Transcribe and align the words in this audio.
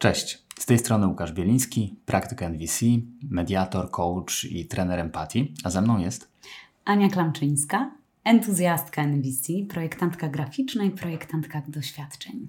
Cześć, 0.00 0.42
z 0.58 0.66
tej 0.66 0.78
strony 0.78 1.06
Łukasz 1.06 1.32
Bieliński, 1.32 1.96
praktyk 2.06 2.42
NVC, 2.42 2.86
mediator, 3.22 3.90
coach 3.90 4.44
i 4.44 4.66
trener 4.66 4.98
empatii, 4.98 5.54
a 5.64 5.70
ze 5.70 5.82
mną 5.82 5.98
jest 5.98 6.28
Ania 6.84 7.08
Klamczyńska, 7.08 7.90
entuzjastka 8.24 9.02
NVC, 9.02 9.52
projektantka 9.68 10.28
graficzna 10.28 10.84
i 10.84 10.90
projektantka 10.90 11.62
doświadczeń. 11.68 12.48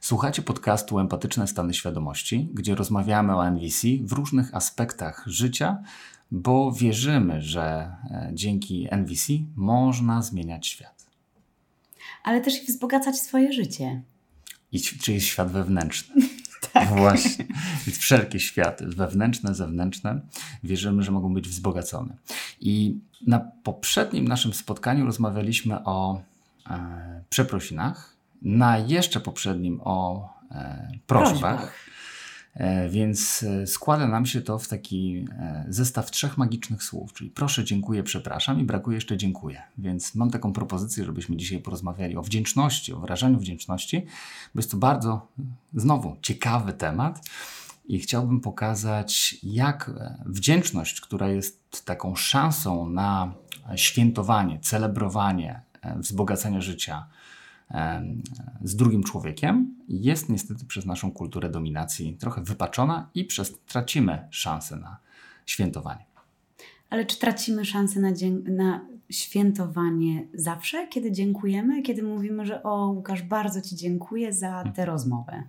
Słuchacie 0.00 0.42
podcastu 0.42 0.98
Empatyczne 0.98 1.46
Stany 1.46 1.74
Świadomości, 1.74 2.48
gdzie 2.54 2.74
rozmawiamy 2.74 3.36
o 3.36 3.50
NVC 3.50 3.88
w 4.02 4.12
różnych 4.12 4.54
aspektach 4.54 5.24
życia, 5.26 5.82
bo 6.30 6.72
wierzymy, 6.72 7.40
że 7.40 7.62
e, 8.10 8.30
dzięki 8.34 8.88
NVC 8.90 9.32
można 9.56 10.22
zmieniać 10.22 10.66
świat. 10.66 11.06
Ale 12.22 12.40
też 12.40 12.62
i 12.62 12.66
wzbogacać 12.66 13.20
swoje 13.20 13.52
życie. 13.52 14.02
I 14.72 14.80
czy 14.80 15.12
jest 15.12 15.26
świat 15.26 15.52
wewnętrzny? 15.52 16.31
Tak. 16.72 16.88
Właśnie. 16.98 17.44
Więc 17.86 17.98
wszelkie 17.98 18.40
światy, 18.40 18.86
wewnętrzne, 18.86 19.54
zewnętrzne, 19.54 20.20
wierzymy, 20.64 21.02
że 21.02 21.10
mogą 21.10 21.34
być 21.34 21.48
wzbogacone. 21.48 22.16
I 22.60 22.98
na 23.26 23.38
poprzednim 23.62 24.28
naszym 24.28 24.52
spotkaniu 24.52 25.06
rozmawialiśmy 25.06 25.84
o 25.84 26.22
e, 26.70 27.22
przeprosinach, 27.30 28.16
na 28.42 28.78
jeszcze 28.78 29.20
poprzednim 29.20 29.80
o 29.84 30.28
e, 30.50 30.88
prośbach. 31.06 31.40
prośbach. 31.40 31.91
E, 32.54 32.88
więc 32.88 33.42
e, 33.42 33.66
składa 33.66 34.06
nam 34.06 34.26
się 34.26 34.42
to 34.42 34.58
w 34.58 34.68
taki 34.68 35.26
e, 35.38 35.64
zestaw 35.68 36.10
trzech 36.10 36.38
magicznych 36.38 36.82
słów, 36.82 37.12
czyli 37.12 37.30
proszę, 37.30 37.64
dziękuję, 37.64 38.02
przepraszam 38.02 38.60
i 38.60 38.64
brakuje 38.64 38.94
jeszcze 38.94 39.16
dziękuję. 39.16 39.62
Więc 39.78 40.14
mam 40.14 40.30
taką 40.30 40.52
propozycję, 40.52 41.04
żebyśmy 41.04 41.36
dzisiaj 41.36 41.58
porozmawiali 41.58 42.16
o 42.16 42.22
wdzięczności, 42.22 42.92
o 42.92 43.00
wyrażaniu 43.00 43.38
wdzięczności, 43.38 44.06
bo 44.54 44.58
jest 44.58 44.70
to 44.70 44.76
bardzo, 44.76 45.26
znowu, 45.74 46.16
ciekawy 46.22 46.72
temat. 46.72 47.28
I 47.88 47.98
chciałbym 47.98 48.40
pokazać, 48.40 49.36
jak 49.42 49.90
wdzięczność, 50.26 51.00
która 51.00 51.28
jest 51.28 51.84
taką 51.84 52.16
szansą 52.16 52.90
na 52.90 53.34
świętowanie, 53.76 54.60
celebrowanie, 54.60 55.60
wzbogacanie 55.96 56.62
życia, 56.62 57.06
z 58.64 58.76
drugim 58.76 59.02
człowiekiem, 59.02 59.74
jest 59.88 60.28
niestety 60.28 60.64
przez 60.64 60.86
naszą 60.86 61.12
kulturę 61.12 61.50
dominacji 61.50 62.16
trochę 62.20 62.42
wypaczona 62.42 63.10
i 63.14 63.24
przez 63.24 63.58
tracimy 63.66 64.28
szansę 64.30 64.76
na 64.76 64.96
świętowanie. 65.46 66.04
Ale 66.90 67.06
czy 67.06 67.18
tracimy 67.18 67.64
szansę 67.64 68.00
na, 68.00 68.10
na 68.44 68.80
świętowanie 69.10 70.26
zawsze, 70.34 70.88
kiedy 70.88 71.12
dziękujemy, 71.12 71.82
kiedy 71.82 72.02
mówimy, 72.02 72.46
że 72.46 72.62
o 72.62 72.86
Łukasz, 72.86 73.22
bardzo 73.22 73.60
Ci 73.60 73.76
dziękuję 73.76 74.32
za 74.32 74.64
tę 74.76 74.86
rozmowę? 74.86 75.42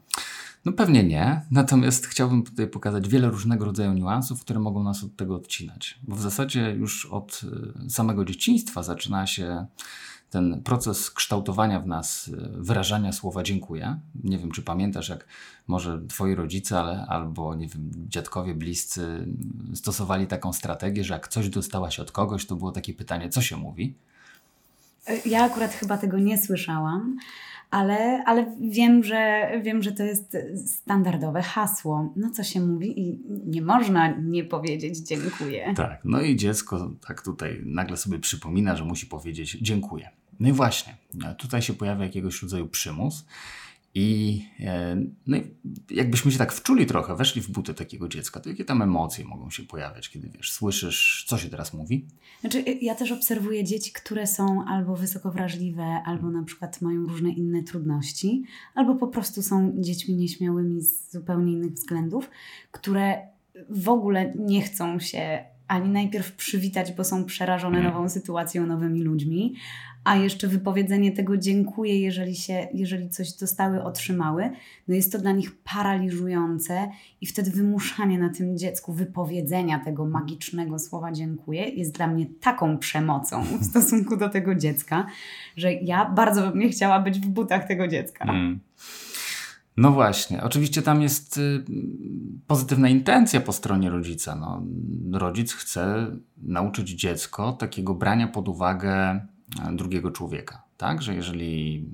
No 0.65 0.71
pewnie 0.71 1.03
nie, 1.03 1.41
natomiast 1.51 2.05
chciałbym 2.05 2.43
tutaj 2.43 2.67
pokazać 2.67 3.09
wiele 3.09 3.29
różnego 3.29 3.65
rodzaju 3.65 3.93
niuansów, 3.93 4.41
które 4.41 4.59
mogą 4.59 4.83
nas 4.83 5.03
od 5.03 5.15
tego 5.15 5.35
odcinać. 5.35 5.99
Bo 6.03 6.15
w 6.15 6.21
zasadzie 6.21 6.71
już 6.71 7.05
od 7.05 7.41
y, 7.85 7.89
samego 7.89 8.25
dzieciństwa 8.25 8.83
zaczyna 8.83 9.27
się 9.27 9.65
ten 10.33 10.61
proces 10.63 11.11
kształtowania 11.11 11.79
w 11.79 11.87
nas 11.87 12.27
y, 12.27 12.31
wyrażania 12.53 13.11
słowa 13.11 13.43
dziękuję. 13.43 13.99
Nie 14.23 14.37
wiem, 14.37 14.51
czy 14.51 14.61
pamiętasz, 14.61 15.09
jak 15.09 15.25
może 15.67 16.01
twoi 16.07 16.35
rodzice 16.35 16.79
ale, 16.79 17.05
albo 17.07 17.55
nie 17.55 17.67
wiem, 17.67 17.91
dziadkowie 18.09 18.55
bliscy 18.55 19.27
stosowali 19.73 20.27
taką 20.27 20.53
strategię, 20.53 21.03
że 21.03 21.13
jak 21.13 21.27
coś 21.27 21.49
dostałaś 21.49 21.99
od 21.99 22.11
kogoś, 22.11 22.45
to 22.45 22.55
było 22.55 22.71
takie 22.71 22.93
pytanie, 22.93 23.29
co 23.29 23.41
się 23.41 23.57
mówi? 23.57 23.93
Ja 25.25 25.43
akurat 25.43 25.71
chyba 25.71 25.97
tego 25.97 26.19
nie 26.19 26.37
słyszałam, 26.37 27.17
ale, 27.71 28.23
ale 28.25 28.55
wiem, 28.61 29.03
że, 29.03 29.51
wiem, 29.63 29.83
że 29.83 29.91
to 29.91 30.03
jest 30.03 30.37
standardowe 30.65 31.41
hasło. 31.41 32.13
No 32.15 32.29
co 32.29 32.43
się 32.43 32.61
mówi 32.61 33.01
i 33.01 33.19
nie 33.45 33.61
można 33.61 34.07
nie 34.07 34.43
powiedzieć 34.43 34.97
dziękuję. 34.97 35.73
Tak, 35.75 36.01
no 36.03 36.21
i 36.21 36.35
dziecko 36.35 36.91
tak 37.07 37.21
tutaj 37.21 37.61
nagle 37.65 37.97
sobie 37.97 38.19
przypomina, 38.19 38.75
że 38.75 38.85
musi 38.85 39.05
powiedzieć 39.05 39.57
dziękuję. 39.61 40.09
No 40.39 40.49
i 40.49 40.51
właśnie, 40.51 40.97
tutaj 41.37 41.61
się 41.61 41.73
pojawia 41.73 42.05
jakiegoś 42.05 42.41
rodzaju 42.41 42.67
przymus. 42.67 43.25
I 43.95 44.41
e, 44.59 44.95
no 45.27 45.37
jakbyśmy 45.89 46.31
się 46.31 46.37
tak 46.37 46.53
wczuli 46.53 46.85
trochę, 46.85 47.15
weszli 47.15 47.41
w 47.41 47.49
buty 47.49 47.73
takiego 47.73 48.07
dziecka, 48.07 48.39
to 48.39 48.49
jakie 48.49 48.65
tam 48.65 48.81
emocje 48.81 49.25
mogą 49.25 49.49
się 49.49 49.63
pojawiać, 49.63 50.09
kiedy 50.09 50.29
wiesz, 50.29 50.51
słyszysz, 50.51 51.25
co 51.27 51.37
się 51.37 51.49
teraz 51.49 51.73
mówi? 51.73 52.05
Znaczy, 52.41 52.57
y, 52.57 52.79
ja 52.81 52.95
też 52.95 53.11
obserwuję 53.11 53.63
dzieci, 53.63 53.91
które 53.91 54.27
są 54.27 54.65
albo 54.67 54.95
wysoko 54.95 55.31
wrażliwe, 55.31 55.83
albo 55.83 56.29
na 56.29 56.43
przykład 56.43 56.81
mają 56.81 57.05
różne 57.05 57.29
inne 57.29 57.63
trudności, 57.63 58.43
albo 58.75 58.95
po 58.95 59.07
prostu 59.07 59.41
są 59.41 59.73
dziećmi 59.77 60.15
nieśmiałymi 60.15 60.81
z 60.81 61.11
zupełnie 61.11 61.53
innych 61.53 61.73
względów, 61.73 62.29
które 62.71 63.27
w 63.69 63.89
ogóle 63.89 64.33
nie 64.35 64.61
chcą 64.61 64.99
się 64.99 65.45
ani 65.67 65.89
najpierw 65.89 66.31
przywitać, 66.31 66.91
bo 66.91 67.03
są 67.03 67.25
przerażone 67.25 67.79
mm. 67.79 67.93
nową 67.93 68.09
sytuacją, 68.09 68.67
nowymi 68.67 69.01
ludzi, 69.01 69.53
a 70.03 70.15
jeszcze 70.15 70.47
wypowiedzenie 70.47 71.11
tego 71.11 71.37
dziękuję, 71.37 71.99
jeżeli, 71.99 72.35
się, 72.35 72.67
jeżeli 72.73 73.09
coś 73.09 73.31
dostały, 73.31 73.83
otrzymały, 73.83 74.49
no 74.87 74.95
jest 74.95 75.11
to 75.11 75.19
dla 75.19 75.31
nich 75.31 75.55
paraliżujące 75.63 76.89
i 77.21 77.25
wtedy 77.25 77.51
wymuszanie 77.51 78.19
na 78.19 78.29
tym 78.29 78.57
dziecku 78.57 78.93
wypowiedzenia 78.93 79.79
tego 79.79 80.05
magicznego 80.05 80.79
słowa 80.79 81.11
dziękuję 81.11 81.69
jest 81.69 81.95
dla 81.95 82.07
mnie 82.07 82.25
taką 82.41 82.77
przemocą 82.77 83.43
w 83.43 83.63
stosunku 83.69 84.17
do 84.17 84.29
tego 84.29 84.55
dziecka, 84.55 85.05
że 85.57 85.73
ja 85.73 86.05
bardzo 86.05 86.51
bym 86.51 86.59
nie 86.59 86.69
chciała 86.69 86.99
być 86.99 87.19
w 87.19 87.27
butach 87.27 87.67
tego 87.67 87.87
dziecka. 87.87 88.25
Mm. 88.25 88.59
No 89.77 89.91
właśnie, 89.91 90.43
oczywiście 90.43 90.81
tam 90.81 91.01
jest 91.01 91.37
y, 91.37 91.63
pozytywna 92.47 92.89
intencja 92.89 93.41
po 93.41 93.53
stronie 93.53 93.89
rodzica. 93.89 94.35
No, 94.35 94.63
rodzic 95.19 95.53
chce 95.53 96.07
nauczyć 96.37 96.89
dziecko 96.89 97.53
takiego 97.53 97.93
brania 97.93 98.27
pod 98.27 98.47
uwagę 98.47 99.21
drugiego 99.73 100.11
człowieka. 100.11 100.63
Tak, 100.77 101.01
że 101.01 101.15
jeżeli 101.15 101.85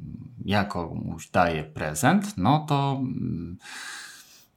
ja 0.46 0.64
komuś 0.64 1.30
daję 1.30 1.64
prezent, 1.64 2.38
no 2.38 2.66
to. 2.70 3.02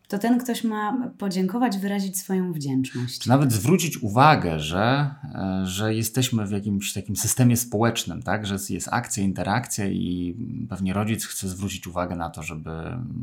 To 0.09 0.19
ten 0.19 0.39
ktoś 0.39 0.65
ma 0.65 1.11
podziękować, 1.19 1.79
wyrazić 1.79 2.19
swoją 2.19 2.53
wdzięczność. 2.53 3.27
Nawet 3.27 3.53
zwrócić 3.53 4.03
uwagę, 4.03 4.61
że, 4.61 5.15
e, 5.35 5.63
że 5.67 5.95
jesteśmy 5.95 6.47
w 6.47 6.51
jakimś 6.51 6.93
takim 6.93 7.17
systemie 7.17 7.57
społecznym, 7.57 8.23
tak? 8.23 8.47
że 8.47 8.57
jest 8.71 8.89
akcja, 8.91 9.23
interakcja 9.23 9.87
i 9.89 10.37
pewnie 10.69 10.93
rodzic 10.93 11.27
chce 11.27 11.49
zwrócić 11.49 11.87
uwagę 11.87 12.17
na 12.17 12.31
to, 12.31 12.43
żeby, 12.43 12.71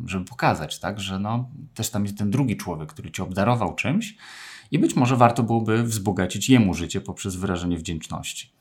żeby 0.05 0.25
pokazać, 0.25 0.79
tak? 0.79 0.99
że 0.99 1.19
no, 1.19 1.49
też 1.73 1.89
tam 1.89 2.03
jest 2.05 2.17
ten 2.17 2.31
drugi 2.31 2.57
człowiek, 2.57 2.89
który 2.89 3.11
cię 3.11 3.23
obdarował 3.23 3.75
czymś 3.75 4.17
i 4.71 4.79
być 4.79 4.95
może 4.95 5.15
warto 5.15 5.43
byłoby 5.43 5.83
wzbogacić 5.83 6.49
jemu 6.49 6.73
życie 6.73 7.01
poprzez 7.01 7.35
wyrażenie 7.35 7.77
wdzięczności. 7.77 8.51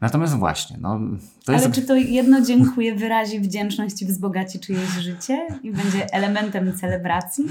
Natomiast 0.00 0.36
właśnie, 0.36 0.76
no, 0.80 1.00
to 1.44 1.52
jest... 1.52 1.64
Ale 1.64 1.74
czy 1.74 1.82
to 1.82 1.94
jedno 1.94 2.40
dziękuję 2.40 2.94
wyrazi 2.94 3.40
wdzięczność 3.40 4.02
i 4.02 4.06
wzbogaci 4.06 4.60
czyjeś 4.60 4.88
życie 4.88 5.46
i 5.62 5.72
będzie 5.72 6.12
elementem 6.12 6.72
celebracji? 6.72 7.44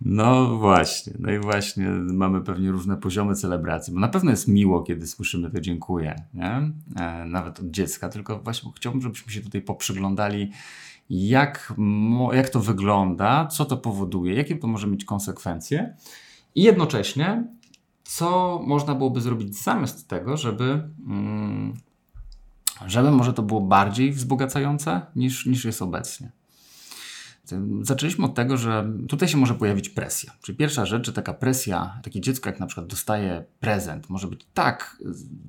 No 0.00 0.56
właśnie, 0.56 1.12
no 1.18 1.32
i 1.32 1.38
właśnie 1.38 1.88
mamy 1.90 2.40
pewnie 2.40 2.70
różne 2.70 2.96
poziomy 2.96 3.34
celebracji, 3.34 3.94
bo 3.94 4.00
na 4.00 4.08
pewno 4.08 4.30
jest 4.30 4.48
miło, 4.48 4.82
kiedy 4.82 5.06
słyszymy 5.06 5.50
to 5.50 5.60
dziękuję, 5.60 6.14
nie? 6.34 6.70
E, 6.96 7.24
nawet 7.24 7.60
od 7.60 7.70
dziecka, 7.70 8.08
tylko 8.08 8.38
właśnie 8.38 8.70
chciałbym, 8.76 9.02
żebyśmy 9.02 9.32
się 9.32 9.40
tutaj 9.40 9.62
poprzyglądali 9.62 10.50
jak, 11.10 11.74
jak 12.32 12.48
to 12.48 12.60
wygląda, 12.60 13.46
co 13.46 13.64
to 13.64 13.76
powoduje, 13.76 14.34
jakie 14.34 14.56
to 14.56 14.66
może 14.66 14.86
mieć 14.86 15.04
konsekwencje 15.04 15.94
i 16.54 16.62
jednocześnie 16.62 17.44
co 18.06 18.60
można 18.66 18.94
byłoby 18.94 19.20
zrobić 19.20 19.62
zamiast 19.62 20.08
tego, 20.08 20.36
żeby, 20.36 20.90
mm, 21.06 21.74
żeby 22.86 23.10
może 23.10 23.32
to 23.32 23.42
było 23.42 23.60
bardziej 23.60 24.12
wzbogacające 24.12 25.06
niż, 25.16 25.46
niż 25.46 25.64
jest 25.64 25.82
obecnie. 25.82 26.32
Zaczęliśmy 27.82 28.24
od 28.24 28.34
tego, 28.34 28.56
że 28.56 28.92
tutaj 29.08 29.28
się 29.28 29.36
może 29.36 29.54
pojawić 29.54 29.88
presja. 29.88 30.32
Czyli 30.42 30.58
pierwsza 30.58 30.86
rzecz, 30.86 31.06
że 31.06 31.12
taka 31.12 31.34
presja, 31.34 32.00
takie 32.02 32.20
dziecko 32.20 32.50
jak 32.50 32.60
na 32.60 32.66
przykład 32.66 32.86
dostaje 32.86 33.44
prezent, 33.60 34.10
może 34.10 34.26
być 34.26 34.46
tak 34.54 34.96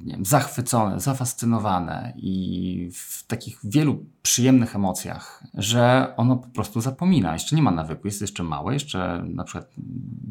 nie 0.05 0.13
wiem, 0.13 0.25
zachwycone, 0.25 0.99
zafascynowane 0.99 2.13
i 2.15 2.89
w 2.93 3.27
takich 3.27 3.59
wielu 3.63 4.05
przyjemnych 4.21 4.75
emocjach, 4.75 5.43
że 5.53 6.13
ono 6.17 6.35
po 6.35 6.47
prostu 6.47 6.81
zapomina. 6.81 7.33
Jeszcze 7.33 7.55
nie 7.55 7.61
ma 7.61 7.71
nawyku, 7.71 8.07
jest 8.07 8.21
jeszcze 8.21 8.43
małe, 8.43 8.73
jeszcze 8.73 9.23
na 9.27 9.43
przykład 9.43 9.71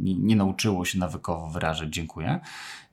nie, 0.00 0.14
nie 0.14 0.36
nauczyło 0.36 0.84
się 0.84 0.98
nawykowo 0.98 1.50
wyrażać 1.50 1.94
dziękuję, 1.94 2.40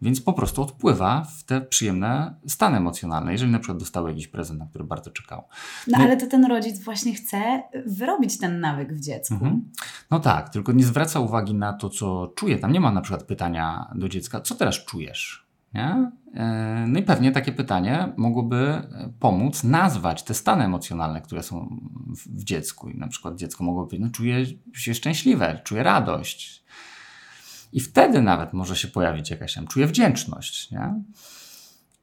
więc 0.04 0.22
po 0.22 0.34
prostu 0.34 0.62
odpływa 0.62 1.28
w 1.38 1.44
te 1.44 1.62
przyjemne 1.62 2.36
stany 2.48 2.78
emocjonalne, 2.78 3.32
jeżeli 3.32 3.52
na 3.52 3.60
przykład 3.60 3.78
dostało 3.78 4.10
jakiś 4.10 4.28
prezent, 4.28 4.60
na 4.60 4.66
który 4.66 4.84
bardzo 4.84 5.12
czekał. 5.12 5.44
No, 5.88 5.98
no 5.98 6.04
ale 6.04 6.18
to 6.18 6.28
ten 6.28 6.46
rodzic 6.46 6.84
właśnie 6.84 7.14
chce 7.14 7.64
wyrobić 7.86 8.40
ten 8.40 8.60
nawyk 8.60 8.94
w 8.94 9.00
dziecku. 9.00 9.34
Mhm. 9.34 9.72
No 10.12 10.20
tak, 10.20 10.50
tylko 10.50 10.72
nie 10.72 10.86
zwraca 10.86 11.20
uwagi 11.20 11.54
na 11.54 11.74
to, 11.74 11.90
co 11.90 12.34
czuje. 12.36 12.58
Tam 12.58 12.72
nie 12.72 12.80
ma 12.80 12.92
na 12.92 13.02
przykład 13.02 13.24
pytania 13.24 13.92
do 13.96 14.10
dziecka, 14.10 14.42
co 14.42 14.56
teraz 14.56 14.76
czujesz? 14.86 15.48
Nie? 15.74 16.12
E, 16.34 16.86
no 16.88 17.00
i 17.00 17.04
pewnie 17.04 17.32
takie 17.32 17.52
pytanie 17.52 18.14
mogłoby 18.18 18.82
pomóc 19.20 19.64
nazwać 19.64 20.24
te 20.24 20.34
stany 20.34 20.64
emocjonalne, 20.64 21.22
które 21.22 21.44
są 21.44 21.80
w, 22.08 22.40
w 22.40 22.44
dziecku. 22.44 22.90
I 22.90 22.98
na 22.98 23.08
przykład 23.08 23.36
dziecko 23.36 23.64
mogłoby 23.64 23.90
powiedzieć, 23.90 24.08
no 24.08 24.12
czuję 24.12 24.46
się 24.74 24.94
szczęśliwe, 24.94 25.62
czuję 25.64 25.84
radość. 25.84 26.63
I 27.74 27.80
wtedy 27.80 28.22
nawet 28.22 28.54
może 28.54 28.76
się 28.76 28.88
pojawić 28.88 29.30
jakaś 29.30 29.54
tam, 29.54 29.68
czuję 29.68 29.88
wdzięczność. 29.88 30.72
Nie? 30.72 30.94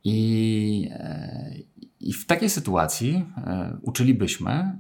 I, 0.05 0.89
e, 0.93 1.55
I 2.01 2.13
w 2.13 2.27
takiej 2.27 2.51
sytuacji 2.51 3.27
e, 3.37 3.77
uczylibyśmy 3.83 4.79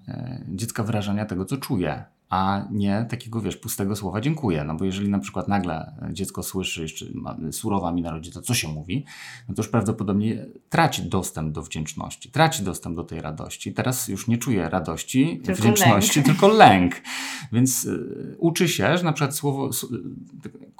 dziecka 0.48 0.82
wyrażania 0.82 1.24
tego, 1.24 1.44
co 1.44 1.56
czuje 1.56 2.04
a 2.30 2.64
nie 2.70 3.06
takiego, 3.08 3.40
wiesz, 3.40 3.56
pustego 3.56 3.96
słowa 3.96 4.20
dziękuję. 4.20 4.64
No 4.64 4.74
bo 4.74 4.84
jeżeli 4.84 5.08
na 5.08 5.18
przykład 5.18 5.48
nagle 5.48 5.94
dziecko 6.12 6.42
słyszy, 6.42 6.82
jeszcze 6.82 7.06
surowa 7.52 7.92
mina 7.92 8.10
rodzica, 8.10 8.42
co 8.42 8.54
się 8.54 8.68
mówi, 8.68 9.04
no 9.48 9.54
to 9.54 9.62
już 9.62 9.68
prawdopodobnie 9.68 10.46
traci 10.68 11.02
dostęp 11.02 11.52
do 11.52 11.62
wdzięczności, 11.62 12.30
traci 12.30 12.62
dostęp 12.62 12.96
do 12.96 13.04
tej 13.04 13.20
radości. 13.20 13.72
Teraz 13.72 14.08
już 14.08 14.28
nie 14.28 14.38
czuje 14.38 14.68
radości, 14.68 15.40
tylko 15.44 15.62
wdzięczności, 15.62 16.18
lęk. 16.18 16.26
tylko 16.26 16.48
lęk. 16.48 16.94
Więc 17.52 17.84
y, 17.84 18.36
uczy 18.38 18.68
się, 18.68 18.98
że 18.98 19.04
na 19.04 19.12
przykład 19.12 19.36
słowo, 19.36 19.70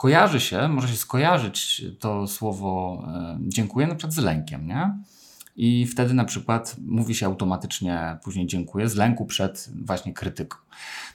kojarzy 0.01 0.41
się, 0.41 0.69
może 0.69 0.89
się 0.89 0.97
skojarzyć 0.97 1.85
to 1.99 2.27
słowo 2.27 3.05
y, 3.39 3.49
dziękuję 3.49 3.87
na 3.87 3.95
przykład 3.95 4.15
z 4.15 4.19
lękiem, 4.19 4.67
nie? 4.67 4.99
i 5.57 5.87
wtedy 5.87 6.15
na 6.15 6.25
przykład 6.25 6.77
mówi 6.87 7.15
się 7.15 7.27
automatycznie 7.27 8.19
później 8.25 8.47
dziękuję 8.47 8.89
z 8.89 8.97
lęku 8.97 9.27
przed 9.27 9.71
właśnie 9.85 10.13
krytyką. 10.15 10.59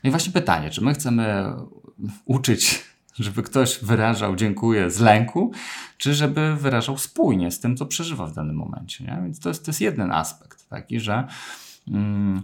No 0.04 0.08
i 0.08 0.12
właśnie 0.12 0.34
pytanie, 0.34 0.70
czy 0.70 0.84
my 0.84 0.94
chcemy 0.94 1.54
uczyć, 2.26 2.84
żeby 3.20 3.44
ktoś 3.44 3.80
wyrażał 3.84 4.36
dziękuję 4.36 4.92
z 4.92 5.00
lęku, 5.00 5.52
czy 5.98 6.14
żeby 6.14 6.56
wyrażał 6.56 6.98
spójnie 6.98 7.52
z 7.52 7.60
tym, 7.60 7.78
co 7.78 7.86
przeżywa 7.86 8.26
w 8.26 8.34
danym 8.34 8.56
momencie. 8.56 9.04
Nie? 9.04 9.20
Więc 9.24 9.40
to 9.40 9.50
jest, 9.50 9.66
to 9.66 9.70
jest 9.70 9.82
jeden 9.82 10.12
aspekt 10.12 10.70
taki, 10.70 11.00
że 11.00 11.28
mm, 11.88 12.44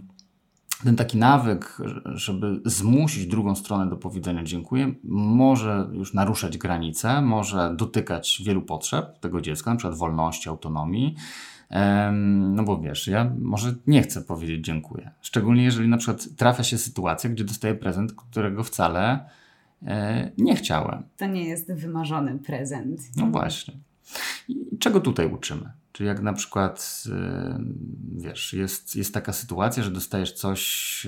ten 0.84 0.96
taki 0.96 1.18
nawyk, 1.18 1.78
żeby 2.04 2.60
zmusić 2.64 3.26
drugą 3.26 3.54
stronę 3.54 3.90
do 3.90 3.96
powiedzenia 3.96 4.44
dziękuję, 4.44 4.94
może 5.04 5.88
już 5.92 6.14
naruszać 6.14 6.58
granice, 6.58 7.22
może 7.22 7.74
dotykać 7.76 8.42
wielu 8.46 8.62
potrzeb 8.62 9.18
tego 9.18 9.40
dziecka, 9.40 9.70
na 9.70 9.76
przykład 9.76 9.98
wolności, 9.98 10.48
autonomii, 10.48 11.16
no 12.30 12.62
bo 12.62 12.80
wiesz, 12.80 13.06
ja 13.06 13.32
może 13.38 13.74
nie 13.86 14.02
chcę 14.02 14.22
powiedzieć 14.22 14.64
dziękuję. 14.64 15.10
Szczególnie 15.20 15.64
jeżeli 15.64 15.88
na 15.88 15.96
przykład 15.96 16.28
trafia 16.36 16.64
się 16.64 16.78
sytuacja, 16.78 17.30
gdzie 17.30 17.44
dostaję 17.44 17.74
prezent, 17.74 18.12
którego 18.12 18.64
wcale 18.64 19.28
e, 19.82 20.30
nie 20.38 20.56
chciałem. 20.56 21.02
To 21.16 21.26
nie 21.26 21.44
jest 21.44 21.72
wymarzony 21.72 22.38
prezent. 22.38 23.00
No 23.16 23.26
właśnie. 23.26 23.74
I 24.48 24.78
czego 24.78 25.00
tutaj 25.00 25.32
uczymy? 25.32 25.72
Czy 25.92 26.04
jak 26.04 26.22
na 26.22 26.32
przykład, 26.32 27.04
wiesz, 28.16 28.52
jest, 28.52 28.96
jest 28.96 29.14
taka 29.14 29.32
sytuacja, 29.32 29.82
że 29.82 29.90
dostajesz 29.90 30.32
coś, 30.32 31.06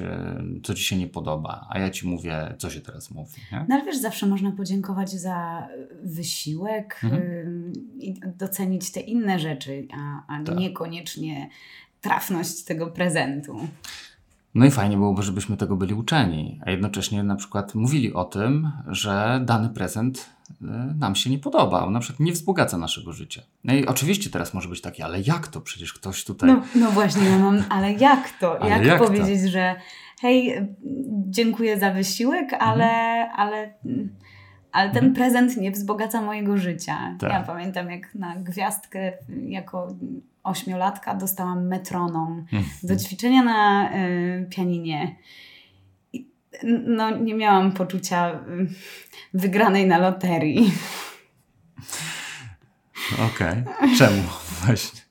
co 0.62 0.75
ci 0.75 0.84
się 0.84 0.96
nie 0.96 1.06
podoba, 1.06 1.66
a 1.70 1.78
ja 1.78 1.90
ci 1.90 2.08
mówię, 2.08 2.54
co 2.58 2.70
się 2.70 2.81
teraz 2.81 3.10
mówi. 3.10 3.32
Nie? 3.52 3.66
No 3.69 3.75
ale 3.75 3.84
wiesz, 3.84 3.98
zawsze 3.98 4.26
można 4.26 4.52
podziękować 4.52 5.10
za 5.10 5.69
wysiłek 6.02 7.00
mhm. 7.04 7.72
i 7.98 8.14
docenić 8.36 8.92
te 8.92 9.00
inne 9.00 9.38
rzeczy, 9.38 9.86
a, 9.92 10.22
a 10.36 10.42
tak. 10.42 10.58
niekoniecznie 10.58 11.48
trafność 12.00 12.64
tego 12.64 12.86
prezentu. 12.86 13.58
No 14.54 14.66
i 14.66 14.70
fajnie 14.70 14.96
byłoby, 14.96 15.22
żebyśmy 15.22 15.56
tego 15.56 15.76
byli 15.76 15.94
uczeni, 15.94 16.60
a 16.66 16.70
jednocześnie 16.70 17.22
na 17.22 17.36
przykład 17.36 17.75
mówili 17.75 18.14
o 18.14 18.25
tym, 18.25 18.72
że 18.86 19.40
dany 19.44 19.69
prezent 19.69 20.19
y, 20.19 20.33
nam 20.99 21.14
się 21.14 21.31
nie 21.31 21.38
podoba, 21.38 21.87
on 21.87 21.93
na 21.93 22.00
przykład 22.00 22.20
nie 22.20 22.32
wzbogaca 22.32 22.79
naszego 22.79 23.12
życia. 23.12 23.43
No 23.64 23.75
i 23.75 23.87
oczywiście 23.87 24.31
teraz 24.31 24.55
może 24.55 24.69
być 24.69 24.81
takie, 24.81 25.05
ale 25.05 25.20
jak 25.20 25.49
to? 25.49 25.61
Przecież 25.61 25.93
ktoś 25.93 26.25
tutaj... 26.25 26.49
No, 26.50 26.62
no 26.75 26.91
właśnie, 26.91 27.29
ja 27.29 27.38
mam, 27.38 27.64
ale 27.69 27.93
jak 27.93 28.31
to? 28.41 28.62
Ale 28.62 28.70
jak, 28.70 28.85
jak 28.85 28.99
powiedzieć, 28.99 29.43
to? 29.43 29.49
że 29.49 29.75
hej, 30.20 30.69
dziękuję 31.29 31.79
za 31.79 31.91
wysiłek, 31.91 32.52
ale, 32.58 32.85
mhm. 32.85 33.31
ale, 33.37 33.75
ale 34.73 34.91
ten 34.91 35.05
mhm. 35.05 35.14
prezent 35.14 35.56
nie 35.56 35.70
wzbogaca 35.70 36.23
mojego 36.23 36.56
życia. 36.56 37.17
Tak. 37.19 37.32
Ja 37.32 37.43
pamiętam 37.43 37.91
jak 37.91 38.14
na 38.14 38.37
gwiazdkę 38.37 39.12
jako 39.49 39.94
ośmiolatka 40.44 41.14
dostałam 41.14 41.67
metronom 41.67 42.44
hmm. 42.50 42.70
do 42.82 42.96
ćwiczenia 42.96 43.43
na 43.43 43.91
y, 43.96 44.46
pianinie. 44.50 45.17
No, 46.87 47.11
nie 47.11 47.35
miałam 47.35 47.73
poczucia 47.73 48.31
y, 48.31 48.67
wygranej 49.35 49.87
na 49.87 49.99
loterii. 49.99 50.73
Okej. 53.12 53.62
Okay. 53.79 53.97
Czemu 53.99 54.23
właśnie? 54.65 55.05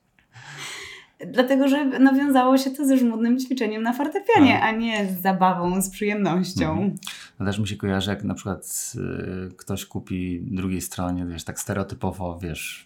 Dlatego, 1.28 1.68
że 1.68 1.86
nawiązało 1.86 2.58
się 2.58 2.72
to 2.72 2.86
ze 2.86 2.98
żmudnym 2.98 3.40
ćwiczeniem 3.40 3.84
na 3.84 3.94
fortepianie, 3.94 4.62
a, 4.62 4.68
a 4.68 4.72
nie 4.72 5.06
z 5.06 5.22
zabawą, 5.22 5.82
z 5.82 5.90
przyjemnością. 5.90 6.72
Mhm. 6.72 6.96
No 7.40 7.46
też 7.46 7.60
mi 7.60 7.68
się 7.68 7.76
kojarzy, 7.76 8.10
jak 8.10 8.24
na 8.24 8.34
przykład 8.34 8.94
y, 8.96 9.56
ktoś 9.56 9.86
kupi 9.86 10.42
drugiej 10.42 10.82
stronie, 10.82 11.26
wiesz, 11.26 11.44
tak 11.44 11.60
stereotypowo, 11.60 12.40
wiesz, 12.42 12.86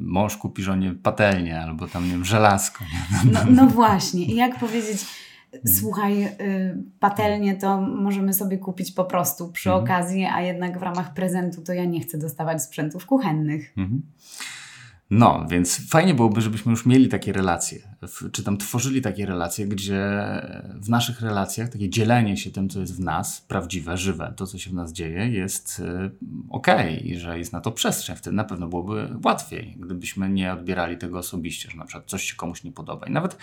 mąż 0.00 0.36
kupi 0.36 0.62
żonie 0.62 0.94
patelnię 1.02 1.60
albo 1.60 1.88
tam, 1.88 2.04
nie 2.04 2.10
wiem, 2.10 2.24
żelazko. 2.24 2.84
Nie? 3.24 3.32
No, 3.32 3.40
no 3.50 3.66
właśnie. 3.66 4.24
I 4.24 4.36
jak 4.36 4.58
powiedzieć, 4.58 5.06
słuchaj, 5.66 6.24
y, 6.24 6.30
patelnię 7.00 7.56
to 7.56 7.80
możemy 7.80 8.34
sobie 8.34 8.58
kupić 8.58 8.92
po 8.92 9.04
prostu 9.04 9.52
przy 9.52 9.70
mhm. 9.70 9.84
okazji, 9.84 10.24
a 10.24 10.40
jednak 10.40 10.78
w 10.78 10.82
ramach 10.82 11.14
prezentu 11.14 11.62
to 11.62 11.72
ja 11.72 11.84
nie 11.84 12.00
chcę 12.00 12.18
dostawać 12.18 12.62
sprzętów 12.62 13.06
kuchennych. 13.06 13.72
Mhm. 13.76 14.02
No, 15.10 15.46
więc 15.50 15.88
fajnie 15.88 16.14
byłoby, 16.14 16.40
żebyśmy 16.40 16.70
już 16.70 16.86
mieli 16.86 17.08
takie 17.08 17.32
relacje, 17.32 17.78
czy 18.32 18.42
tam 18.42 18.56
tworzyli 18.56 19.02
takie 19.02 19.26
relacje, 19.26 19.66
gdzie 19.66 20.02
w 20.74 20.88
naszych 20.88 21.20
relacjach 21.20 21.68
takie 21.68 21.88
dzielenie 21.88 22.36
się 22.36 22.50
tym, 22.50 22.68
co 22.68 22.80
jest 22.80 22.96
w 22.96 23.00
nas, 23.00 23.40
prawdziwe, 23.40 23.96
żywe, 23.96 24.34
to, 24.36 24.46
co 24.46 24.58
się 24.58 24.70
w 24.70 24.74
nas 24.74 24.92
dzieje, 24.92 25.28
jest 25.28 25.80
y, 25.80 26.10
ok 26.50 26.66
i 27.02 27.18
że 27.18 27.38
jest 27.38 27.52
na 27.52 27.60
to 27.60 27.72
przestrzeń. 27.72 28.16
Wtedy 28.16 28.36
na 28.36 28.44
pewno 28.44 28.68
byłoby 28.68 29.08
łatwiej, 29.24 29.76
gdybyśmy 29.78 30.28
nie 30.28 30.52
odbierali 30.52 30.98
tego 30.98 31.18
osobiście, 31.18 31.70
że 31.70 31.76
na 31.76 31.84
przykład 31.84 32.06
coś 32.06 32.24
się 32.24 32.36
komuś 32.36 32.64
nie 32.64 32.72
podoba. 32.72 33.06
I 33.06 33.10
nawet 33.10 33.36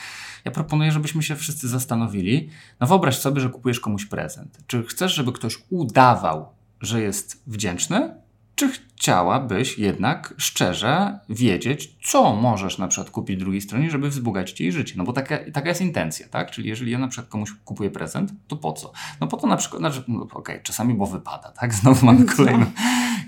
ja 0.46 0.52
proponuję, 0.52 0.92
żebyśmy 0.92 1.24
się 1.24 1.36
wszyscy 1.36 1.68
zastanowili, 1.68 2.50
no 2.80 2.88
wyobraź 2.88 3.18
sobie, 3.18 3.42
że 3.42 3.50
kupujesz 3.50 3.80
komuś 3.80 4.06
prezent. 4.06 4.58
Czy 4.68 4.84
chcesz, 4.84 5.14
żeby 5.14 5.32
ktoś 5.32 5.64
udawał, 5.70 6.46
że 6.82 7.02
jest 7.02 7.44
wdzięczny, 7.48 8.16
czy 8.56 8.70
chciałabyś 8.98 9.78
jednak 9.78 10.34
szczerze 10.38 11.20
wiedzieć, 11.30 11.96
co 12.04 12.36
możesz 12.36 12.78
na 12.78 12.88
przykład 12.88 13.10
kupić 13.10 13.40
drugiej 13.40 13.62
stronie, 13.62 13.92
żeby 13.92 14.10
wzbogacić 14.10 14.62
jej 14.62 14.72
życie? 14.72 14.94
No 14.98 15.04
bo 15.04 15.14
taka, 15.14 15.38
taka 15.54 15.70
jest 15.70 15.82
intencja, 15.82 16.28
tak? 16.28 16.52
Czyli 16.52 16.70
jeżeli 16.70 16.92
ja 16.92 17.00
na 17.00 17.08
przykład 17.08 17.30
komuś 17.30 17.54
kupuję 17.66 17.90
prezent, 17.90 18.32
to 18.48 18.56
po 18.56 18.74
co? 18.74 18.92
No 19.22 19.28
po 19.28 19.38
to 19.38 19.48
na 19.48 19.58
przykład, 19.58 19.80
znaczy, 19.80 20.04
no, 20.08 20.22
okej, 20.22 20.34
okay, 20.34 20.60
czasami 20.64 20.94
bo 20.94 21.06
wypada, 21.06 21.52
tak? 21.52 21.74
Znowu 21.80 22.06
mamy 22.06 22.26
kolejny, 22.26 22.66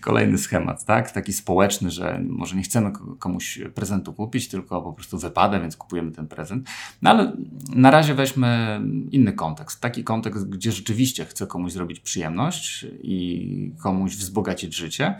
kolejny 0.01 0.37
schemat, 0.37 0.85
tak? 0.85 1.11
Taki 1.11 1.33
społeczny, 1.33 1.91
że 1.91 2.21
może 2.29 2.55
nie 2.55 2.63
chcemy 2.63 2.91
komuś 3.19 3.59
prezentu 3.75 4.13
kupić, 4.13 4.47
tylko 4.47 4.81
po 4.81 4.93
prostu 4.93 5.17
wypada, 5.17 5.59
więc 5.59 5.77
kupujemy 5.77 6.11
ten 6.11 6.27
prezent. 6.27 6.69
No 7.01 7.09
ale 7.09 7.33
na 7.75 7.91
razie 7.91 8.13
weźmy 8.13 8.81
inny 9.11 9.33
kontekst. 9.33 9.81
Taki 9.81 10.03
kontekst, 10.03 10.49
gdzie 10.49 10.71
rzeczywiście 10.71 11.25
chcę 11.25 11.47
komuś 11.47 11.71
zrobić 11.71 11.99
przyjemność 11.99 12.85
i 13.01 13.71
komuś 13.81 14.15
wzbogacić 14.15 14.75
życie. 14.75 15.15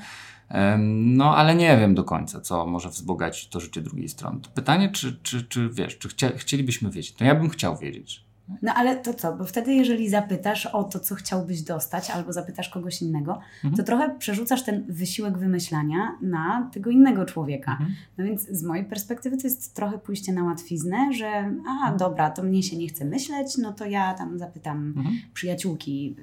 No, 1.00 1.36
ale 1.36 1.56
nie 1.56 1.77
wiem 1.77 1.96
do 1.96 2.03
końca, 2.03 2.41
co 2.41 2.65
może 2.65 2.89
wzbogacić 2.89 3.50
to 3.50 3.60
życie 3.60 3.82
drugiej 3.82 4.10
strony. 4.10 4.39
To 4.41 4.50
pytanie, 4.50 4.89
czy, 4.89 5.20
czy, 5.24 5.44
czy 5.44 5.70
wiesz, 5.70 5.98
czy 5.98 6.10
chcia, 6.10 6.29
chcielibyśmy 6.36 6.89
wiedzieć? 6.89 7.15
No 7.20 7.25
ja 7.25 7.36
bym 7.36 7.50
chciał 7.50 7.77
wiedzieć. 7.77 8.29
No 8.62 8.74
ale 8.74 8.98
to 8.98 9.13
co? 9.13 9.38
Bo 9.38 9.46
wtedy, 9.46 9.74
jeżeli 9.74 10.10
zapytasz 10.10 10.65
o 10.65 10.84
to, 10.84 11.00
co 11.00 11.15
chciałbyś 11.15 11.62
dostać, 11.62 12.10
albo 12.10 12.34
zapytasz 12.34 12.70
kogoś 12.70 13.01
innego, 13.01 13.39
mhm. 13.56 13.75
to 13.75 13.84
trochę 13.84 14.15
przerzucasz 14.20 14.63
ten 14.63 14.86
wysiłek 14.88 15.38
wymyślania 15.38 16.18
na 16.22 16.70
tego 16.74 16.89
innego 16.89 17.25
człowieka. 17.25 17.72
Mhm. 17.72 17.96
No 18.18 18.25
więc 18.25 18.48
z 18.50 18.63
mojej 18.63 18.86
perspektywy 18.86 19.38
to 19.38 19.48
jest 19.48 19.75
trochę 19.75 19.98
pójście 19.98 20.34
na 20.34 20.44
łatwiznę, 20.44 21.13
że 21.13 21.29
a 21.68 21.72
mhm. 21.72 21.98
dobra, 21.98 22.29
to 22.29 22.44
mnie 22.44 22.63
się 22.63 22.77
nie 22.77 22.88
chce 22.88 23.06
myśleć, 23.06 23.58
no 23.58 23.74
to 23.74 23.86
ja 23.86 24.13
tam 24.13 24.39
zapytam 24.39 24.94
mhm. 24.98 25.15
przyjaciółki 25.34 26.15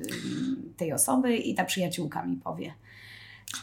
tej 0.76 0.92
osoby 0.92 1.36
i 1.36 1.54
ta 1.54 1.64
przyjaciółka 1.64 2.26
mi 2.26 2.36
powie. 2.36 2.72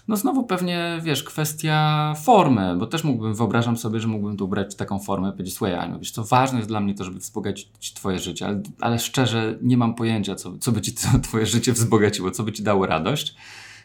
No 0.07 0.17
znowu 0.17 0.43
pewnie, 0.43 0.99
wiesz, 1.03 1.23
kwestia 1.23 2.13
formy, 2.23 2.75
bo 2.77 2.87
też 2.87 3.03
mógłbym, 3.03 3.33
wyobrażam 3.33 3.77
sobie, 3.77 3.99
że 3.99 4.07
mógłbym 4.07 4.37
tu 4.37 4.45
ubrać 4.45 4.75
taką 4.75 4.99
formę 4.99 5.31
powiedzieć, 5.31 5.55
słuchaj 5.55 5.75
Aniu, 5.75 5.99
wiesz 5.99 6.13
ważne 6.17 6.57
jest 6.57 6.69
dla 6.69 6.79
mnie 6.79 6.93
to, 6.93 7.03
żeby 7.03 7.19
wzbogacić 7.19 7.93
twoje 7.93 8.19
życie, 8.19 8.45
ale, 8.45 8.61
ale 8.81 8.99
szczerze 8.99 9.57
nie 9.61 9.77
mam 9.77 9.95
pojęcia, 9.95 10.35
co, 10.35 10.57
co 10.57 10.71
by 10.71 10.81
ci 10.81 10.93
to, 10.93 11.07
twoje 11.27 11.45
życie 11.45 11.73
wzbogaciło, 11.73 12.31
co 12.31 12.43
by 12.43 12.51
ci 12.51 12.63
dało 12.63 12.85
radość. 12.85 13.35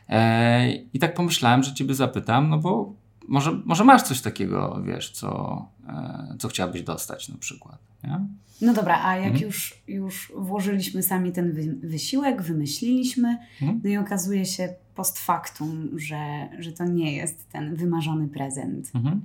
E, 0.09 0.73
I 0.73 0.99
tak 0.99 1.15
pomyślałem, 1.15 1.63
że 1.63 1.75
ciebie 1.75 1.95
zapytam, 1.95 2.49
no 2.49 2.59
bo 2.59 2.93
może, 3.29 3.61
może 3.65 3.85
masz 3.85 4.03
coś 4.03 4.21
takiego, 4.21 4.83
wiesz, 4.87 5.11
co, 5.11 5.65
e, 5.89 6.37
co 6.39 6.49
chciałabyś 6.49 6.83
dostać 6.83 7.29
na 7.29 7.39
przykład. 7.39 7.79
Nie? 8.05 8.21
No 8.61 8.75
dobra, 8.75 9.05
a 9.05 9.17
jak 9.17 9.33
mhm. 9.33 9.45
już, 9.45 9.83
już 9.89 10.33
włożyliśmy 10.37 11.03
sami 11.03 11.33
ten 11.33 11.53
wy 11.53 11.75
wysiłek, 11.89 12.43
wymyśliliśmy, 12.43 13.39
mhm. 13.63 13.81
no 13.85 13.91
i 13.91 13.97
okazuje 13.97 14.47
się 14.47 14.75
post 14.95 15.19
factum, 15.19 15.91
że, 15.97 16.49
że 16.59 16.73
to 16.73 16.85
nie 16.85 17.17
jest 17.17 17.49
ten 17.53 17.75
wymarzony 17.77 18.29
prezent. 18.29 18.91
Mhm. 18.95 19.21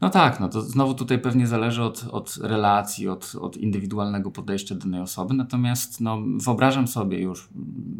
No 0.00 0.10
tak, 0.10 0.40
no 0.40 0.48
to 0.48 0.62
znowu 0.62 0.94
tutaj 0.94 1.18
pewnie 1.18 1.46
zależy 1.46 1.82
od, 1.82 2.04
od 2.10 2.36
relacji, 2.36 3.08
od, 3.08 3.34
od 3.40 3.56
indywidualnego 3.56 4.30
podejścia 4.30 4.74
danej 4.74 5.00
osoby, 5.00 5.34
natomiast 5.34 6.00
no, 6.00 6.18
wyobrażam 6.36 6.88
sobie 6.88 7.18
już, 7.18 7.48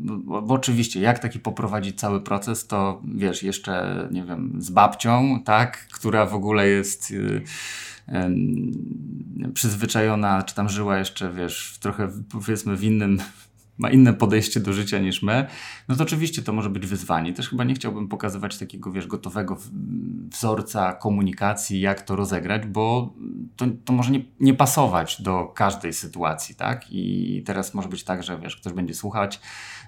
no, 0.02 0.42
bo 0.42 0.54
oczywiście 0.54 1.00
jak 1.00 1.18
taki 1.18 1.38
poprowadzić 1.38 2.00
cały 2.00 2.20
proces, 2.20 2.66
to 2.66 3.02
wiesz, 3.14 3.42
jeszcze 3.42 4.08
nie 4.12 4.24
wiem, 4.24 4.56
z 4.58 4.70
babcią, 4.70 5.40
tak, 5.44 5.88
która 5.88 6.26
w 6.26 6.34
ogóle 6.34 6.68
jest... 6.68 7.10
Yy, 7.10 7.42
przyzwyczajona, 9.54 10.42
czy 10.42 10.54
tam 10.54 10.68
żyła 10.68 10.98
jeszcze, 10.98 11.32
wiesz, 11.32 11.78
trochę 11.80 12.08
powiedzmy 12.32 12.76
w 12.76 12.84
innym 12.84 13.18
ma 13.80 13.90
inne 13.90 14.12
podejście 14.12 14.60
do 14.60 14.72
życia 14.72 14.98
niż 14.98 15.22
my, 15.22 15.46
no 15.88 15.96
to 15.96 16.02
oczywiście 16.02 16.42
to 16.42 16.52
może 16.52 16.70
być 16.70 16.86
wyzwanie. 16.86 17.32
Też 17.32 17.48
chyba 17.48 17.64
nie 17.64 17.74
chciałbym 17.74 18.08
pokazywać 18.08 18.58
takiego, 18.58 18.92
wiesz, 18.92 19.06
gotowego 19.06 19.58
wzorca 20.30 20.92
komunikacji, 20.92 21.80
jak 21.80 22.02
to 22.02 22.16
rozegrać, 22.16 22.66
bo 22.66 23.14
to, 23.56 23.66
to 23.84 23.92
może 23.92 24.10
nie, 24.10 24.20
nie 24.40 24.54
pasować 24.54 25.22
do 25.22 25.44
każdej 25.44 25.92
sytuacji, 25.92 26.54
tak? 26.54 26.84
I 26.90 27.42
teraz 27.46 27.74
może 27.74 27.88
być 27.88 28.04
tak, 28.04 28.22
że 28.22 28.38
wiesz, 28.38 28.56
ktoś 28.56 28.72
będzie 28.72 28.94
słuchać, 28.94 29.40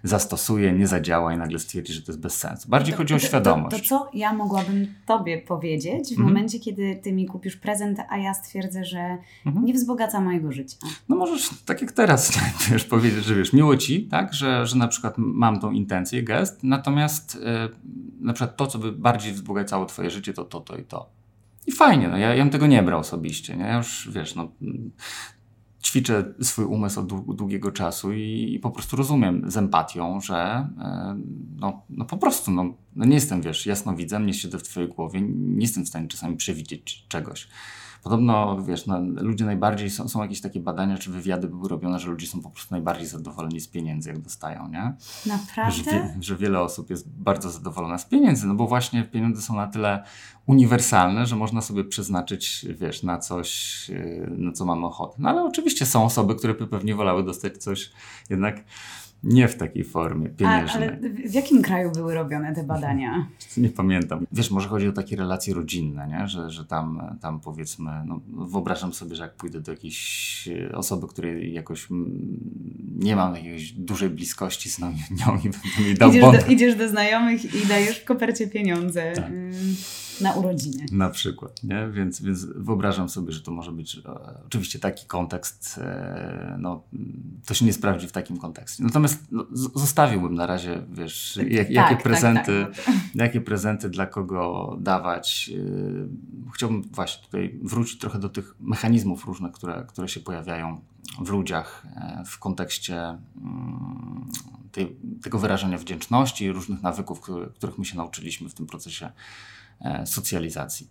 zastosuje, 0.02 0.72
nie 0.72 0.86
zadziała 0.86 1.34
i 1.34 1.38
nagle 1.38 1.58
stwierdzi, 1.58 1.92
że 1.92 2.02
to 2.02 2.12
jest 2.12 2.20
bez 2.20 2.36
sensu. 2.36 2.68
Bardziej 2.68 2.92
to, 2.92 2.98
chodzi 2.98 3.14
o 3.14 3.18
świadomość. 3.18 3.76
To, 3.76 3.82
to, 3.82 3.88
co 3.88 4.10
ja 4.18 4.32
mogłabym 4.32 4.94
Tobie 5.06 5.38
powiedzieć 5.38 6.08
w 6.08 6.10
mhm. 6.12 6.28
momencie, 6.28 6.60
kiedy 6.60 7.00
Ty 7.02 7.12
mi 7.12 7.26
kupisz 7.26 7.56
prezent, 7.56 7.98
a 8.08 8.18
ja 8.18 8.34
stwierdzę, 8.34 8.84
że 8.84 9.18
mhm. 9.46 9.66
nie 9.66 9.74
wzbogaca 9.74 10.20
mojego 10.20 10.52
życia? 10.52 10.76
No 11.08 11.16
możesz, 11.16 11.50
tak 11.64 11.82
jak 11.82 11.92
teraz, 11.92 12.38
wiesz, 12.70 12.84
powiedzieć, 12.84 13.24
że 13.24 13.34
wiesz, 13.34 13.52
miło 13.52 13.76
Ci, 13.76 14.06
tak, 14.06 14.34
że, 14.34 14.66
że 14.66 14.76
na 14.76 14.88
przykład 14.88 15.14
mam 15.16 15.60
tą 15.60 15.70
intencję, 15.70 16.22
gest, 16.22 16.62
natomiast 16.62 17.34
yy, 17.34 17.42
na 18.20 18.32
przykład 18.32 18.56
to, 18.56 18.66
co 18.66 18.78
by 18.78 18.92
bardziej 18.92 19.32
wzbogacało 19.32 19.86
Twoje 19.86 20.10
życie, 20.10 20.32
to 20.32 20.44
to, 20.44 20.60
to 20.60 20.76
i 20.76 20.84
to. 20.84 21.10
I 21.66 21.72
fajnie, 21.72 22.08
no 22.08 22.16
ja, 22.16 22.34
ja 22.34 22.44
bym 22.44 22.52
tego 22.52 22.66
nie 22.66 22.82
brał 22.82 23.00
osobiście, 23.00 23.56
nie? 23.56 23.64
Ja 23.64 23.76
już, 23.76 24.10
wiesz, 24.12 24.34
no 24.34 24.48
ćwiczę 25.82 26.34
swój 26.42 26.64
umysł 26.64 27.00
od 27.00 27.36
długiego 27.36 27.72
czasu 27.72 28.12
i, 28.12 28.54
i, 28.54 28.58
po 28.58 28.70
prostu 28.70 28.96
rozumiem 28.96 29.50
z 29.50 29.56
empatią, 29.56 30.20
że 30.20 30.36
e, 30.80 31.18
no, 31.56 31.82
no 31.90 32.04
po 32.04 32.16
prostu 32.16 32.50
no, 32.50 32.74
no 32.96 33.04
nie 33.04 33.14
jestem, 33.14 33.42
wiesz, 33.42 33.66
jasnowidzem, 33.66 34.26
nie 34.26 34.34
siedzę 34.34 34.58
w 34.58 34.62
twojej 34.62 34.88
głowie, 34.88 35.20
nie 35.20 35.62
jestem 35.62 35.84
w 35.84 35.88
stanie 35.88 36.08
czasami 36.08 36.36
przewidzieć 36.36 37.06
czegoś. 37.08 37.48
Podobno, 38.02 38.62
wiesz, 38.62 38.86
no, 38.86 39.00
ludzie 39.00 39.44
najbardziej, 39.44 39.90
są, 39.90 40.08
są 40.08 40.22
jakieś 40.22 40.40
takie 40.40 40.60
badania, 40.60 40.98
czy 40.98 41.10
wywiady 41.10 41.48
były 41.48 41.68
robione, 41.68 41.98
że 41.98 42.10
ludzie 42.10 42.26
są 42.26 42.42
po 42.42 42.50
prostu 42.50 42.74
najbardziej 42.74 43.06
zadowoleni 43.06 43.60
z 43.60 43.68
pieniędzy, 43.68 44.08
jak 44.08 44.18
dostają, 44.18 44.68
nie? 44.68 44.94
Naprawdę? 45.26 45.90
Że, 45.90 46.14
że 46.20 46.36
wiele 46.36 46.60
osób 46.60 46.90
jest 46.90 47.08
bardzo 47.08 47.50
zadowolona 47.50 47.98
z 47.98 48.04
pieniędzy, 48.04 48.46
no 48.46 48.54
bo 48.54 48.66
właśnie 48.66 49.04
pieniądze 49.04 49.42
są 49.42 49.56
na 49.56 49.66
tyle 49.66 50.04
uniwersalne, 50.46 51.26
że 51.26 51.36
można 51.36 51.60
sobie 51.60 51.84
przeznaczyć, 51.84 52.66
wiesz, 52.68 53.02
na 53.02 53.18
coś, 53.18 53.88
yy, 53.88 54.34
na 54.38 54.52
co 54.52 54.64
mamy 54.64 54.86
ochotę. 54.86 55.14
No 55.18 55.28
ale 55.28 55.44
oczywiście 55.44 55.86
są 55.86 56.04
osoby, 56.04 56.34
które 56.34 56.54
by 56.54 56.66
pewnie 56.66 56.94
wolały 56.94 57.24
dostać 57.24 57.58
coś 57.58 57.90
jednak 58.30 58.64
nie 59.24 59.48
w 59.48 59.56
takiej 59.56 59.84
formie 59.84 60.28
pieniężnej. 60.28 60.88
A, 60.88 60.92
ale 60.92 61.10
w 61.28 61.34
jakim 61.34 61.62
kraju 61.62 61.90
były 61.92 62.14
robione 62.14 62.54
te 62.54 62.64
badania? 62.64 63.26
Nie 63.56 63.68
pamiętam. 63.68 64.26
Wiesz, 64.32 64.50
może 64.50 64.68
chodzi 64.68 64.88
o 64.88 64.92
takie 64.92 65.16
relacje 65.16 65.54
rodzinne, 65.54 66.08
nie? 66.08 66.28
Że, 66.28 66.50
że 66.50 66.64
tam, 66.64 67.18
tam 67.20 67.40
powiedzmy, 67.40 67.90
no, 68.06 68.20
wyobrażam 68.46 68.92
sobie, 68.92 69.16
że 69.16 69.22
jak 69.22 69.34
pójdę 69.34 69.60
do 69.60 69.72
jakiejś 69.72 70.48
e, 70.48 70.76
osoby, 70.76 71.08
której 71.08 71.52
jakoś 71.52 71.88
nie 72.98 73.16
mam 73.16 73.34
jakiejś 73.34 73.72
dużej 73.72 74.10
bliskości 74.10 74.70
z 74.70 74.78
nią, 74.78 74.86
nią 74.86 75.38
i 75.44 75.50
będę 75.50 75.88
mi 75.88 75.94
dał 75.94 76.10
idziesz 76.10 76.44
do, 76.44 76.52
idziesz 76.52 76.74
do 76.74 76.88
znajomych 76.88 77.54
i 77.54 77.66
dajesz 77.66 77.98
w 77.98 78.04
kopercie 78.04 78.46
pieniądze. 78.46 79.12
Tak 79.16 79.30
na 80.20 80.32
urodziny. 80.32 80.86
Na 80.92 81.10
przykład, 81.10 81.64
nie? 81.64 81.88
Więc, 81.92 82.22
więc 82.22 82.44
wyobrażam 82.44 83.08
sobie, 83.08 83.32
że 83.32 83.40
to 83.40 83.50
może 83.50 83.72
być 83.72 83.96
e, 83.96 84.00
oczywiście 84.46 84.78
taki 84.78 85.06
kontekst, 85.06 85.78
e, 85.78 86.56
no, 86.58 86.82
to 87.46 87.54
się 87.54 87.64
nie 87.64 87.72
sprawdzi 87.72 88.08
w 88.08 88.12
takim 88.12 88.36
kontekście. 88.36 88.84
Natomiast 88.84 89.24
no, 89.30 89.46
zostawiłbym 89.74 90.34
na 90.34 90.46
razie, 90.46 90.82
wiesz, 90.92 91.36
jak, 91.36 91.66
tak, 91.66 91.70
jakie 91.70 91.94
tak, 91.94 92.02
prezenty, 92.02 92.66
tak, 92.76 92.84
tak. 92.84 92.94
jakie 93.14 93.40
prezenty 93.40 93.90
dla 93.90 94.06
kogo 94.06 94.76
dawać. 94.80 95.50
E, 96.48 96.52
chciałbym 96.54 96.82
właśnie 96.82 97.24
tutaj 97.24 97.58
wrócić 97.62 97.98
trochę 97.98 98.18
do 98.18 98.28
tych 98.28 98.54
mechanizmów 98.60 99.24
różnych, 99.24 99.52
które, 99.52 99.84
które 99.88 100.08
się 100.08 100.20
pojawiają 100.20 100.80
w 101.20 101.28
ludziach 101.28 101.86
w 102.26 102.38
kontekście 102.38 103.18
mm, 103.42 104.30
tej, 104.72 104.96
tego 105.22 105.38
wyrażania 105.38 105.78
wdzięczności 105.78 106.44
i 106.44 106.52
różnych 106.52 106.82
nawyków, 106.82 107.20
które, 107.20 107.46
których 107.46 107.78
my 107.78 107.84
się 107.84 107.96
nauczyliśmy 107.96 108.48
w 108.48 108.54
tym 108.54 108.66
procesie 108.66 109.12
socjalizacji. 110.04 110.90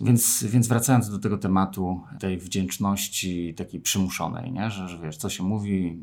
Więc, 0.00 0.44
więc 0.44 0.68
wracając 0.68 1.10
do 1.10 1.18
tego 1.18 1.38
tematu 1.38 2.00
tej 2.20 2.38
wdzięczności 2.38 3.54
takiej 3.54 3.80
przymuszonej, 3.80 4.52
nie? 4.52 4.70
Że, 4.70 4.88
że 4.88 4.98
wiesz, 4.98 5.16
co 5.16 5.30
się 5.30 5.42
mówi, 5.42 5.98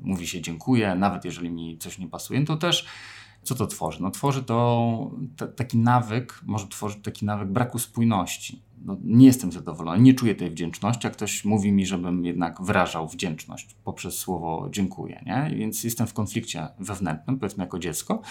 mówi 0.00 0.26
się 0.26 0.40
dziękuję, 0.40 0.94
nawet 0.94 1.24
jeżeli 1.24 1.50
mi 1.50 1.78
coś 1.78 1.98
nie 1.98 2.08
pasuje, 2.08 2.44
to 2.44 2.56
też 2.56 2.86
co 3.42 3.54
to 3.54 3.66
tworzy? 3.66 4.02
No 4.02 4.10
tworzy 4.10 4.42
to 4.42 5.10
t- 5.36 5.48
taki 5.48 5.78
nawyk, 5.78 6.40
może 6.46 6.68
tworzyć 6.68 6.98
taki 7.02 7.24
nawyk 7.24 7.48
braku 7.48 7.78
spójności. 7.78 8.62
No, 8.84 8.96
nie 9.04 9.26
jestem 9.26 9.52
zadowolony, 9.52 10.02
nie 10.02 10.14
czuję 10.14 10.34
tej 10.34 10.50
wdzięczności, 10.50 11.06
a 11.06 11.10
ktoś 11.10 11.44
mówi 11.44 11.72
mi, 11.72 11.86
żebym 11.86 12.24
jednak 12.24 12.62
wyrażał 12.62 13.08
wdzięczność 13.08 13.76
poprzez 13.84 14.18
słowo 14.18 14.68
dziękuję, 14.70 15.22
nie? 15.26 15.56
Więc 15.56 15.84
jestem 15.84 16.06
w 16.06 16.14
konflikcie 16.14 16.68
wewnętrznym, 16.78 17.38
powiedzmy 17.38 17.64
jako 17.64 17.78
dziecko, 17.78 18.22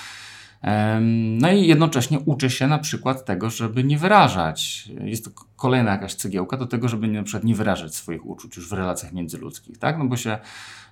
no 1.39 1.51
i 1.51 1.67
jednocześnie 1.67 2.19
uczę 2.19 2.49
się 2.49 2.67
na 2.67 2.79
przykład 2.79 3.25
tego, 3.25 3.49
żeby 3.49 3.83
nie 3.83 3.97
wyrażać. 3.97 4.89
Jest 5.03 5.25
to 5.25 5.31
kolejna 5.55 5.91
jakaś 5.91 6.15
cegiełka 6.15 6.57
do 6.57 6.67
tego, 6.67 6.87
żeby 6.87 7.07
na 7.07 7.23
przykład 7.23 7.43
nie 7.43 7.55
wyrażać 7.55 7.95
swoich 7.95 8.25
uczuć 8.25 8.55
już 8.55 8.69
w 8.69 8.73
relacjach 8.73 9.13
międzyludzkich, 9.13 9.77
tak? 9.77 9.97
No 9.97 10.05
bo 10.05 10.17
się 10.17 10.37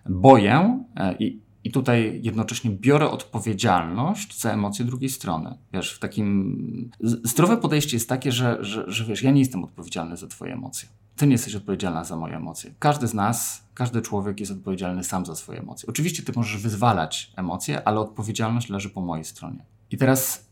boję 0.06 0.84
e, 0.96 1.16
i, 1.20 1.42
i 1.64 1.72
tutaj 1.72 2.20
jednocześnie 2.24 2.72
biorę 2.72 3.10
odpowiedzialność 3.10 4.42
za 4.42 4.52
emocje 4.52 4.86
drugiej 4.86 5.10
strony. 5.10 5.58
Wiesz, 5.74 5.94
w 5.94 6.00
takim... 6.00 6.92
Zdrowe 7.02 7.58
podejście 7.58 7.96
jest 7.96 8.10
takie, 8.10 8.32
że, 8.32 8.58
że, 8.62 8.84
że 8.88 9.06
wiesz, 9.06 9.24
ja 9.24 9.32
nie 9.32 9.40
jestem 9.40 9.64
odpowiedzialny 9.64 10.18
za 10.18 10.28
twoje 10.28 10.54
emocje. 10.54 10.90
Ty 11.20 11.28
nie 11.28 11.32
jesteś 11.32 11.56
odpowiedzialna 11.56 12.04
za 12.04 12.16
moje 12.16 12.36
emocje. 12.36 12.74
Każdy 12.80 13.08
z 13.08 13.14
nas, 13.14 13.64
każdy 13.74 14.02
człowiek 14.02 14.40
jest 14.40 14.52
odpowiedzialny 14.52 15.04
sam 15.04 15.26
za 15.26 15.36
swoje 15.36 15.60
emocje. 15.60 15.90
Oczywiście 15.90 16.24
ty 16.24 16.32
możesz 16.36 16.62
wyzwalać 16.62 17.34
emocje, 17.36 17.88
ale 17.88 18.00
odpowiedzialność 18.00 18.70
leży 18.70 18.90
po 18.90 19.02
mojej 19.02 19.26
stronie. 19.26 19.66
I 19.92 19.98
teraz 19.98 20.50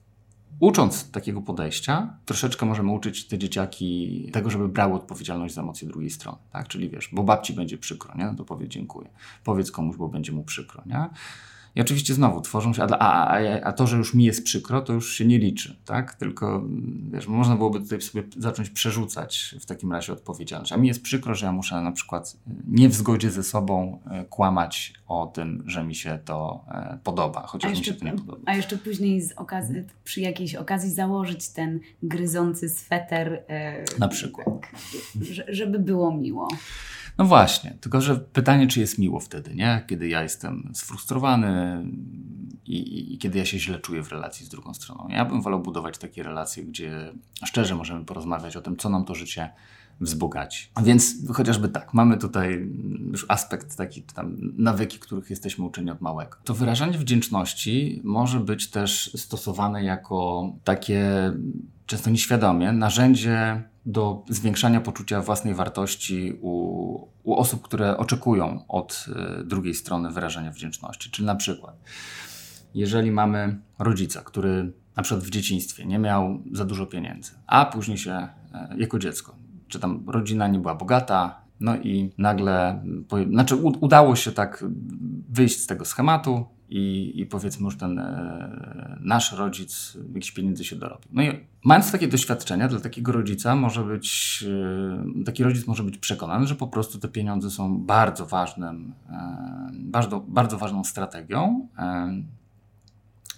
ucząc 0.60 1.12
takiego 1.12 1.42
podejścia, 1.42 2.18
troszeczkę 2.26 2.66
możemy 2.66 2.92
uczyć 2.92 3.28
te 3.28 3.38
dzieciaki 3.38 4.30
tego, 4.34 4.50
żeby 4.50 4.70
brały 4.70 4.94
odpowiedzialność 4.94 5.54
za 5.54 5.62
emocje 5.62 5.88
drugiej 5.88 6.10
strony, 6.10 6.38
tak? 6.52 6.68
Czyli 6.68 6.90
wiesz, 6.90 7.10
bo 7.14 7.24
babci 7.24 7.54
będzie 7.54 7.78
przykro, 7.78 8.14
nie? 8.18 8.26
No 8.26 8.36
to 8.36 8.46
powiedz 8.46 8.70
dziękuję. 8.70 9.10
Powiedz 9.44 9.72
komuś, 9.72 9.98
bo 9.98 10.08
będzie 10.08 10.32
mu 10.32 10.44
przykro, 10.44 10.84
nie? 10.86 11.10
I 11.77 11.81
oczywiście 11.81 12.13
znowu 12.13 12.41
tworzą 12.41 12.74
się, 12.74 12.84
a, 12.84 12.98
a, 13.00 13.39
a, 13.63 13.74
to, 13.74 13.88
że 13.88 13.98
już 13.98 14.13
mi 14.13 14.24
jest 14.24 14.43
przykro, 14.43 14.81
to 14.81 14.93
już 14.93 15.13
się 15.13 15.25
nie 15.25 15.39
liczy, 15.39 15.75
tak? 15.86 16.13
Tylko 16.13 16.63
wiesz, 17.12 17.27
można 17.27 17.55
byłoby 17.55 17.79
tutaj 17.79 18.01
sobie 18.01 18.24
zacząć 18.38 18.69
przerzucać 18.69 19.55
w 19.62 19.65
takim 19.65 19.91
razie 19.91 20.13
odpowiedzialność. 20.13 20.72
A 20.72 20.77
mi 20.77 20.88
jest 20.88 21.01
przykro, 21.01 21.36
że 21.36 21.46
ja 21.46 21.51
muszę 21.51 21.81
na 21.81 21.91
przykład 21.91 22.38
nie 22.67 22.89
w 22.89 22.93
zgodzie 22.93 23.31
ze 23.31 23.43
sobą 23.43 24.00
e, 24.12 24.25
kłamać 24.25 24.93
o 25.07 25.31
tym, 25.34 25.63
że 25.65 25.84
mi 25.84 25.96
się 25.96 26.19
to 26.25 26.65
e, 26.67 27.00
podoba, 27.03 27.48
chociaż 27.48 27.72
jeszcze, 27.72 27.91
mi 27.91 27.98
się 27.98 28.00
to 28.00 28.05
nie 28.05 28.12
podoba. 28.12 28.41
A 28.46 28.55
jeszcze 28.55 28.77
później 28.77 29.22
z 29.22 29.31
okazji, 29.31 29.84
przy 30.03 30.22
jakiejś 30.22 30.55
okazji 30.55 30.91
założyć 30.91 31.50
ten 31.50 31.79
gryzący 32.03 32.69
sweter. 32.69 33.43
E, 33.48 33.84
na 34.00 34.07
przykład. 34.07 34.48
Tak, 34.48 34.72
żeby 35.48 35.79
było 35.79 36.12
miło. 36.12 36.48
No 37.18 37.26
właśnie, 37.26 37.78
tylko 37.82 38.02
że 38.02 38.16
pytanie, 38.16 38.68
czy 38.68 38.80
jest 38.80 39.00
miło 39.00 39.20
wtedy, 39.20 39.56
nie? 39.56 39.84
Kiedy 39.88 40.08
ja 40.08 40.24
jestem 40.24 40.72
sfrustrowany 40.74 41.84
i, 42.66 43.14
i, 43.14 43.18
kiedy 43.18 43.38
ja 43.38 43.46
się 43.46 43.60
źle 43.60 43.80
czuję 43.80 44.04
w 44.04 44.12
relacji 44.12 44.46
z 44.46 44.50
drugą 44.50 44.74
stroną. 44.74 45.08
Ja 45.10 45.26
bym 45.26 45.42
wolał 45.42 45.60
budować 45.60 45.98
takie 45.98 46.24
relacje, 46.24 46.64
gdzie 46.64 47.12
szczerze 47.46 47.76
możemy 47.76 48.06
porozmawiać 48.06 48.56
o 48.56 48.62
tym, 48.62 48.78
co 48.78 48.90
nam 48.90 49.06
to 49.06 49.16
życie 49.16 49.50
wzbogaci. 50.02 50.70
Więc 50.84 51.16
chociażby 51.34 51.70
tak, 51.70 51.94
mamy 51.94 52.18
tutaj 52.18 52.70
już 53.12 53.26
aspekt 53.28 53.78
taki 53.78 54.02
tam 54.02 54.38
nawyki, 54.58 55.00
których 55.00 55.30
jesteśmy 55.30 55.66
uczeni 55.66 55.92
od 55.92 56.02
małego. 56.02 56.38
To 56.44 56.54
wyrażanie 56.54 56.98
wdzięczności 56.98 58.02
może 58.04 58.40
być 58.40 58.70
też 58.70 59.12
stosowane 59.16 59.84
jako 59.84 60.50
takie 60.64 61.34
często 61.88 62.10
nieświadomie 62.10 62.72
narzędzie 62.72 63.63
do 63.86 64.24
zwiększania 64.29 64.82
poczucia 64.82 65.22
własnej 65.22 65.53
wartości 65.53 66.38
u, 66.41 67.08
u 67.24 67.36
osób, 67.36 67.62
które 67.62 67.98
oczekują 67.98 68.67
od 68.67 69.06
y, 69.39 69.44
drugiej 69.44 69.74
strony 69.74 70.12
wyrażenia 70.12 70.51
wdzięczności. 70.51 71.12
Czyli 71.12 71.25
na 71.25 71.36
przykład, 71.36 71.75
jeżeli 72.74 73.12
mamy 73.12 73.60
rodzica, 73.79 74.22
który 74.22 74.74
na 74.96 75.03
przykład 75.03 75.25
w 75.25 75.29
dzieciństwie 75.29 75.86
nie 75.86 76.00
miał 76.00 76.39
za 76.51 76.65
dużo 76.65 76.86
pieniędzy, 76.86 77.32
a 77.48 77.65
później 77.65 77.98
się 77.98 78.12
e, 78.12 78.29
jako 78.77 79.00
dziecko, 79.00 79.36
czy 79.67 79.79
tam 79.79 80.03
rodzina 80.08 80.48
nie 80.48 80.60
była 80.60 80.75
bogata, 80.75 81.41
no 81.60 81.75
i 81.75 82.12
nagle, 82.17 82.84
znaczy 83.29 83.56
udało 83.56 84.15
się 84.15 84.32
tak 84.32 84.65
wyjść 85.29 85.60
z 85.60 85.67
tego 85.67 85.86
schematu, 85.86 86.46
i, 86.70 87.14
i 87.16 87.26
powiedzmy 87.26 87.66
już 87.66 87.78
ten 87.78 88.00
e, 88.00 88.98
nasz 89.02 89.32
rodzic 89.32 89.98
jakichś 90.08 90.32
pieniędzy 90.32 90.64
się 90.64 90.76
dorobił. 90.76 91.10
No 91.12 91.24
i 91.24 91.40
mając 91.64 91.92
takie 91.92 92.08
doświadczenia, 92.08 92.68
dla 92.68 92.80
takiego 92.80 93.12
rodzica 93.12 93.56
może 93.56 93.84
być, 93.84 94.46
e, 95.20 95.24
taki 95.24 95.44
rodzic 95.44 95.68
może 95.68 95.84
być 95.84 95.98
przekonany, 95.98 96.48
że 96.48 96.56
po 96.56 96.68
prostu 96.68 97.00
te 97.00 97.08
pieniądze 97.08 97.52
są 97.52 97.78
bardzo 97.78 98.26
ważnym, 98.26 98.94
e, 99.10 99.70
bardzo, 99.74 100.20
bardzo 100.20 100.58
ważną 100.58 100.84
strategią, 100.84 101.68
e, 101.78 102.22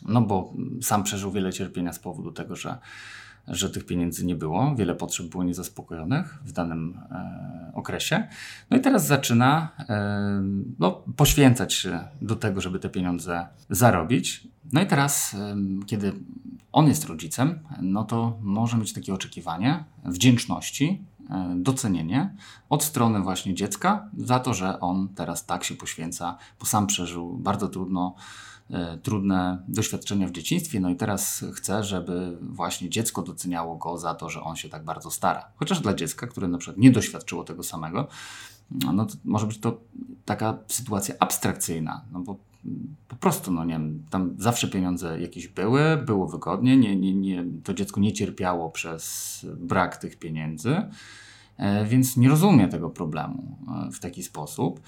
no 0.07 0.21
bo 0.21 0.53
sam 0.81 1.03
przeżył 1.03 1.31
wiele 1.31 1.53
cierpienia 1.53 1.93
z 1.93 1.99
powodu 1.99 2.31
tego, 2.31 2.55
że 2.55 2.77
że 3.49 3.69
tych 3.69 3.85
pieniędzy 3.85 4.25
nie 4.25 4.35
było, 4.35 4.75
wiele 4.75 4.95
potrzeb 4.95 5.27
było 5.27 5.43
niezaspokojonych 5.43 6.39
w 6.45 6.51
danym 6.51 6.99
e, 7.11 7.71
okresie. 7.73 8.27
No 8.69 8.77
i 8.77 8.81
teraz 8.81 9.07
zaczyna 9.07 9.69
e, 9.89 10.41
no, 10.79 10.91
poświęcać 11.15 11.73
się 11.73 11.99
do 12.21 12.35
tego, 12.35 12.61
żeby 12.61 12.79
te 12.79 12.89
pieniądze 12.89 13.47
zarobić. 13.69 14.47
No 14.73 14.81
i 14.81 14.87
teraz, 14.87 15.33
e, 15.33 15.55
kiedy 15.85 16.13
on 16.71 16.87
jest 16.87 17.05
rodzicem, 17.05 17.59
no 17.81 18.03
to 18.03 18.37
może 18.41 18.77
mieć 18.77 18.93
takie 18.93 19.13
oczekiwanie 19.13 19.83
wdzięczności, 20.05 21.05
e, 21.29 21.53
docenienie 21.55 22.35
od 22.69 22.83
strony 22.83 23.19
właśnie 23.19 23.53
dziecka 23.53 24.09
za 24.17 24.39
to, 24.39 24.53
że 24.53 24.79
on 24.79 25.09
teraz 25.15 25.45
tak 25.45 25.63
się 25.63 25.75
poświęca, 25.75 26.37
bo 26.59 26.65
sam 26.65 26.87
przeżył 26.87 27.37
bardzo 27.37 27.67
trudno 27.67 28.15
trudne 29.03 29.63
doświadczenia 29.67 30.27
w 30.27 30.31
dzieciństwie, 30.31 30.79
no 30.79 30.89
i 30.89 30.95
teraz 30.95 31.45
chcę, 31.53 31.83
żeby 31.83 32.37
właśnie 32.41 32.89
dziecko 32.89 33.21
doceniało 33.21 33.75
go 33.75 33.97
za 33.97 34.15
to, 34.15 34.29
że 34.29 34.41
on 34.41 34.55
się 34.55 34.69
tak 34.69 34.83
bardzo 34.85 35.11
stara. 35.11 35.51
Chociaż 35.55 35.79
dla 35.79 35.93
dziecka, 35.93 36.27
które 36.27 36.47
na 36.47 36.57
przykład 36.57 36.77
nie 36.77 36.91
doświadczyło 36.91 37.43
tego 37.43 37.63
samego, 37.63 38.07
no 38.93 39.05
to 39.05 39.13
może 39.25 39.47
być 39.47 39.59
to 39.59 39.81
taka 40.25 40.57
sytuacja 40.67 41.15
abstrakcyjna, 41.19 42.05
no 42.11 42.19
bo 42.19 42.37
po 43.07 43.15
prostu, 43.15 43.51
no 43.51 43.65
nie 43.65 43.73
wiem, 43.73 44.03
tam 44.09 44.35
zawsze 44.37 44.67
pieniądze 44.67 45.21
jakieś 45.21 45.47
były, 45.47 45.97
było 46.05 46.27
wygodnie, 46.27 46.77
nie, 46.77 46.95
nie, 46.95 47.13
nie, 47.13 47.45
to 47.63 47.73
dziecko 47.73 47.99
nie 47.99 48.13
cierpiało 48.13 48.69
przez 48.69 49.45
brak 49.57 49.97
tych 49.97 50.19
pieniędzy, 50.19 50.81
e, 51.57 51.85
więc 51.85 52.17
nie 52.17 52.29
rozumie 52.29 52.67
tego 52.67 52.89
problemu 52.89 53.57
e, 53.87 53.91
w 53.91 53.99
taki 53.99 54.23
sposób. 54.23 54.79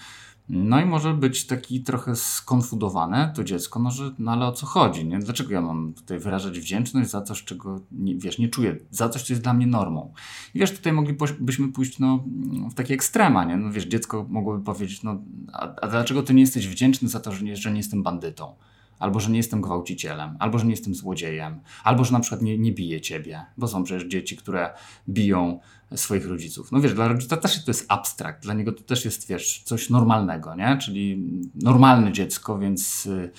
No 0.53 0.81
i 0.81 0.86
może 0.86 1.13
być 1.13 1.48
taki 1.48 1.84
trochę 1.84 2.15
skonfudowane 2.15 3.34
to 3.36 3.43
dziecko, 3.43 3.79
no 3.79 3.91
że 3.91 4.12
no 4.20 4.31
ale 4.31 4.46
o 4.46 4.51
co 4.51 4.65
chodzi, 4.65 5.05
nie? 5.05 5.20
Dlaczego 5.20 5.53
ja 5.53 5.62
mam 5.62 5.93
tutaj 5.93 6.20
wyrażać 6.20 6.60
wdzięczność 6.60 7.10
za 7.10 7.22
coś, 7.22 7.43
czego, 7.43 7.79
nie, 7.91 8.15
wiesz, 8.15 8.39
nie 8.39 8.50
czuję, 8.50 8.77
za 8.89 9.10
coś, 9.10 9.24
co 9.24 9.34
jest 9.34 9.43
dla 9.43 9.53
mnie 9.53 9.67
normą. 9.67 10.13
I 10.53 10.60
wiesz, 10.60 10.72
tutaj 10.72 10.93
moglibyśmy 10.93 11.72
pójść 11.72 12.00
no, 12.00 12.24
w 12.72 12.74
takie 12.74 12.93
ekstrema, 12.93 13.46
nie? 13.46 13.58
No 13.58 13.72
wiesz, 13.72 13.86
dziecko 13.86 14.25
mogłoby 14.29 14.63
powiedzieć, 14.63 15.03
no 15.03 15.22
a, 15.53 15.75
a 15.81 15.88
dlaczego 15.88 16.24
ty 16.24 16.34
nie 16.34 16.41
jesteś 16.41 16.67
wdzięczny 16.67 17.10
za 17.10 17.20
to, 17.20 17.31
że 17.31 17.46
nie, 17.46 17.55
że 17.58 17.72
nie 17.72 17.77
jestem 17.77 18.03
bandytą? 18.03 18.55
Albo 19.01 19.20
że 19.20 19.31
nie 19.31 19.38
jestem 19.38 19.62
gwałcicielem, 19.62 20.36
albo 20.39 20.60
że 20.60 20.65
nie 20.65 20.72
jestem 20.72 20.96
złodziejem, 20.96 21.60
albo 21.84 22.03
że 22.03 22.13
na 22.13 22.20
przykład 22.20 22.41
nie, 22.41 22.58
nie 22.58 22.72
biję 22.72 23.01
ciebie, 23.01 23.46
bo 23.58 23.67
są 23.67 23.84
przecież 23.84 24.08
dzieci, 24.08 24.38
które 24.38 24.74
biją 25.10 25.60
swoich 25.96 26.27
rodziców. 26.27 26.72
No 26.72 26.81
wiesz, 26.81 26.93
dla 26.93 27.08
rodzica 27.08 27.38
też 27.38 27.65
to 27.65 27.72
jest 27.72 27.86
abstrakt, 27.88 28.43
dla 28.43 28.53
niego 28.53 28.72
to 28.72 28.84
też 28.84 29.05
jest, 29.05 29.27
wiesz, 29.27 29.62
coś 29.65 29.89
normalnego, 29.89 30.55
nie? 30.55 30.77
Czyli 30.77 31.27
normalne 31.55 32.12
dziecko, 32.12 32.60
więc 32.60 33.05
y, 33.05 33.31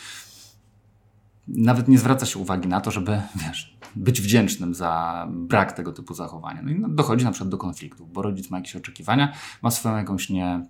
nawet 1.48 1.88
nie 1.88 1.98
zwraca 1.98 2.26
się 2.26 2.38
uwagi 2.38 2.68
na 2.68 2.80
to, 2.80 2.90
żeby, 2.90 3.22
wiesz, 3.36 3.76
być 3.96 4.20
wdzięcznym 4.20 4.74
za 4.74 5.26
brak 5.30 5.72
tego 5.72 5.92
typu 5.92 6.14
zachowania. 6.14 6.62
No 6.62 6.70
i 6.70 6.94
dochodzi 6.94 7.24
na 7.24 7.30
przykład 7.30 7.50
do 7.50 7.58
konfliktów, 7.58 8.12
bo 8.12 8.22
rodzic 8.22 8.50
ma 8.50 8.56
jakieś 8.58 8.76
oczekiwania, 8.76 9.32
ma 9.62 9.70
swoją 9.70 9.96
jakąś 9.96 10.30
nie 10.30 10.66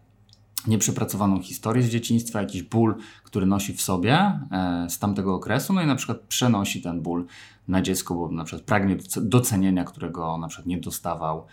nieprzepracowaną 0.66 1.42
historię 1.42 1.82
z 1.82 1.88
dzieciństwa, 1.88 2.40
jakiś 2.40 2.62
ból, 2.62 2.94
który 3.24 3.46
nosi 3.46 3.74
w 3.74 3.82
sobie 3.82 4.14
e, 4.14 4.86
z 4.90 4.98
tamtego 4.98 5.34
okresu, 5.34 5.72
no 5.72 5.82
i 5.82 5.86
na 5.86 5.96
przykład 5.96 6.20
przenosi 6.20 6.82
ten 6.82 7.00
ból 7.00 7.26
na 7.68 7.82
dziecko, 7.82 8.14
bo 8.14 8.28
na 8.28 8.44
przykład 8.44 8.66
pragnie 8.66 8.96
docenienia, 9.16 9.84
którego 9.84 10.38
na 10.38 10.48
przykład 10.48 10.66
nie 10.66 10.78
dostawał 10.78 11.46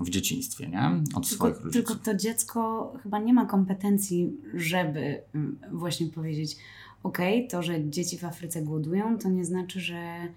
w 0.00 0.10
dzieciństwie, 0.10 0.68
nie? 0.68 0.90
Od 1.14 1.28
tylko, 1.28 1.44
swoich 1.44 1.56
rodziców. 1.56 1.72
Tylko 1.72 1.94
to 1.94 2.14
dziecko 2.14 2.92
chyba 3.02 3.18
nie 3.18 3.34
ma 3.34 3.46
kompetencji, 3.46 4.32
żeby 4.54 5.22
mm, 5.34 5.58
właśnie 5.72 6.06
powiedzieć, 6.06 6.56
ok, 7.02 7.18
to, 7.50 7.62
że 7.62 7.90
dzieci 7.90 8.18
w 8.18 8.24
Afryce 8.24 8.62
głodują, 8.62 9.18
to 9.18 9.28
nie 9.28 9.44
znaczy, 9.44 9.80
że, 9.80 10.28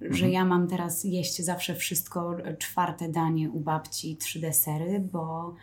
że 0.00 0.06
mhm. 0.06 0.32
ja 0.32 0.44
mam 0.44 0.68
teraz 0.68 1.04
jeść 1.04 1.42
zawsze 1.42 1.74
wszystko, 1.74 2.36
czwarte 2.58 3.08
danie 3.08 3.50
u 3.50 3.60
babci, 3.60 4.16
trzy 4.16 4.40
desery, 4.40 5.08
bo 5.12 5.54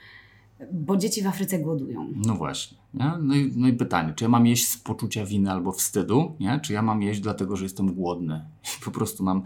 bo 0.72 0.98
dzieci 0.98 1.22
w 1.22 1.28
Afryce 1.28 1.60
głodują. 1.60 2.14
No 2.16 2.36
właśnie. 2.36 2.78
Nie? 2.94 3.12
No, 3.22 3.36
i, 3.36 3.54
no 3.56 3.68
i 3.68 3.74
pytanie, 3.74 4.14
czy 4.16 4.24
ja 4.24 4.30
mam 4.30 4.48
jeść 4.48 4.68
z 4.68 4.78
poczucia 4.78 5.26
winy 5.26 5.52
albo 5.52 5.72
wstydu, 5.72 6.36
nie? 6.40 6.60
czy 6.60 6.74
ja 6.74 6.82
mam 6.82 7.02
jeść 7.02 7.20
dlatego, 7.20 7.56
że 7.56 7.66
jestem 7.66 7.94
głodny 7.94 8.46
i 8.64 8.84
po 8.86 8.92
prostu 8.92 9.24
mam 9.24 9.44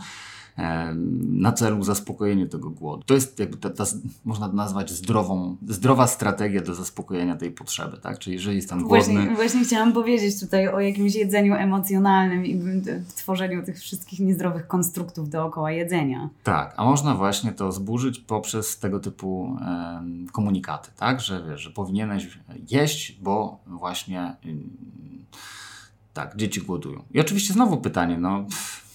na 1.28 1.52
celu 1.52 1.84
zaspokojenie 1.84 2.48
tego 2.48 2.70
głodu. 2.70 3.04
To 3.04 3.14
jest 3.14 3.40
jakby 3.40 3.58
ta, 3.58 3.70
ta, 3.70 3.84
można 4.26 4.48
nazwać 4.48 4.92
zdrową, 4.92 5.58
zdrowa 5.68 6.08
strategia 6.08 6.62
do 6.62 6.76
zaspokojenia 6.76 7.36
tej 7.36 7.52
potrzeby, 7.52 7.98
tak? 7.98 8.20
Czyli 8.20 8.36
jeżeli 8.36 8.56
jestem 8.56 8.80
głodny... 8.80 9.14
Właśnie, 9.14 9.36
właśnie 9.36 9.64
chciałam 9.64 9.94
powiedzieć 9.94 10.40
tutaj 10.40 10.68
o 10.68 10.80
jakimś 10.80 11.16
jedzeniu 11.16 11.56
emocjonalnym 11.56 12.46
i 12.46 12.62
tworzeniu 13.16 13.64
tych 13.64 13.80
wszystkich 13.80 14.20
niezdrowych 14.20 14.68
konstruktów 14.68 15.30
dookoła 15.30 15.72
jedzenia. 15.72 16.30
Tak, 16.44 16.74
a 16.78 16.86
można 16.86 17.16
właśnie 17.16 17.52
to 17.52 17.72
zburzyć 17.72 18.20
poprzez 18.20 18.80
tego 18.80 19.00
typu 19.00 19.58
komunikaty, 20.32 20.92
tak? 20.98 21.22
Że 21.22 21.44
wiesz, 21.50 21.62
że 21.62 21.70
powinieneś 21.70 22.40
jeść, 22.72 23.20
bo 23.22 23.60
właśnie 23.68 24.36
tak, 26.14 26.36
dzieci 26.36 26.62
głodują. 26.62 27.04
I 27.14 27.20
oczywiście 27.20 27.54
znowu 27.54 27.78
pytanie, 27.78 28.18
no... 28.18 28.44
Pff, 28.44 28.87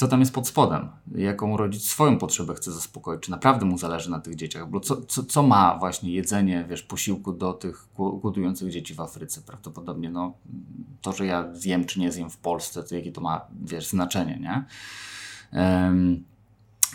co 0.00 0.08
tam 0.08 0.20
jest 0.20 0.34
pod 0.34 0.48
spodem, 0.48 0.88
jaką 1.14 1.56
rodzic 1.56 1.82
swoją 1.82 2.18
potrzebę 2.18 2.54
chce 2.54 2.72
zaspokoić, 2.72 3.22
czy 3.22 3.30
naprawdę 3.30 3.66
mu 3.66 3.78
zależy 3.78 4.10
na 4.10 4.20
tych 4.20 4.34
dzieciach, 4.34 4.70
bo 4.70 4.80
co, 4.80 5.02
co, 5.02 5.24
co 5.24 5.42
ma 5.42 5.78
właśnie 5.78 6.12
jedzenie, 6.12 6.66
wiesz, 6.68 6.82
posiłku 6.82 7.32
do 7.32 7.52
tych 7.52 7.88
głodujących 7.94 8.70
dzieci 8.70 8.94
w 8.94 9.00
Afryce, 9.00 9.40
prawdopodobnie, 9.40 10.10
no, 10.10 10.34
to, 11.00 11.12
że 11.12 11.26
ja 11.26 11.54
zjem 11.54 11.84
czy 11.84 12.00
nie 12.00 12.12
zjem 12.12 12.30
w 12.30 12.36
Polsce, 12.36 12.82
to 12.82 12.94
jakie 12.94 13.12
to 13.12 13.20
ma, 13.20 13.46
wiesz, 13.64 13.88
znaczenie, 13.88 14.38
nie? 14.40 14.64
Um, 15.60 16.24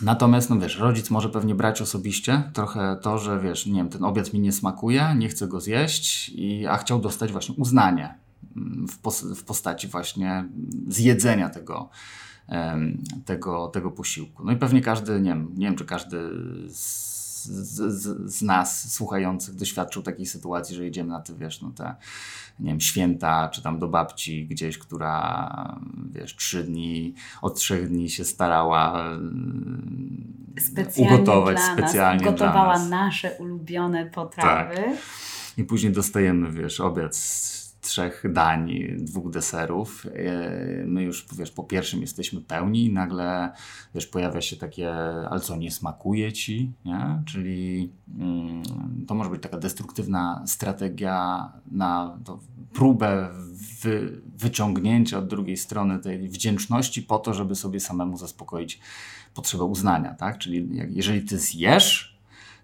Natomiast, 0.02 0.50
no 0.50 0.58
wiesz, 0.58 0.78
rodzic 0.78 1.10
może 1.10 1.28
pewnie 1.28 1.54
brać 1.54 1.82
osobiście 1.82 2.50
trochę 2.52 2.96
to, 3.02 3.18
że 3.18 3.40
wiesz, 3.40 3.66
nie 3.66 3.74
wiem, 3.74 3.88
ten 3.88 4.04
obiad 4.04 4.32
mi 4.32 4.40
nie 4.40 4.52
smakuje, 4.52 5.14
nie 5.18 5.28
chcę 5.28 5.48
go 5.48 5.60
zjeść, 5.60 6.28
i, 6.28 6.66
a 6.66 6.76
chciał 6.76 7.00
dostać 7.00 7.32
właśnie 7.32 7.54
uznanie 7.54 8.14
mm, 8.56 8.88
w, 8.88 8.98
pos 8.98 9.22
w 9.22 9.44
postaci 9.44 9.88
właśnie 9.88 10.48
zjedzenia 10.88 11.48
tego, 11.48 11.90
tego, 13.24 13.68
tego 13.68 13.90
posiłku. 13.90 14.44
No 14.44 14.52
i 14.52 14.56
pewnie 14.56 14.80
każdy, 14.80 15.20
nie 15.20 15.30
wiem, 15.30 15.52
nie 15.56 15.66
wiem 15.66 15.76
czy 15.76 15.84
każdy 15.84 16.18
z, 16.68 17.44
z, 17.44 18.32
z, 18.32 18.42
nas 18.42 18.92
słuchających 18.92 19.54
doświadczył 19.54 20.02
takiej 20.02 20.26
sytuacji, 20.26 20.76
że 20.76 20.84
jedziemy 20.84 21.10
na 21.10 21.20
te, 21.20 21.34
wiesz, 21.34 21.62
no 21.62 21.70
te, 21.70 21.94
nie 22.60 22.70
wiem, 22.70 22.80
święta, 22.80 23.48
czy 23.48 23.62
tam 23.62 23.78
do 23.78 23.88
babci 23.88 24.46
gdzieś, 24.46 24.78
która, 24.78 25.80
wiesz, 26.10 26.36
trzy 26.36 26.64
dni, 26.64 27.14
od 27.42 27.54
trzech 27.54 27.88
dni 27.88 28.10
się 28.10 28.24
starała 28.24 29.10
specjalnie 30.60 31.14
ugotować 31.14 31.56
dla 31.56 31.72
specjalnie 31.72 32.24
nas, 32.24 32.32
gotowała 32.32 32.74
dla 32.74 32.78
nas. 32.78 32.90
nasze 32.90 33.30
ulubione 33.30 34.06
potrawy. 34.06 34.74
Tak. 34.74 34.96
I 35.58 35.64
później 35.64 35.92
dostajemy, 35.92 36.52
wiesz, 36.52 36.80
obiad 36.80 37.16
z 37.16 37.65
trzech 37.86 38.24
dań, 38.32 38.72
dwóch 38.98 39.30
deserów. 39.30 40.06
E, 40.06 40.84
my 40.86 41.02
już 41.02 41.26
wiesz, 41.38 41.50
po 41.50 41.64
pierwszym 41.64 42.00
jesteśmy 42.00 42.40
pełni 42.40 42.84
i 42.84 42.92
nagle 42.92 43.52
wiesz, 43.94 44.06
pojawia 44.06 44.40
się 44.40 44.56
takie, 44.56 44.94
ale 45.30 45.40
co, 45.40 45.56
nie 45.56 45.70
smakuje 45.70 46.32
ci? 46.32 46.72
Nie? 46.84 47.22
Czyli 47.26 47.92
mm, 48.18 48.62
to 49.06 49.14
może 49.14 49.30
być 49.30 49.42
taka 49.42 49.58
destruktywna 49.58 50.42
strategia 50.46 51.52
na 51.70 52.18
próbę 52.72 53.28
wy, 53.82 54.20
wyciągnięcia 54.36 55.18
od 55.18 55.26
drugiej 55.26 55.56
strony 55.56 55.98
tej 55.98 56.28
wdzięczności 56.28 57.02
po 57.02 57.18
to, 57.18 57.34
żeby 57.34 57.54
sobie 57.54 57.80
samemu 57.80 58.16
zaspokoić 58.16 58.80
potrzebę 59.34 59.64
uznania. 59.64 60.14
Tak? 60.14 60.38
Czyli 60.38 60.76
jak, 60.76 60.96
jeżeli 60.96 61.22
ty 61.22 61.38
zjesz 61.38 62.18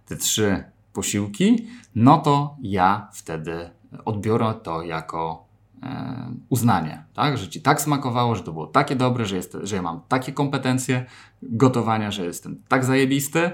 te 0.06 0.16
trzy 0.16 0.64
posiłki, 0.92 1.66
no 1.94 2.18
to 2.18 2.56
ja 2.62 3.08
wtedy 3.12 3.70
odbiorę 4.04 4.54
to 4.62 4.82
jako 4.82 5.44
e, 5.82 6.32
uznanie, 6.48 7.04
tak? 7.14 7.38
że 7.38 7.48
ci 7.48 7.62
tak 7.62 7.80
smakowało, 7.80 8.34
że 8.34 8.42
to 8.42 8.52
było 8.52 8.66
takie 8.66 8.96
dobre, 8.96 9.26
że, 9.26 9.36
jest, 9.36 9.56
że 9.62 9.76
ja 9.76 9.82
mam 9.82 10.00
takie 10.08 10.32
kompetencje 10.32 11.06
gotowania, 11.42 12.10
że 12.10 12.24
jestem 12.24 12.62
tak 12.68 12.84
zajebisty, 12.84 13.50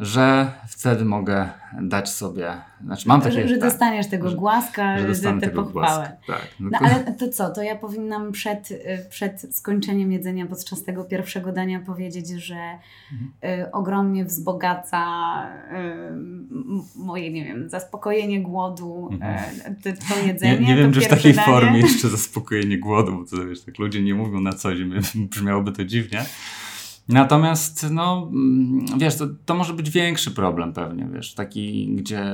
że 0.00 0.52
wtedy 0.68 1.04
mogę 1.04 1.48
dać 1.82 2.08
sobie, 2.10 2.52
znaczy 2.84 3.08
mam 3.08 3.20
takie... 3.20 3.32
Że, 3.42 3.48
że 3.48 3.58
dostaniesz 3.58 4.06
tego 4.06 4.28
że- 4.30 4.36
głaska, 4.36 4.98
że 4.98 5.14
że 5.14 5.32
tę 5.40 5.50
pochwałę. 5.50 6.12
Tak. 6.26 6.48
No, 6.60 6.68
No 6.72 6.78
ale 6.82 7.12
to 7.12 7.28
co, 7.28 7.50
to 7.50 7.62
ja 7.62 7.76
powinnam 7.76 8.32
przed, 8.32 8.70
y, 8.70 9.06
przed 9.10 9.56
skończeniem 9.56 10.12
jedzenia 10.12 10.46
podczas 10.46 10.82
tego 10.84 11.04
pierwszego 11.04 11.52
dania 11.52 11.80
powiedzieć, 11.80 12.28
że 12.28 12.54
Mhm. 13.12 13.60
y, 13.60 13.72
ogromnie 13.72 14.24
wzbogaca 14.24 15.02
y, 16.96 16.98
moje, 16.98 17.32
nie 17.32 17.44
wiem, 17.44 17.68
zaspokojenie 17.68 18.42
głodu, 18.42 19.08
Mhm. 19.12 19.38
y, 19.72 19.74
to, 19.82 19.90
to 20.14 20.26
jedzenie. 20.26 20.58
Nie, 20.58 20.66
nie 20.66 20.76
wiem, 20.76 20.92
czy 20.92 21.00
w 21.00 21.08
takiej 21.08 21.34
danie. 21.34 21.46
formie 21.46 21.78
jeszcze 21.80 22.08
zaspokojenie 22.08 22.78
głodu, 22.78 23.12
bo 23.12 23.36
to 23.36 23.46
wiesz, 23.46 23.60
tak 23.64 23.78
ludzie 23.78 24.02
nie 24.02 24.14
mówią 24.14 24.40
na 24.40 24.52
co 24.52 24.74
dzień, 24.74 24.90
brzmiałoby 25.30 25.72
to 25.72 25.84
dziwnie. 25.84 26.24
Natomiast, 27.08 27.86
no, 27.90 28.28
mm, 28.32 28.84
wiesz, 28.98 29.16
to, 29.16 29.26
to 29.44 29.54
może 29.54 29.74
być 29.74 29.90
większy 29.90 30.30
problem 30.30 30.72
pewnie, 30.72 31.08
wiesz, 31.12 31.34
taki, 31.34 31.94
gdzie... 31.96 32.24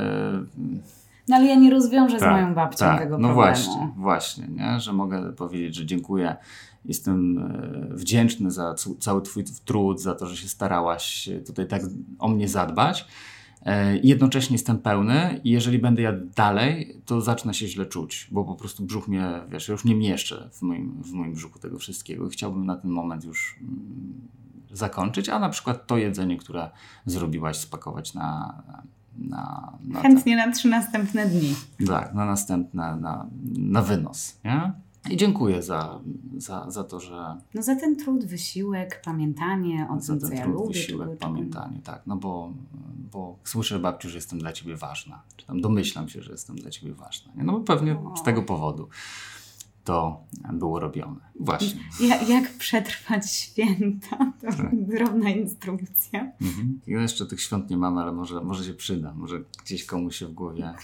No 1.28 1.36
ale 1.36 1.46
ja 1.46 1.54
nie 1.54 1.70
rozwiążę 1.70 2.18
z 2.18 2.20
Tak, 2.20 2.32
moją 2.32 2.54
babcią 2.54 2.78
tak, 2.78 3.00
tego 3.00 3.18
no 3.18 3.28
problemu. 3.28 3.34
właśnie, 3.34 3.92
właśnie, 3.96 4.48
nie? 4.48 4.80
że 4.80 4.92
mogę 4.92 5.32
powiedzieć, 5.32 5.74
że 5.74 5.86
dziękuję, 5.86 6.36
jestem 6.84 7.38
e, 7.38 7.96
wdzięczny 7.96 8.50
za 8.50 8.74
cały 9.00 9.22
twój 9.22 9.44
trud, 9.64 10.00
za 10.00 10.14
to, 10.14 10.26
że 10.26 10.36
się 10.36 10.48
starałaś 10.48 11.28
tutaj 11.46 11.66
tak 11.66 11.82
o 12.18 12.28
mnie 12.28 12.48
zadbać. 12.48 13.06
E, 13.62 13.96
i 13.96 14.08
Jednocześnie 14.08 14.54
jestem 14.54 14.78
pełny 14.78 15.40
i 15.44 15.50
jeżeli 15.50 15.78
będę 15.78 16.02
jadł 16.02 16.26
dalej, 16.36 17.00
to 17.06 17.20
zacznę 17.20 17.54
się 17.54 17.68
źle 17.68 17.86
czuć, 17.86 18.28
bo 18.30 18.44
po 18.44 18.54
prostu 18.54 18.84
brzuch 18.84 19.08
mnie, 19.08 19.40
wiesz, 19.48 19.68
ja 19.68 19.72
już 19.72 19.84
nie 19.84 19.94
mieszczę 19.94 20.50
w 20.52 20.62
moim, 20.62 21.02
w 21.02 21.12
moim 21.12 21.32
brzuchu 21.34 21.58
tego 21.58 21.78
wszystkiego 21.78 22.26
i 22.26 22.30
chciałbym 22.30 22.66
na 22.66 22.76
ten 22.76 22.90
moment 22.90 23.24
już 23.24 23.58
mm, 23.60 24.28
zakończyć, 24.72 25.28
a 25.28 25.38
na 25.38 25.48
przykład 25.48 25.86
to 25.86 25.96
jedzenie, 25.96 26.36
które 26.36 26.70
zrobiłaś, 27.06 27.56
spakować 27.58 28.14
na, 28.14 28.62
na, 29.18 29.72
na 29.84 30.00
Chętnie 30.02 30.36
na 30.36 30.52
trzy 30.52 30.68
następne 30.68 31.26
dni. 31.26 31.54
tak, 31.86 32.14
na 32.14 32.24
następne, 32.26 32.96
na, 32.96 33.26
na 33.58 33.82
wynos, 33.82 34.40
nie? 34.44 34.72
I 35.10 35.16
dziękuję 35.16 35.62
za, 35.62 36.00
za, 36.36 36.70
za 36.70 36.84
to, 36.84 37.00
że 37.00 37.36
No 37.54 37.62
za 37.62 37.76
ten 37.76 37.96
trud, 37.96 38.24
wysiłek, 38.24 39.02
pamiętanie 39.04 39.86
o 39.90 40.00
za 40.00 40.12
tym, 40.12 40.20
ten 40.20 40.28
co 40.30 40.34
ja 40.34 40.42
trud, 40.42 40.54
lubię. 40.54 40.68
wysiłek, 40.74 41.08
czego- 41.08 41.20
pamiętanie, 41.20 41.80
tak, 41.84 42.02
no 42.06 42.16
bo, 42.16 42.52
bo 43.12 43.36
słyszę 43.44 43.78
babciu, 43.78 44.08
że 44.08 44.14
jestem 44.18 44.38
dla 44.38 44.52
ciebie 44.52 44.76
ważna, 44.76 45.22
czy 45.36 45.46
tam 45.46 45.60
domyślam 45.60 46.08
się, 46.08 46.22
że 46.22 46.32
jestem 46.32 46.56
dla 46.56 46.70
ciebie 46.70 46.94
ważna, 46.94 47.32
nie? 47.36 47.44
no 47.44 47.52
bo 47.52 47.60
pewnie 47.60 47.98
O. 47.98 48.16
z 48.16 48.22
tego 48.22 48.42
powodu 48.42 48.88
to 49.84 50.24
było 50.52 50.80
robione. 50.80 51.20
Właśnie. 51.40 51.80
Ja, 52.00 52.22
jak 52.22 52.50
przetrwać 52.50 53.30
święta? 53.30 54.32
To 54.40 54.46
Tak. 54.46 54.68
drobna 54.72 55.30
instrukcja. 55.30 56.32
Mhm. 56.40 56.80
Ja 56.86 57.00
jeszcze 57.02 57.26
tych 57.26 57.40
świąt 57.40 57.70
nie 57.70 57.76
mamy, 57.76 58.00
ale 58.00 58.12
może, 58.12 58.40
może 58.40 58.64
się 58.64 58.74
przyda, 58.74 59.14
może 59.14 59.40
gdzieś 59.64 59.84
komuś 59.86 60.16
się 60.16 60.26
w 60.26 60.32
głowie 60.32 60.74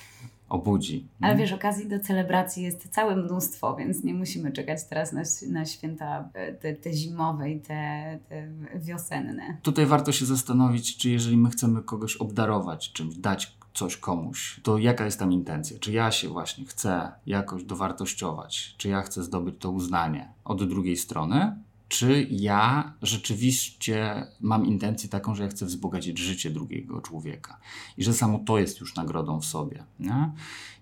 obudzi. 0.48 1.08
Ale 1.20 1.34
nie? 1.34 1.40
wiesz, 1.40 1.52
okazji 1.52 1.88
do 1.88 2.00
celebracji 2.00 2.62
jest 2.62 2.88
całe 2.88 3.16
mnóstwo, 3.16 3.76
więc 3.76 4.04
nie 4.04 4.14
musimy 4.14 4.52
czekać 4.52 4.84
teraz 4.84 5.12
na, 5.12 5.22
na 5.48 5.64
święta 5.64 6.28
e, 6.34 6.52
te, 6.52 6.74
te 6.74 6.92
zimowe 6.92 7.50
i 7.50 7.60
te, 7.60 8.18
te 8.28 8.48
wiosenne. 8.74 9.56
Tutaj 9.62 9.86
warto 9.86 10.12
się 10.12 10.24
zastanowić, 10.26 10.96
czy 10.96 11.10
jeżeli 11.10 11.36
my 11.36 11.50
chcemy 11.50 11.82
kogoś 11.82 12.16
obdarować 12.16 12.92
czymś, 12.92 13.16
dać 13.16 13.57
coś 13.74 13.96
komuś, 13.96 14.60
to 14.62 14.78
jaka 14.78 15.04
jest 15.04 15.18
tam 15.18 15.32
intencja? 15.32 15.78
Czy 15.78 15.92
ja 15.92 16.10
się 16.10 16.28
właśnie 16.28 16.64
chcę 16.64 17.12
jakoś 17.26 17.64
dowartościować? 17.64 18.74
Czy 18.78 18.88
ja 18.88 19.02
chcę 19.02 19.22
zdobyć 19.22 19.54
to 19.58 19.70
uznanie 19.70 20.32
od 20.44 20.68
drugiej 20.68 20.96
strony? 20.96 21.56
Czy 21.88 22.26
ja 22.30 22.92
rzeczywiście 23.02 24.26
mam 24.40 24.66
intencję 24.66 25.08
taką, 25.08 25.34
że 25.34 25.42
ja 25.42 25.48
chcę 25.48 25.66
wzbogacić 25.66 26.18
życie 26.18 26.50
drugiego 26.50 27.00
człowieka 27.00 27.58
i 27.96 28.04
że 28.04 28.14
samo 28.14 28.38
to 28.38 28.58
jest 28.58 28.80
już 28.80 28.94
nagrodą 28.94 29.40
w 29.40 29.44
sobie? 29.44 29.84
Nie? 30.00 30.32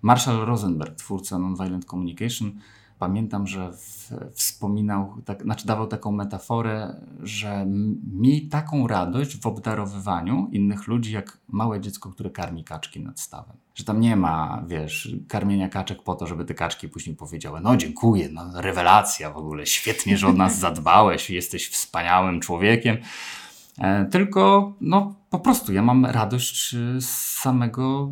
Marshall 0.01 0.45
Rosenberg, 0.45 0.95
twórca 0.95 1.39
Nonviolent 1.39 1.85
Communication, 1.85 2.59
pamiętam, 2.99 3.47
że 3.47 3.71
w, 3.71 4.11
wspominał, 4.33 5.13
tak, 5.25 5.43
znaczy 5.43 5.67
dawał 5.67 5.87
taką 5.87 6.11
metaforę, 6.11 7.01
że 7.23 7.65
miej 8.13 8.49
taką 8.49 8.87
radość 8.87 9.37
w 9.41 9.45
obdarowywaniu 9.45 10.49
innych 10.51 10.87
ludzi, 10.87 11.11
jak 11.11 11.37
małe 11.47 11.81
dziecko, 11.81 12.09
które 12.09 12.29
karmi 12.29 12.63
kaczki 12.63 12.99
nad 12.99 13.19
stawem. 13.19 13.57
Że 13.75 13.83
tam 13.83 13.99
nie 13.99 14.15
ma, 14.15 14.63
wiesz, 14.67 15.15
karmienia 15.27 15.69
kaczek 15.69 16.03
po 16.03 16.15
to, 16.15 16.27
żeby 16.27 16.45
te 16.45 16.53
kaczki 16.53 16.89
później 16.89 17.15
powiedziały, 17.15 17.61
no 17.61 17.77
dziękuję, 17.77 18.29
no 18.29 18.61
rewelacja 18.61 19.31
w 19.31 19.37
ogóle, 19.37 19.65
świetnie, 19.65 20.17
że 20.17 20.27
o 20.27 20.33
nas 20.33 20.59
zadbałeś, 20.67 21.29
jesteś 21.29 21.69
wspaniałym 21.69 22.39
człowiekiem. 22.39 22.97
E, 23.77 24.05
Tylko, 24.05 24.73
no 24.81 25.15
po 25.29 25.39
prostu 25.39 25.73
ja 25.73 25.81
mam 25.81 26.05
radość 26.05 26.73
y, 26.73 27.01
z 27.01 27.09
samego 27.15 28.11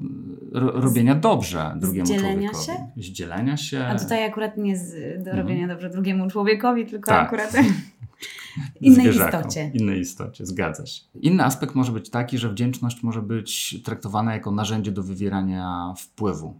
y, 0.55 0.59
ro, 0.59 0.71
robienia 0.71 1.15
dobrze 1.15 1.75
drugiemu 1.79 2.07
człowiekowi. 2.07 2.65
się? 2.65 2.87
Z 2.97 3.05
dzielenia 3.05 3.57
się. 3.57 3.85
A 3.85 3.99
tutaj 3.99 4.25
akurat 4.25 4.57
nie 4.57 4.77
z, 4.77 5.23
do 5.23 5.31
robienia 5.35 5.67
dobrze 5.67 5.89
drugiemu 5.89 6.29
człowiekowi, 6.29 6.85
tylko 6.85 7.11
Mhm. 7.11 7.27
Tak. 7.29 7.39
akurat 7.49 7.65
innej 8.81 9.07
istocie. 9.09 9.71
Innej 9.73 9.99
istocie, 9.99 10.45
zgadza 10.45 10.85
się. 10.85 11.01
Inny 11.21 11.43
aspekt 11.43 11.75
może 11.75 11.91
być 11.91 12.09
taki, 12.09 12.37
że 12.37 12.49
wdzięczność 12.49 13.03
może 13.03 13.21
być 13.21 13.81
traktowana 13.83 14.33
jako 14.33 14.51
narzędzie 14.51 14.91
do 14.91 15.03
wywierania 15.03 15.93
wpływu. 15.97 16.59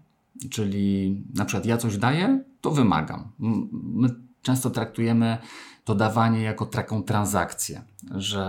Czyli 0.50 1.16
na 1.36 1.46
przykład 1.46 1.66
ja 1.66 1.78
coś 1.78 1.98
daję, 1.98 2.44
to 2.62 2.72
wymagam. 2.72 3.32
My 3.72 4.10
często 4.42 4.70
traktujemy 4.70 5.38
to 5.84 5.96
dawanie 5.96 6.42
jako 6.42 6.66
taką 6.66 7.04
transakcję, 7.04 7.82
że 8.16 8.42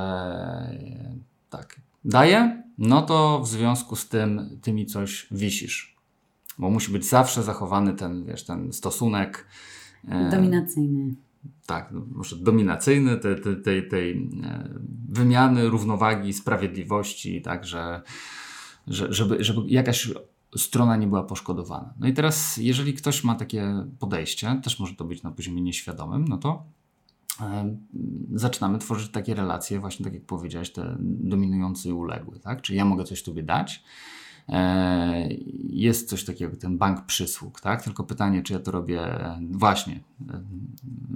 e, 0.71 1.15
tak, 1.51 1.77
daję, 2.07 2.63
no 2.79 3.03
to 3.03 3.41
w 3.41 3.49
związku 3.49 3.97
z 3.97 4.09
tym 4.09 4.59
ty 4.63 4.73
mi 4.73 4.87
coś 4.87 5.27
wisisz. 5.31 5.97
Bo 6.59 6.71
musi 6.71 6.93
być 6.93 7.09
zawsze 7.09 7.43
zachowany 7.43 7.95
ten, 7.95 8.25
wiesz, 8.25 8.45
ten 8.45 8.73
stosunek. 8.73 9.47
e, 10.09 10.31
Dominacyjny. 10.31 11.15
tak, 11.67 11.93
no, 11.93 12.07
może 12.11 12.37
dominacyjny 12.37 13.17
tej, 13.17 13.41
tej, 13.41 13.63
tej, 13.63 13.89
tej 13.89 14.31
wymiany, 15.09 15.69
równowagi, 15.69 16.33
sprawiedliwości, 16.33 17.43
tak, 17.43 17.65
że, 17.65 18.03
że, 18.87 19.13
żeby, 19.13 19.45
żeby 19.45 19.61
jakaś 19.67 20.11
strona 20.57 20.97
nie 20.97 21.07
była 21.07 21.23
poszkodowana. 21.23 21.95
No 22.01 22.09
i 22.09 22.13
teraz, 22.13 22.57
jeżeli 22.57 22.95
ktoś 22.95 23.25
ma 23.25 23.35
takie 23.35 23.87
podejście, 23.99 24.61
też 24.65 24.81
może 24.81 24.95
to 24.95 25.05
być 25.05 25.23
na 25.23 25.31
poziomie 25.31 25.63
nieświadomym, 25.63 26.25
no 26.29 26.39
to 26.39 26.65
zaczynamy 28.35 28.79
tworzyć 28.79 29.11
takie 29.11 29.35
relacje, 29.35 29.81
właśnie 29.81 30.05
tak 30.05 30.15
jak 30.15 30.25
powiedziałeś, 30.25 30.73
te 30.73 30.97
dominujący 31.01 31.89
i 31.89 31.93
uległy, 31.93 32.41
tak? 32.41 32.63
Czyli 32.63 32.79
ja 32.79 32.85
mogę 32.85 33.05
coś 33.05 33.23
tobie 33.23 33.43
dać, 33.43 33.83
E, 34.49 35.29
Jest 35.71 36.09
coś 36.09 36.25
takiego 36.25 36.51
jak 36.51 36.61
ten 36.61 36.79
bank 36.79 37.07
przysług, 37.07 37.61
tak? 37.61 37.83
Tylko 37.83 38.05
pytanie, 38.05 38.43
czy 38.43 38.53
ja 38.53 38.59
to 38.59 38.71
robię 38.71 39.01
e, 39.01 39.39
właśnie 39.51 39.95
e, 39.95 40.41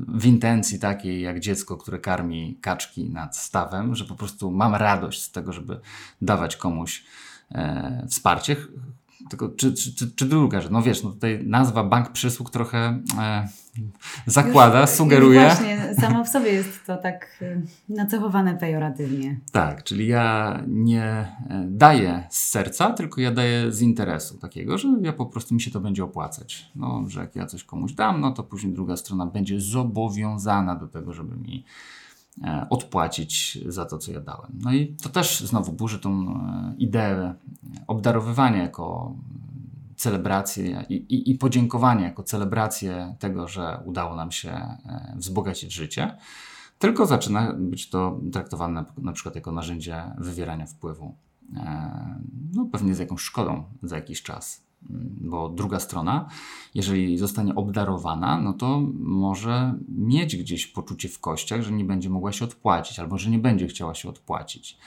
w 0.08 0.26
intencji 0.26 0.78
takiej 0.78 1.22
jak 1.22 1.40
dziecko, 1.40 1.76
które 1.76 1.98
karmi 1.98 2.58
kaczki 2.60 3.10
nad 3.10 3.36
stawem, 3.36 3.94
że 3.94 4.04
po 4.04 4.14
prostu 4.14 4.50
mam 4.50 4.74
radość 4.74 5.22
z 5.22 5.32
tego, 5.32 5.52
żeby 5.52 5.80
dawać 6.22 6.56
komuś 6.56 7.04
wsparcie. 8.08 8.56
Tylko 9.30 9.48
czy, 9.48 9.74
czy, 9.74 9.94
czy, 9.94 10.10
czy 10.14 10.26
druga 10.26 10.60
rzecz, 10.60 10.70
no 10.70 10.82
wiesz, 10.82 11.02
no 11.02 11.10
tutaj 11.10 11.44
nazwa 11.46 11.84
bank 11.84 12.12
przysług 12.12 12.50
trochę 12.50 13.02
e, 13.18 13.48
zakłada, 14.26 14.80
Już- 14.80 14.90
sugeruje. 14.90 15.40
Już 15.40 15.48
właśnie, 15.48 15.94
samo 15.94 16.24
w 16.24 16.28
sobie 16.28 16.52
jest 16.52 16.86
to 16.86 16.96
tak 16.96 17.38
y, 17.42 17.62
nacechowane 17.88 18.56
pejoratywnie. 18.56 19.40
Tak, 19.52 19.84
czyli 19.84 20.06
ja 20.06 20.58
nie 20.68 21.04
e, 21.04 21.66
daję 21.68 22.26
z 22.30 22.46
serca, 22.46 22.90
tylko 22.92 23.20
ja 23.20 23.30
daję 23.30 23.72
z 23.72 23.80
interesu 23.80 24.38
takiego, 24.38 24.78
że 24.78 24.88
ja 25.02 25.12
po 25.12 25.26
prostu 25.26 25.54
mi 25.54 25.60
się 25.60 25.70
to 25.70 25.80
będzie 25.80 26.04
opłacać. 26.04 26.70
No, 26.76 27.04
że 27.08 27.20
jak 27.20 27.36
ja 27.36 27.46
coś 27.46 27.64
komuś 27.64 27.92
dam, 27.92 28.20
no 28.20 28.30
to 28.32 28.42
później 28.42 28.72
druga 28.72 28.96
strona 28.96 29.26
będzie 29.26 29.60
zobowiązana 29.60 30.76
do 30.76 30.88
tego, 30.88 31.12
żeby 31.12 31.36
mi 31.36 31.64
e, 31.64 31.99
odpłacić 32.70 33.58
za 33.66 33.84
to, 33.84 33.98
co 33.98 34.12
ja 34.12 34.20
dałem. 34.20 34.52
No 34.60 34.72
i 34.72 34.96
to 35.02 35.08
też 35.08 35.40
znowu 35.40 35.72
burzy 35.72 35.98
tą 35.98 36.10
e, 36.10 36.74
ideę 36.78 37.34
obdarowywania 37.86 38.62
jako 38.62 39.14
celebrację 39.96 40.84
i, 40.88 40.94
i, 40.94 41.30
i 41.30 41.34
podziękowanie 41.34 42.04
jako 42.04 42.22
celebrację 42.22 43.16
tego, 43.18 43.48
że 43.48 43.82
udało 43.84 44.16
nam 44.16 44.32
się 44.32 44.50
e, 44.50 45.14
wzbogacić 45.16 45.72
życie, 45.72 46.16
tylko 46.78 47.06
zaczyna 47.06 47.52
być 47.52 47.90
to 47.90 48.20
traktowane 48.32 48.84
na, 48.98 49.12
przykład 49.12 49.34
jako 49.34 49.52
narzędzie 49.52 50.02
wywierania 50.18 50.66
wpływu, 50.66 51.14
e, 51.56 52.20
no 52.52 52.64
pewnie 52.72 52.94
z 52.94 52.98
jakąś 52.98 53.20
szkodą 53.20 53.64
za 53.82 53.96
jakiś 53.96 54.22
czas. 54.22 54.69
Bo 55.20 55.48
druga 55.48 55.80
strona, 55.80 56.28
jeżeli 56.74 57.18
zostanie 57.18 57.54
obdarowana, 57.54 58.40
no 58.40 58.52
to 58.52 58.80
może 58.98 59.74
mieć 59.88 60.36
gdzieś 60.36 60.66
poczucie 60.66 61.08
w 61.08 61.20
kościach, 61.20 61.62
że 61.62 61.72
nie 61.72 61.84
będzie 61.84 62.10
mogła 62.10 62.32
się 62.32 62.44
odpłacić, 62.44 62.98
albo 62.98 63.18
że 63.18 63.30
nie 63.30 63.38
będzie 63.38 63.66
chciała 63.66 63.94
się 63.94 64.08
odpłacić. 64.08 64.78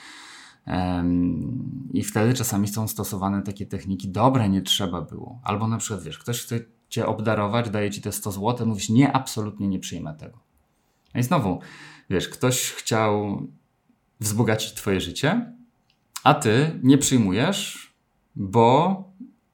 I 1.92 2.02
wtedy 2.02 2.34
czasami 2.34 2.68
są 2.68 2.88
stosowane 2.88 3.42
takie 3.42 3.66
techniki, 3.66 4.08
dobre, 4.08 4.48
nie 4.48 4.62
trzeba 4.62 5.00
było. 5.00 5.40
Albo 5.42 5.68
na 5.68 5.78
przykład, 5.78 6.02
wiesz, 6.02 6.18
ktoś 6.18 6.42
chce 6.42 6.60
cię 6.88 7.06
obdarować, 7.06 7.70
daje 7.70 7.90
ci 7.90 8.00
te 8.00 8.12
100 8.12 8.32
zł, 8.32 8.66
mówisz, 8.66 8.88
nie, 8.88 9.12
absolutnie 9.12 9.68
nie 9.68 9.78
przyjmę 9.78 10.14
tego. 10.14 10.38
No 11.14 11.20
i 11.20 11.22
znowu, 11.22 11.60
wiesz, 12.10 12.28
ktoś 12.28 12.70
chciał 12.70 13.42
wzbogacić 14.20 14.74
twoje 14.74 15.00
życie, 15.00 15.54
A 16.24 16.34
ty 16.34 16.80
nie 16.82 16.98
przyjmujesz, 16.98 17.92
bo 18.36 19.04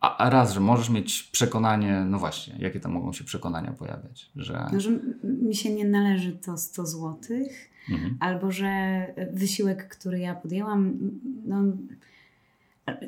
a, 0.00 0.30
raz, 0.30 0.52
że 0.52 0.60
możesz 0.60 0.90
mieć 0.90 1.22
przekonanie, 1.22 2.04
no 2.08 2.18
właśnie, 2.18 2.54
jakie 2.58 2.80
tam 2.80 2.92
mogą 2.92 3.12
się 3.12 3.24
przekonania 3.24 3.72
pojawiać, 3.72 4.30
że... 4.36 4.66
No, 4.72 4.80
że 4.80 4.90
mi 5.24 5.54
się 5.54 5.74
nie 5.74 5.84
należy 5.84 6.32
to 6.32 6.56
100 6.56 6.86
złotych, 6.86 7.70
mhm. 7.90 8.16
albo 8.20 8.50
że 8.50 9.06
wysiłek, 9.32 9.88
który 9.88 10.18
ja 10.18 10.34
podjęłam, 10.34 10.98
no, 11.46 11.62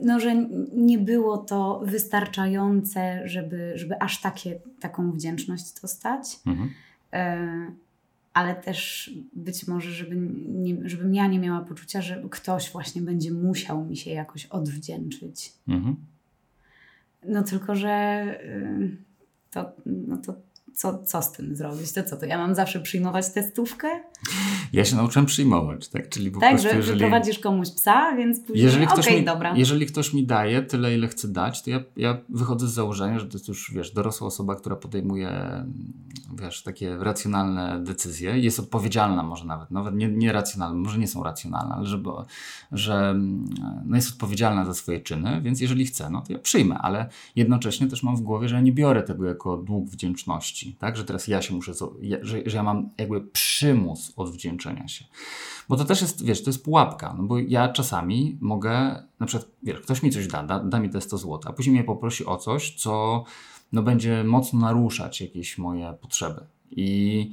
no, 0.02 0.20
że 0.20 0.34
nie 0.76 0.98
było 0.98 1.38
to 1.38 1.82
wystarczające, 1.84 3.28
żeby, 3.28 3.72
żeby 3.74 4.02
aż 4.02 4.20
takie, 4.20 4.60
taką 4.80 5.12
wdzięczność 5.12 5.80
dostać. 5.82 6.40
Mhm. 6.46 6.70
E, 7.12 7.72
ale 8.34 8.54
też 8.54 9.10
być 9.32 9.68
może, 9.68 9.90
żeby 9.90 10.16
nie, 10.48 10.88
żebym 10.88 11.14
ja 11.14 11.26
nie 11.26 11.38
miała 11.38 11.60
poczucia, 11.60 12.02
że 12.02 12.22
ktoś 12.30 12.70
właśnie 12.70 13.02
będzie 13.02 13.32
musiał 13.32 13.84
mi 13.84 13.96
się 13.96 14.10
jakoś 14.10 14.46
odwdzięczyć. 14.46 15.52
Mhm. 15.68 15.96
No 17.24 17.42
tylko, 17.42 17.74
że 17.74 18.24
y, 18.44 18.96
to, 19.50 19.72
no 19.86 20.16
to 20.16 20.51
co, 20.74 20.98
co 21.04 21.22
z 21.22 21.32
tym 21.32 21.56
zrobić? 21.56 21.92
To 21.92 22.02
co, 22.02 22.16
to 22.16 22.26
ja 22.26 22.38
mam 22.38 22.54
zawsze 22.54 22.80
przyjmować 22.80 23.30
testówkę? 23.30 23.88
Ja 24.72 24.84
się 24.84 24.96
nauczyłem 24.96 25.26
przyjmować, 25.26 25.88
tak? 25.88 26.08
Czyli 26.08 26.30
po 26.30 26.40
tak, 26.40 26.50
prostu, 26.50 26.68
że 26.68 26.76
jeżeli... 26.76 26.98
wyprowadzisz 26.98 27.38
komuś 27.38 27.70
psa, 27.70 28.16
więc 28.16 28.40
później, 28.40 28.64
jeżeli 28.64 28.86
ktoś 28.86 29.06
okay, 29.06 29.18
mi, 29.18 29.24
dobra. 29.24 29.56
Jeżeli 29.56 29.86
ktoś 29.86 30.12
mi 30.14 30.26
daje 30.26 30.62
tyle, 30.62 30.94
ile 30.94 31.08
chce 31.08 31.28
dać, 31.28 31.62
to 31.62 31.70
ja, 31.70 31.80
ja 31.96 32.18
wychodzę 32.28 32.68
z 32.68 32.72
założenia, 32.72 33.18
że 33.18 33.26
to 33.26 33.32
jest 33.32 33.48
już, 33.48 33.72
wiesz, 33.74 33.90
dorosła 33.90 34.26
osoba, 34.26 34.56
która 34.56 34.76
podejmuje, 34.76 35.64
wiesz, 36.34 36.62
takie 36.62 36.96
racjonalne 36.96 37.80
decyzje, 37.84 38.38
jest 38.38 38.60
odpowiedzialna 38.60 39.22
może 39.22 39.44
nawet, 39.44 39.70
nawet 39.70 39.94
nie, 39.94 40.08
nie 40.08 40.32
racjonalne, 40.32 40.76
może 40.76 40.98
nie 40.98 41.08
są 41.08 41.22
racjonalne, 41.22 41.74
ale 41.74 41.86
żeby, 41.86 42.10
że 42.72 43.14
no 43.84 43.96
jest 43.96 44.12
odpowiedzialna 44.12 44.64
za 44.64 44.74
swoje 44.74 45.00
czyny, 45.00 45.40
więc 45.42 45.60
jeżeli 45.60 45.86
chce, 45.86 46.10
no 46.10 46.22
to 46.22 46.32
ja 46.32 46.38
przyjmę, 46.38 46.78
ale 46.78 47.08
jednocześnie 47.36 47.86
też 47.86 48.02
mam 48.02 48.16
w 48.16 48.20
głowie, 48.20 48.48
że 48.48 48.54
ja 48.54 48.60
nie 48.60 48.72
biorę 48.72 49.02
tego 49.02 49.24
jako 49.24 49.56
dług 49.56 49.90
wdzięczności 49.90 50.61
tak? 50.70 50.96
Że 50.96 51.04
teraz 51.04 51.28
ja 51.28 51.42
się 51.42 51.54
muszę, 51.54 51.72
że, 52.22 52.42
że 52.46 52.56
ja 52.56 52.62
mam 52.62 52.90
jakby 52.98 53.20
przymus 53.20 54.12
odwdzięczenia 54.16 54.88
się. 54.88 55.04
Bo 55.68 55.76
to 55.76 55.84
też 55.84 56.00
jest, 56.00 56.24
wiesz, 56.24 56.44
to 56.44 56.50
jest 56.50 56.64
pułapka, 56.64 57.14
no 57.18 57.22
bo 57.22 57.38
ja 57.38 57.68
czasami 57.68 58.38
mogę, 58.40 59.02
na 59.20 59.26
przykład, 59.26 59.50
wiesz, 59.62 59.80
ktoś 59.80 60.02
mi 60.02 60.10
coś 60.10 60.26
da, 60.26 60.42
da, 60.42 60.64
da 60.64 60.80
mi 60.80 60.90
te 60.90 61.00
100 61.00 61.18
zł, 61.18 61.40
a 61.44 61.52
później 61.52 61.74
mnie 61.74 61.84
poprosi 61.84 62.26
o 62.26 62.36
coś, 62.36 62.74
co 62.74 63.24
no, 63.72 63.82
będzie 63.82 64.24
mocno 64.24 64.60
naruszać 64.60 65.20
jakieś 65.20 65.58
moje 65.58 65.94
potrzeby. 66.00 66.40
I 66.70 67.32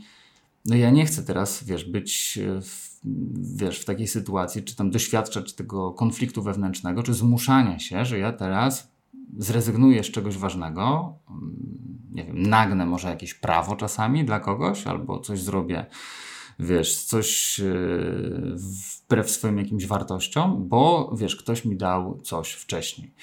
no 0.66 0.76
ja 0.76 0.90
nie 0.90 1.06
chcę 1.06 1.24
teraz, 1.24 1.64
wiesz, 1.64 1.86
być 1.86 2.40
w, 2.62 3.00
wiesz, 3.58 3.80
w 3.80 3.86
takiej 3.86 4.08
sytuacji, 4.08 4.64
czy 4.64 4.76
tam 4.76 4.92
doświadczać 4.92 5.54
tego 5.54 5.92
konfliktu 5.92 6.44
wewnętrznego, 6.44 7.04
czy 7.04 7.14
zmuszania 7.14 7.80
się, 7.80 8.06
że 8.06 8.20
ja 8.20 8.34
teraz 8.34 8.92
zrezygnuję 9.38 10.04
z 10.04 10.12
czegoś 10.12 10.38
ważnego, 10.38 11.14
mm, 11.30 11.99
nie 12.12 12.24
wiem, 12.26 12.42
nagnę 12.42 12.86
może 12.86 13.10
jakieś 13.10 13.34
prawo 13.34 13.76
czasami 13.76 14.26
dla 14.26 14.40
kogoś, 14.40 14.88
albo 14.88 15.20
coś 15.20 15.42
zrobię, 15.42 15.86
wiesz, 16.60 17.04
coś 17.04 17.60
e, 17.60 17.64
wbrew 18.56 19.32
swoim 19.32 19.58
jakimś 19.58 19.86
wartościom, 19.86 20.68
bo 20.68 21.14
wiesz, 21.18 21.36
ktoś 21.36 21.66
mi 21.66 21.78
dał 21.78 22.20
coś 22.22 22.52
wcześniej. 22.52 23.14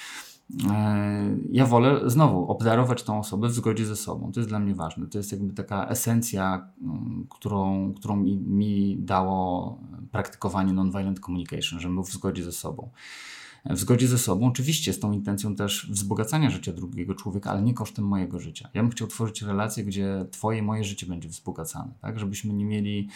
E, 0.70 1.37
ja 1.53 1.66
wolę 1.66 2.01
znowu 2.11 2.51
obdarować 2.51 3.03
tą 3.03 3.18
osobę 3.18 3.49
w 3.49 3.53
zgodzie 3.53 3.87
ze 3.87 3.96
sobą. 3.96 4.33
To 4.33 4.40
jest 4.40 4.51
dla 4.51 4.59
mnie 4.59 4.75
ważne. 4.75 5.07
To 5.07 5.18
jest 5.18 5.33
jakby 5.33 5.55
taka 5.55 5.87
esencja, 5.87 6.68
mm, 6.83 7.27
którą, 7.31 7.92
którą 7.94 8.16
mi, 8.16 8.37
mi 8.37 8.96
dało 8.99 9.79
praktykowanie 10.12 10.72
nonviolent 10.72 11.20
communication, 11.20 11.81
że 11.81 11.88
my 11.88 12.03
w 12.03 12.07
zgodzie 12.07 12.44
ze 12.44 12.53
sobą 12.53 12.90
w 13.70 13.79
zgodzie 13.79 14.09
ze 14.09 14.18
sobą, 14.18 14.46
oczywiście 14.46 14.92
z 14.92 15.00
tą 15.00 15.12
intencją 15.12 15.57
też 15.57 15.87
wzbogacania 15.90 16.50
życia 16.50 16.72
drugiego 16.72 17.14
człowieka, 17.14 17.50
ale 17.50 17.62
nie 17.62 17.74
kosztem 17.74 18.05
mojego 18.05 18.40
życia. 18.40 18.70
Ja 18.74 18.83
bym 18.83 18.90
chciał 18.90 19.09
tworzyć 19.09 19.42
relacje, 19.42 19.85
gdzie 19.85 20.26
twoje, 20.31 20.62
moje 20.62 20.85
życie 20.85 21.07
będzie 21.07 21.29
wzbogacane, 21.29 21.94
tak? 22.00 22.18
Żebyśmy 22.18 22.55
nie 22.55 22.64
mieli 22.64 23.09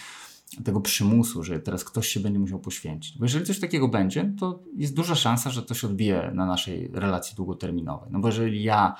tego 0.64 0.80
przymusu, 0.80 1.44
że 1.44 1.60
teraz 1.60 1.84
ktoś 1.84 2.08
się 2.08 2.20
będzie 2.20 2.38
musiał 2.38 2.58
poświęcić. 2.58 3.18
Bo 3.18 3.24
jeżeli 3.24 3.44
coś 3.46 3.60
takiego 3.60 3.88
będzie, 3.88 4.32
to 4.38 4.62
jest 4.76 4.94
duża 4.94 5.14
szansa, 5.14 5.50
że 5.50 5.62
to 5.62 5.74
się 5.74 5.86
odbije 5.86 6.30
na 6.34 6.46
naszej 6.46 6.90
relacji 6.92 7.36
długoterminowej. 7.36 8.08
No 8.12 8.18
bo 8.18 8.28
jeżeli 8.28 8.62
ja, 8.62 8.94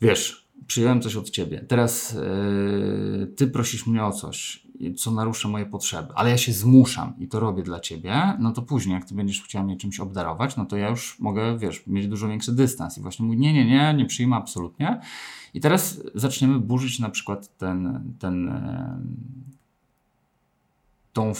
wiesz, 0.00 0.39
przyjąłem 0.66 1.02
coś 1.02 1.16
od 1.16 1.30
ciebie, 1.30 1.64
teraz 1.68 2.12
yy, 2.12 3.26
ty 3.26 3.46
prosisz 3.46 3.86
mnie 3.86 4.04
o 4.04 4.12
coś 4.12 4.70
co 4.96 5.10
narusza 5.10 5.48
moje 5.48 5.66
potrzeby, 5.66 6.08
ale 6.14 6.30
ja 6.30 6.38
się 6.38 6.52
zmuszam 6.52 7.14
i 7.18 7.28
to 7.28 7.40
robię 7.40 7.62
dla 7.62 7.80
ciebie, 7.80 8.36
no 8.38 8.52
to 8.52 8.62
później, 8.62 8.94
jak 8.94 9.04
ty 9.04 9.14
będziesz 9.14 9.42
chciał 9.42 9.64
mnie 9.64 9.76
czymś 9.76 10.00
obdarować, 10.00 10.56
no 10.56 10.66
to 10.66 10.76
ja 10.76 10.88
już 10.88 11.20
mogę, 11.20 11.58
wiesz, 11.58 11.86
mieć 11.86 12.08
dużo 12.08 12.28
większy 12.28 12.52
dystans 12.52 12.98
i 12.98 13.00
właśnie 13.00 13.26
mówię, 13.26 13.38
nie, 13.38 13.52
nie, 13.52 13.64
nie, 13.64 13.94
nie 13.96 14.06
przyjmę 14.06 14.36
absolutnie. 14.36 15.00
I 15.54 15.60
teraz 15.60 16.02
zaczniemy 16.14 16.58
burzyć 16.58 16.98
na 16.98 17.10
przykład 17.10 17.56
ten, 17.56 18.02
ten, 18.18 18.50
tą, 21.12 21.32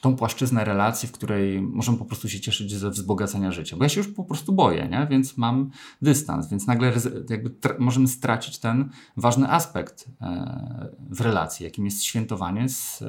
tą 0.00 0.16
płaszczyznę 0.16 0.64
relacji, 0.64 1.08
w 1.08 1.12
której 1.12 1.62
możemy 1.62 1.98
po 1.98 2.04
prostu 2.04 2.28
się 2.28 2.40
cieszyć 2.40 2.74
ze 2.74 2.90
wzbogacenia 2.90 3.52
życia. 3.52 3.76
Bo 3.76 3.82
ja 3.82 3.88
się 3.88 4.00
już 4.00 4.08
po 4.08 4.24
prostu 4.24 4.52
boję, 4.52 4.88
nie? 4.88 5.06
więc 5.10 5.36
mam 5.36 5.70
dystans, 6.02 6.48
więc 6.48 6.66
nagle 6.66 6.92
jakby 7.30 7.54
możemy 7.78 8.08
stracić 8.08 8.58
ten 8.58 8.90
ważny 9.16 9.50
aspekt 9.50 10.08
e, 10.20 10.88
w 11.10 11.20
relacji, 11.20 11.64
jakim 11.64 11.84
jest 11.84 12.02
świętowanie, 12.02 12.68
z, 12.68 13.02
e, 13.02 13.08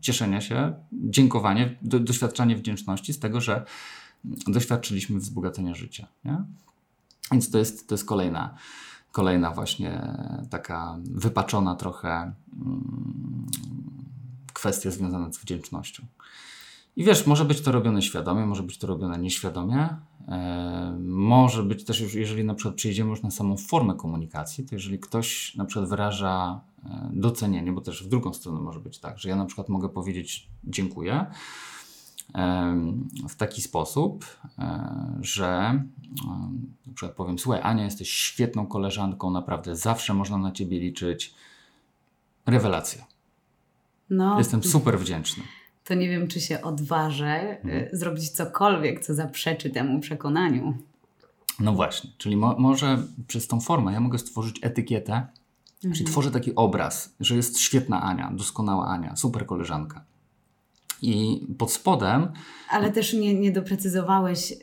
cieszenia 0.00 0.40
się, 0.40 0.74
dziękowanie, 0.92 1.78
do, 1.82 2.00
doświadczanie 2.00 2.56
wdzięczności 2.56 3.12
z 3.12 3.18
tego, 3.18 3.40
że 3.40 3.64
doświadczyliśmy 4.46 5.18
wzbogacenia 5.18 5.74
życia. 5.74 6.06
Nie? 6.24 6.44
Więc 7.32 7.50
to 7.50 7.58
jest, 7.58 7.88
to 7.88 7.94
jest 7.94 8.04
kolejna, 8.04 8.54
kolejna 9.12 9.50
właśnie 9.50 10.16
taka 10.50 10.98
wypaczona 11.04 11.74
trochę 11.74 12.32
kwestia 14.60 14.90
związana 14.90 15.32
z 15.32 15.38
wdzięcznością. 15.38 16.06
I 16.96 17.04
wiesz, 17.04 17.26
może 17.26 17.44
być 17.44 17.60
to 17.60 17.72
robione 17.72 18.02
świadomie, 18.02 18.46
może 18.46 18.62
być 18.62 18.78
to 18.78 18.86
robione 18.86 19.18
nieświadomie. 19.18 19.88
E, 20.28 20.98
może 21.00 21.62
być 21.62 21.84
też 21.84 22.00
już, 22.00 22.14
jeżeli 22.14 22.44
na 22.44 22.54
przykład 22.54 22.74
przejdziemy 22.74 23.10
już 23.10 23.22
na 23.22 23.30
samą 23.30 23.56
formę 23.56 23.94
komunikacji, 23.94 24.64
to 24.64 24.74
jeżeli 24.74 24.98
ktoś 24.98 25.54
na 25.56 25.64
przykład 25.64 25.88
wyraża 25.88 26.60
e, 26.84 27.10
docenienie, 27.12 27.72
bo 27.72 27.80
też 27.80 28.04
w 28.04 28.08
drugą 28.08 28.32
stronę 28.34 28.60
może 28.60 28.80
być 28.80 28.98
tak, 28.98 29.18
że 29.18 29.28
ja 29.28 29.36
na 29.36 29.46
przykład 29.46 29.68
mogę 29.68 29.88
powiedzieć 29.88 30.48
dziękuję 30.64 31.26
e, 32.34 32.76
w 33.28 33.36
taki 33.36 33.62
sposób, 33.62 34.24
że 35.20 35.82
na 36.86 36.94
przykład 36.94 37.16
powiem, 37.16 37.38
słuchaj 37.38 37.60
Ania, 37.62 37.84
jesteś 37.84 38.10
świetną 38.10 38.66
koleżanką, 38.66 39.30
naprawdę 39.30 39.76
zawsze 39.76 40.14
można 40.14 40.38
na 40.38 40.52
Ciebie 40.52 40.80
liczyć. 40.80 41.34
Rewelacja. 42.46 43.09
No, 44.10 44.38
Jestem 44.38 44.62
super 44.62 44.98
wdzięczny. 44.98 45.42
To 45.84 45.94
nie 45.94 46.08
wiem, 46.08 46.28
czy 46.28 46.40
się 46.40 46.62
odważę 46.62 47.60
mhm. 47.64 47.88
zrobić 47.92 48.30
cokolwiek, 48.30 49.00
co 49.00 49.14
zaprzeczy 49.14 49.70
temu 49.70 50.00
przekonaniu. 50.00 50.78
No 51.60 51.72
właśnie, 51.72 52.10
czyli 52.18 52.36
mo 52.36 52.56
może 52.58 53.02
przez 53.26 53.46
tą 53.46 53.60
formę 53.60 53.92
ja 53.92 54.00
mogę 54.00 54.18
stworzyć 54.18 54.58
etykietę, 54.62 55.12
mhm. 55.12 55.94
czyli 55.94 56.04
tworzę 56.04 56.30
taki 56.30 56.54
obraz, 56.54 57.14
że 57.20 57.36
jest 57.36 57.58
świetna 57.58 58.02
Ania, 58.02 58.30
doskonała 58.34 58.88
Ania, 58.88 59.16
super 59.16 59.46
koleżanka. 59.46 60.04
I 61.02 61.46
pod 61.58 61.72
spodem. 61.72 62.28
Ale 62.70 62.92
też 62.92 63.12
nie, 63.12 63.34
nie 63.34 63.52
doprecyzowałeś, 63.52 64.54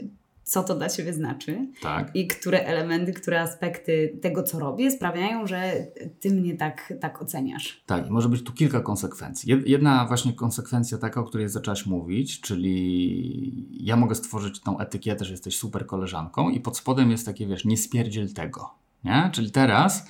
co 0.47 0.63
to 0.63 0.75
dla 0.75 0.89
Ciebie 0.89 1.13
znaczy 1.13 1.67
tak. 1.81 2.15
i 2.15 2.27
które 2.27 2.65
elementy, 2.65 3.13
które 3.13 3.41
aspekty 3.41 4.17
tego, 4.21 4.43
co 4.43 4.59
robię, 4.59 4.91
sprawiają, 4.91 5.47
że 5.47 5.87
Ty 6.19 6.31
mnie 6.31 6.57
tak, 6.57 6.93
tak 7.01 7.21
oceniasz. 7.21 7.83
Tak, 7.85 8.09
może 8.09 8.29
być 8.29 8.43
tu 8.43 8.53
kilka 8.53 8.79
konsekwencji. 8.79 9.63
Jedna 9.65 10.05
właśnie 10.05 10.33
konsekwencja 10.33 10.97
taka, 10.97 11.21
o 11.21 11.23
której 11.23 11.49
zaczęłaś 11.49 11.85
mówić, 11.85 12.41
czyli 12.41 13.85
ja 13.85 13.95
mogę 13.95 14.15
stworzyć 14.15 14.59
tą 14.59 14.79
etykietę, 14.79 15.25
że 15.25 15.31
jesteś 15.31 15.57
super 15.57 15.85
koleżanką 15.85 16.49
i 16.49 16.59
pod 16.59 16.77
spodem 16.77 17.11
jest 17.11 17.25
takie, 17.25 17.47
wiesz, 17.47 17.65
nie 17.65 17.77
spierdziel 17.77 18.33
tego, 18.33 18.69
nie? 19.03 19.29
Czyli 19.33 19.51
teraz 19.51 20.07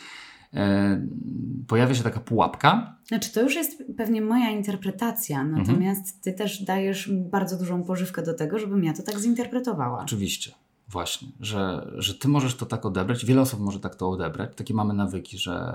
pojawia 1.68 1.96
się 1.96 2.04
taka 2.04 2.20
pułapka, 2.20 2.98
znaczy, 3.08 3.34
to 3.34 3.42
już 3.42 3.56
jest 3.56 3.84
pewnie 3.98 4.22
moja 4.22 4.50
interpretacja, 4.50 5.42
mhm. 5.42 5.58
natomiast 5.58 6.02
mhm. 6.02 6.22
ty 6.24 6.34
też 6.34 6.64
dajesz 6.64 7.12
bardzo 7.12 7.58
dużą 7.58 7.84
pożywkę 7.84 8.24
do 8.24 8.34
tego, 8.34 8.60
żebym 8.60 8.84
ja 8.84 8.94
to 8.94 9.04
tak 9.04 9.20
zinterpretowała. 9.20 10.02
Oczywiście. 10.04 10.52
Właśnie, 10.90 11.28
że, 11.40 11.92
że 11.96 12.14
ty 12.14 12.28
możesz 12.28 12.56
to 12.56 12.66
tak 12.66 12.86
odebrać, 12.86 13.26
wiele 13.26 13.42
osób 13.42 13.60
może 13.60 13.80
tak 13.80 13.96
to 13.96 14.10
odebrać. 14.10 14.50
Takie 14.56 14.74
mamy 14.74 14.94
nawyki, 14.94 15.38
że 15.38 15.74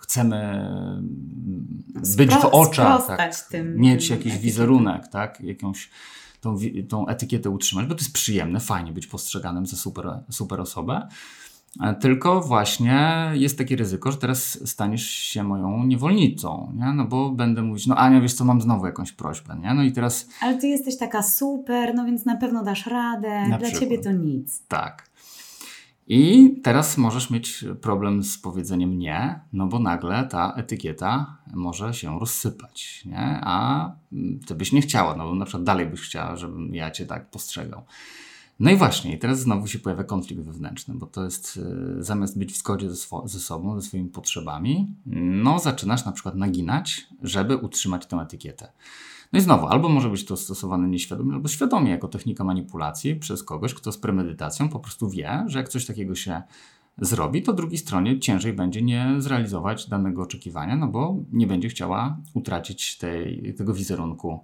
chcemy 0.00 0.68
być 2.16 2.30
w 2.34 2.44
oczach, 2.44 3.06
tak, 3.06 3.40
tym, 3.50 3.76
mieć 3.76 4.08
jakiś 4.08 4.26
etykietą. 4.26 4.42
wizerunek, 4.42 5.08
tak, 5.08 5.40
jakąś 5.40 5.90
tą, 6.40 6.56
tą 6.88 7.06
etykietę 7.06 7.50
utrzymać, 7.50 7.86
bo 7.86 7.94
to 7.94 8.00
jest 8.00 8.12
przyjemne, 8.12 8.60
fajnie 8.60 8.92
być 8.92 9.06
postrzeganym 9.06 9.66
za 9.66 9.76
super, 9.76 10.20
super 10.30 10.60
osobę. 10.60 11.08
E, 11.80 11.94
tylko 11.94 12.40
właśnie 12.40 13.30
jest 13.34 13.58
takie 13.58 13.76
ryzyko, 13.76 14.12
że 14.12 14.18
teraz 14.18 14.68
staniesz 14.68 15.10
się 15.10 15.44
moją 15.44 15.84
niewolnicą, 15.84 16.72
nie? 16.76 16.92
No 16.92 17.04
bo 17.04 17.30
będę 17.30 17.62
mówić, 17.62 17.86
no 17.86 17.96
Ania, 17.96 18.20
wiesz 18.20 18.34
co, 18.34 18.44
mam 18.44 18.60
znowu 18.60 18.86
jakąś 18.86 19.12
prośbę, 19.12 19.56
nie? 19.62 19.74
No 19.74 19.82
i 19.82 19.92
teraz... 19.92 20.28
Ale 20.40 20.58
ty 20.58 20.68
jesteś 20.68 20.98
taka 20.98 21.22
super, 21.22 21.94
no 21.94 22.04
więc 22.04 22.24
na 22.24 22.36
pewno 22.36 22.64
dasz 22.64 22.86
radę, 22.86 23.44
dla 23.46 23.58
przykład. 23.58 23.82
ciebie 23.82 23.98
to 23.98 24.12
nic. 24.12 24.62
Tak. 24.68 25.08
I 26.10 26.50
teraz 26.62 26.98
możesz 26.98 27.30
mieć 27.30 27.64
problem 27.80 28.24
z 28.24 28.38
powiedzeniem 28.38 28.98
nie, 28.98 29.40
no 29.52 29.66
bo 29.66 29.78
nagle 29.78 30.24
ta 30.24 30.52
etykieta 30.56 31.36
może 31.54 31.94
się 31.94 32.18
rozsypać, 32.18 33.04
nie? 33.06 33.40
A 33.42 33.90
mm, 34.12 34.40
ty 34.46 34.54
byś 34.54 34.72
nie 34.72 34.80
chciała, 34.80 35.16
no 35.16 35.28
bo 35.28 35.34
na 35.34 35.44
przykład 35.44 35.64
dalej 35.64 35.86
byś 35.86 36.00
chciała, 36.00 36.36
żebym 36.36 36.74
ja 36.74 36.90
cię 36.90 37.06
tak 37.06 37.30
postrzegał. 37.30 37.82
No 38.60 38.70
i 38.70 38.76
właśnie, 38.76 39.14
i 39.14 39.18
teraz 39.18 39.40
znowu 39.40 39.66
się 39.66 39.78
pojawia 39.78 40.04
konflikt 40.04 40.42
wewnętrzny, 40.42 40.94
bo 40.94 41.06
to 41.06 41.24
jest 41.24 41.56
y, 41.98 42.02
zamiast 42.04 42.38
być 42.38 42.52
w 42.52 42.56
zgodzie 42.56 42.90
ze, 42.90 43.06
ze 43.24 43.40
sobą, 43.40 43.80
ze 43.80 43.88
swoimi 43.88 44.08
potrzebami, 44.08 44.94
no 45.42 45.58
zaczynasz 45.58 46.04
na 46.04 46.12
przykład 46.12 46.34
naginać, 46.34 47.06
żeby 47.22 47.56
utrzymać 47.56 48.06
tę 48.06 48.16
etykietę. 48.16 48.72
No 49.32 49.38
i 49.38 49.42
znowu, 49.42 49.66
albo 49.66 49.88
może 49.88 50.10
być 50.10 50.24
to 50.24 50.36
stosowane 50.36 50.88
nieświadomie, 50.88 51.34
albo 51.34 51.48
świadomie 51.48 51.90
jako 51.90 52.08
technika 52.08 52.44
manipulacji 52.44 53.16
przez 53.16 53.42
kogoś, 53.42 53.74
kto 53.74 53.92
z 53.92 53.98
premedytacją 53.98 54.68
po 54.68 54.80
prostu 54.80 55.10
wie, 55.10 55.44
że 55.46 55.58
jak 55.58 55.68
coś 55.68 55.86
takiego 55.86 56.14
się 56.14 56.42
zrobi, 56.98 57.42
to 57.42 57.52
drugiej 57.52 57.78
stronie 57.78 58.20
ciężej 58.20 58.52
będzie 58.52 58.82
nie 58.82 59.14
zrealizować 59.18 59.88
danego 59.88 60.22
oczekiwania, 60.22 60.76
no 60.76 60.86
bo 60.86 61.16
nie 61.32 61.46
będzie 61.46 61.68
chciała 61.68 62.16
utracić 62.34 62.98
tej, 62.98 63.54
tego 63.54 63.74
wizerunku 63.74 64.40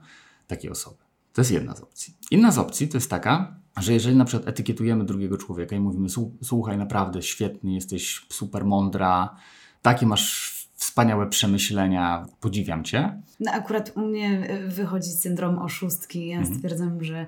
takiej 0.46 0.70
osoby. 0.70 0.96
To 1.32 1.40
jest 1.40 1.50
jedna 1.50 1.76
z 1.76 1.80
opcji. 1.80 2.14
Inna 2.30 2.50
z 2.50 2.58
opcji 2.58 2.88
to 2.88 2.96
jest 2.96 3.10
taka, 3.10 3.56
że 3.80 3.92
jeżeli 3.92 4.16
na 4.16 4.24
przykład 4.24 4.48
etykietujemy 4.48 5.04
drugiego 5.04 5.36
człowieka 5.38 5.76
i 5.76 5.80
mówimy, 5.80 6.08
"Słu- 6.08 6.30
słuchaj, 6.42 6.78
naprawdę 6.78 7.22
świetny, 7.22 7.72
jesteś 7.72 8.26
super 8.30 8.64
mądra, 8.64 9.36
takie 9.82 10.06
masz 10.06 10.54
wspaniałe 10.74 11.26
przemyślenia, 11.28 12.26
podziwiam 12.40 12.84
cię, 12.84 13.20
No 13.40 13.52
akurat 13.52 13.92
u 13.96 14.00
mnie 14.00 14.50
y, 14.50 14.68
wychodzi 14.68 15.10
syndrom 15.10 15.58
oszustki. 15.58 16.26
Ja 16.28 16.38
Mhm. 16.38 16.54
stwierdzam, 16.56 17.04
że 17.04 17.26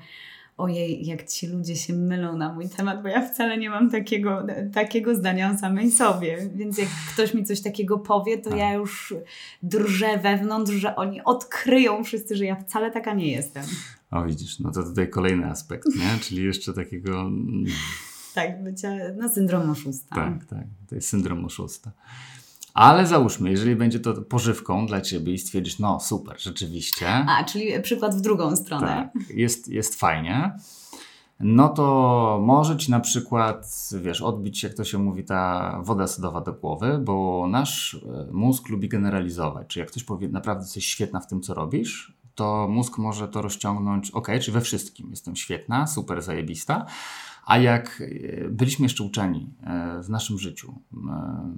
ojej, 0.56 1.06
jak 1.06 1.26
ci 1.28 1.46
ludzie 1.46 1.76
się 1.76 1.92
mylą 1.92 2.36
na 2.36 2.52
mój 2.52 2.68
temat, 2.68 3.02
bo 3.02 3.08
ja 3.08 3.22
wcale 3.28 3.58
nie 3.58 3.70
mam 3.70 3.90
takiego, 3.90 4.46
takiego 4.74 5.14
zdania 5.14 5.50
o 5.50 5.58
samej 5.58 5.90
sobie. 5.90 6.38
Więc 6.54 6.78
jak 6.78 6.88
ktoś 7.14 7.34
mi 7.34 7.44
coś 7.44 7.60
takiego 7.62 7.98
powie, 7.98 8.38
to 8.38 8.50
Tak. 8.50 8.58
ja 8.58 8.72
już 8.72 9.14
drżę 9.62 10.18
wewnątrz, 10.18 10.72
że 10.72 10.96
oni 10.96 11.24
odkryją 11.24 12.04
wszyscy, 12.04 12.36
że 12.36 12.44
ja 12.44 12.56
wcale 12.56 12.90
taka 12.90 13.14
nie 13.14 13.28
jestem. 13.32 13.64
O 14.10 14.24
widzisz, 14.24 14.58
no 14.58 14.70
to 14.72 14.82
tutaj 14.82 15.10
kolejny 15.10 15.50
aspekt, 15.50 15.86
nie? 15.98 16.18
Czyli 16.24 16.44
jeszcze 16.44 16.72
takiego, 16.72 17.20
mm, 17.20 17.64
Tak, 18.34 18.64
bycia, 18.64 18.90
no 19.16 19.28
syndrom 19.28 19.70
oszusta. 19.70 20.14
tak, 20.14 20.44
tak, 20.44 20.64
to 20.88 20.94
jest 20.94 21.08
syndrom 21.08 21.44
oszusta. 21.44 21.90
Ale 22.74 23.06
załóżmy, 23.06 23.50
jeżeli 23.50 23.76
będzie 23.76 24.00
to 24.00 24.14
pożywką 24.14 24.86
dla 24.86 25.00
ciebie 25.00 25.32
i 25.32 25.38
stwierdzisz, 25.38 25.78
no 25.78 26.00
super, 26.00 26.40
rzeczywiście, 26.40 27.08
A, 27.08 27.44
czyli 27.44 27.82
przykład 27.82 28.14
w 28.16 28.20
drugą 28.20 28.56
stronę. 28.56 28.86
tak, 28.86 29.30
jest, 29.30 29.68
jest 29.68 29.94
fajnie, 29.94 30.52
no 31.40 31.68
to 31.68 32.40
może 32.42 32.76
ci 32.76 32.90
na 32.90 33.00
przykład, 33.00 33.66
wiesz, 34.02 34.22
odbić, 34.22 34.62
jak 34.62 34.74
to 34.74 34.84
się 34.84 34.98
mówi, 34.98 35.24
ta 35.24 35.80
woda 35.82 36.06
sodowa 36.06 36.40
do 36.40 36.52
głowy, 36.52 36.98
bo 37.04 37.46
nasz 37.50 37.94
e, 37.94 38.32
mózg 38.32 38.68
lubi 38.68 38.88
generalizować. 38.88 39.66
Czy 39.66 39.78
jak 39.78 39.88
ktoś 39.90 40.04
powie, 40.04 40.28
naprawdę 40.28 40.64
jesteś 40.64 40.86
świetna 40.86 41.20
w 41.20 41.26
tym, 41.26 41.40
co 41.40 41.54
robisz, 41.54 42.16
to 42.36 42.68
mózg 42.68 42.98
może 42.98 43.28
to 43.28 43.42
rozciągnąć, 43.42 44.10
ok, 44.10 44.28
czy 44.40 44.52
we 44.52 44.60
wszystkim. 44.60 45.10
Jestem 45.10 45.36
świetna, 45.36 45.86
super 45.86 46.22
zajebista, 46.22 46.86
a 47.46 47.58
jak 47.58 48.02
e, 48.02 48.48
byliśmy 48.48 48.82
jeszcze 48.82 49.04
uczeni 49.04 49.50
e, 49.62 50.02
w 50.02 50.10
naszym 50.10 50.38
życiu, 50.38 50.80
e, 50.94 51.54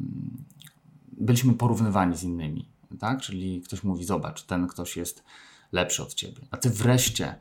byliśmy 1.12 1.54
porównywani 1.54 2.16
z 2.16 2.22
innymi, 2.22 2.68
tak? 2.98 3.20
Czyli 3.20 3.62
ktoś 3.62 3.84
mówi, 3.84 4.04
zobacz, 4.04 4.42
ten 4.42 4.66
ktoś 4.66 4.96
jest 4.96 5.24
lepszy 5.72 6.02
od 6.02 6.14
ciebie, 6.14 6.46
a 6.50 6.56
ty 6.56 6.70
wreszcie 6.70 7.34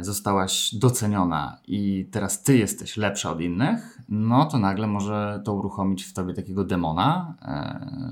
zostałaś 0.00 0.74
doceniona 0.74 1.58
i 1.66 2.08
teraz 2.10 2.42
ty 2.42 2.58
jesteś 2.58 2.96
lepsza 2.96 3.30
od 3.30 3.40
innych, 3.40 4.00
no 4.08 4.44
to 4.44 4.58
nagle 4.58 4.86
może 4.86 5.42
to 5.44 5.54
uruchomić 5.54 6.04
w 6.04 6.12
tobie 6.12 6.34
takiego 6.34 6.64
demona, 6.64 7.34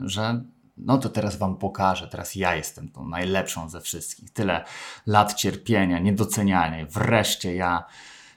że 0.02 0.44
no 0.84 0.98
to 0.98 1.08
teraz 1.08 1.36
wam 1.36 1.56
pokażę, 1.56 2.08
teraz 2.08 2.34
ja 2.34 2.56
jestem 2.56 2.88
tą 2.88 3.08
najlepszą 3.08 3.68
ze 3.68 3.80
wszystkich. 3.80 4.30
Tyle 4.30 4.64
lat 5.06 5.34
cierpienia, 5.34 5.98
niedoceniania, 5.98 6.86
wreszcie 6.86 7.54
ja 7.54 7.84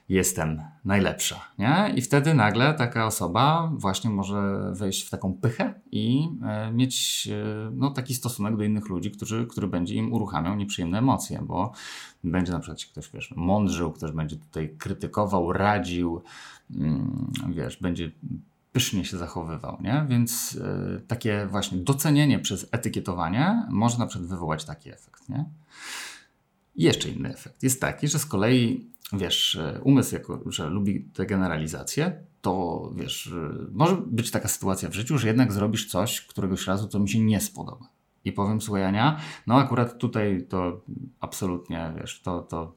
jestem 0.08 0.62
najlepsza, 0.84 1.40
nie? 1.58 1.92
I 1.96 2.02
wtedy 2.02 2.34
nagle 2.34 2.74
taka 2.74 3.06
osoba 3.06 3.72
właśnie 3.76 4.10
może 4.10 4.70
wejść 4.72 5.06
w 5.06 5.10
taką 5.10 5.34
pychę 5.34 5.74
i 5.92 6.28
e, 6.42 6.72
mieć 6.72 7.28
e, 7.32 7.70
no, 7.72 7.90
taki 7.90 8.14
stosunek 8.14 8.56
do 8.56 8.64
innych 8.64 8.88
ludzi, 8.88 9.10
którzy, 9.10 9.46
który 9.46 9.66
będzie 9.66 9.94
im 9.94 10.12
uruchamiał 10.12 10.56
nieprzyjemne 10.56 10.98
emocje, 10.98 11.42
bo 11.42 11.72
będzie 12.24 12.52
na 12.52 12.58
przykład 12.58 12.80
się 12.80 12.88
ktoś, 12.88 13.10
wiesz, 13.14 13.32
mądrzył, 13.36 13.92
ktoś 13.92 14.12
będzie 14.12 14.36
tutaj 14.36 14.74
krytykował, 14.78 15.52
radził, 15.52 16.22
mm, 16.70 17.30
wiesz, 17.48 17.76
będzie 17.76 18.10
pysznie 18.76 19.04
się 19.04 19.18
zachowywał, 19.18 19.78
nie? 19.80 20.06
Więc 20.08 20.58
e, 20.64 21.00
takie 21.00 21.46
właśnie 21.50 21.78
docenienie 21.78 22.38
przez 22.38 22.66
etykietowanie 22.72 23.66
może 23.70 23.98
na 23.98 24.06
przykład 24.06 24.28
wywołać 24.28 24.64
taki 24.64 24.90
efekt, 24.90 25.28
nie? 25.28 25.44
I 26.74 26.82
jeszcze 26.82 27.08
inny 27.08 27.32
efekt 27.34 27.62
jest 27.62 27.80
taki, 27.80 28.08
że 28.08 28.18
z 28.18 28.26
kolei, 28.26 28.90
wiesz, 29.12 29.56
e, 29.56 29.80
umysł, 29.84 30.14
jako 30.14 30.40
że 30.46 30.70
lubi 30.70 31.04
te 31.04 31.26
generalizacje, 31.26 32.20
to 32.40 32.90
wiesz, 32.96 33.26
e, 33.26 33.66
może 33.72 33.96
być 33.96 34.30
taka 34.30 34.48
sytuacja 34.48 34.88
w 34.88 34.94
życiu, 34.94 35.18
że 35.18 35.26
jednak 35.26 35.52
zrobisz 35.52 35.90
coś 35.90 36.20
któregoś 36.20 36.66
razu, 36.66 36.88
co 36.88 36.98
mi 36.98 37.08
się 37.08 37.20
nie 37.20 37.40
spodoba. 37.40 37.88
I 38.24 38.32
powiem, 38.32 38.60
słuchaj 38.60 38.92
no 39.46 39.54
akurat 39.54 39.98
tutaj 39.98 40.46
to 40.48 40.80
absolutnie, 41.20 41.92
wiesz, 42.00 42.20
to, 42.20 42.42
to 42.42 42.72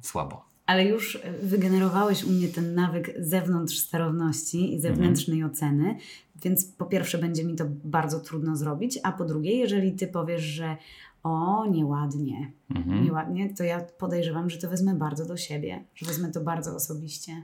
słabo. 0.00 0.49
Ale 0.70 0.84
już 0.84 1.18
wygenerowałeś 1.42 2.24
u 2.24 2.30
mnie 2.30 2.48
ten 2.48 2.74
nawyk 2.74 3.14
zewnątrz 3.18 3.78
sterowności 3.78 4.74
i 4.74 4.80
zewnętrznej 4.80 5.44
oceny, 5.44 5.96
więc 6.42 6.64
po 6.64 6.86
pierwsze 6.86 7.18
będzie 7.18 7.44
mi 7.44 7.56
to 7.56 7.64
bardzo 7.84 8.20
trudno 8.20 8.56
zrobić, 8.56 8.98
a 9.02 9.12
po 9.12 9.24
drugie, 9.24 9.56
jeżeli 9.56 9.92
ty 9.92 10.06
powiesz, 10.06 10.42
że 10.42 10.76
o, 11.22 11.66
nieładnie, 11.66 12.52
Mhm. 12.76 13.04
nieładnie, 13.04 13.54
to 13.54 13.64
ja 13.64 13.80
podejrzewam, 13.80 14.50
że 14.50 14.58
to 14.58 14.70
wezmę 14.70 14.94
bardzo 14.94 15.26
do 15.26 15.36
siebie, 15.36 15.84
że 15.94 16.06
wezmę 16.06 16.30
to 16.32 16.40
bardzo 16.40 16.76
osobiście. 16.76 17.42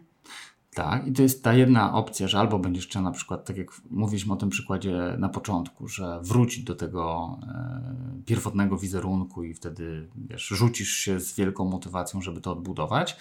Tak, 0.77 1.07
i 1.07 1.13
to 1.13 1.23
jest 1.23 1.45
ta 1.45 1.53
jedna 1.53 1.95
opcja, 1.95 2.29
że 2.29 2.39
albo 2.39 2.59
będziesz 2.59 2.87
chciał 2.87 3.03
na 3.03 3.11
przykład, 3.11 3.45
tak 3.45 3.57
jak 3.57 3.69
mówiliśmy 3.91 4.33
o 4.33 4.37
tym 4.37 4.51
przykładzie 4.51 5.17
na 5.19 5.29
początku, 5.29 5.89
że 5.89 6.21
wrócić 6.23 6.65
do 6.65 6.75
tego 6.75 7.37
e, 7.49 8.23
pierwotnego 8.27 8.79
wizerunku 8.79 9.45
i 9.45 9.55
wtedy 9.55 10.09
wiesz, 10.17 10.47
rzucisz 10.47 10.93
się 10.93 11.21
z 11.21 11.37
wielką 11.37 11.65
motywacją, 11.65 12.21
żeby 12.23 12.41
to 12.41 12.53
odbudować, 12.53 13.17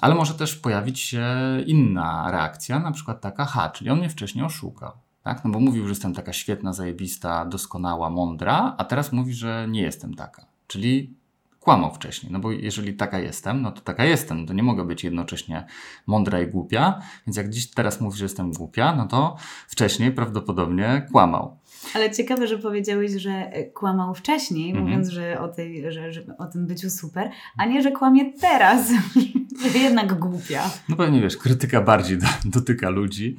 ale 0.00 0.14
może 0.14 0.34
też 0.34 0.56
pojawić 0.56 1.00
się 1.00 1.26
inna 1.66 2.30
reakcja, 2.30 2.78
na 2.78 2.92
przykład 2.92 3.20
taka, 3.20 3.44
ha, 3.44 3.70
czyli 3.70 3.90
on 3.90 3.98
mnie 3.98 4.08
wcześniej 4.08 4.44
oszukał. 4.44 4.92
Tak? 5.22 5.44
No 5.44 5.50
bo 5.50 5.60
mówił, 5.60 5.84
że 5.84 5.90
jestem 5.90 6.14
taka 6.14 6.32
świetna, 6.32 6.72
zajebista, 6.72 7.44
doskonała, 7.44 8.10
mądra, 8.10 8.74
a 8.78 8.84
teraz 8.84 9.12
mówi, 9.12 9.34
że 9.34 9.66
nie 9.70 9.82
jestem 9.82 10.14
taka. 10.14 10.46
Czyli 10.66 11.14
kłamał 11.62 11.94
wcześniej, 11.94 12.32
no 12.32 12.38
bo 12.38 12.52
jeżeli 12.52 12.94
taka 12.94 13.18
jestem, 13.18 13.62
no 13.62 13.72
to 13.72 13.80
taka 13.80 14.04
jestem, 14.04 14.46
to 14.46 14.52
nie 14.52 14.62
mogę 14.62 14.84
być 14.84 15.04
jednocześnie 15.04 15.66
mądra 16.06 16.40
i 16.40 16.46
głupia, 16.46 17.02
więc 17.26 17.36
jak 17.36 17.50
dziś 17.50 17.70
teraz 17.70 18.00
mówisz, 18.00 18.18
że 18.18 18.24
jestem 18.24 18.52
głupia, 18.52 18.94
no 18.96 19.06
to 19.06 19.36
wcześniej 19.68 20.12
prawdopodobnie 20.12 21.06
kłamał. 21.12 21.61
Ale 21.94 22.10
ciekawe, 22.10 22.46
że 22.46 22.58
powiedziałeś, 22.58 23.12
że 23.12 23.30
e, 23.30 23.64
kłamał 23.64 24.14
wcześniej, 24.14 24.70
Mhm. 24.70 24.84
mówiąc, 24.86 25.08
że 25.08 25.40
o, 25.40 25.48
tej, 25.48 25.92
że, 25.92 26.12
że 26.12 26.36
o 26.38 26.46
tym 26.46 26.66
byciu 26.66 26.90
super, 26.90 27.30
a 27.58 27.66
nie, 27.66 27.82
że 27.82 27.92
kłamie 27.92 28.32
teraz, 28.32 28.90
jednak 29.82 30.18
głupia. 30.18 30.70
No 30.88 30.96
pewnie 30.96 31.20
wiesz, 31.20 31.36
krytyka 31.36 31.80
bardziej 31.80 32.18
do, 32.18 32.26
dotyka 32.44 32.90
ludzi 32.90 33.36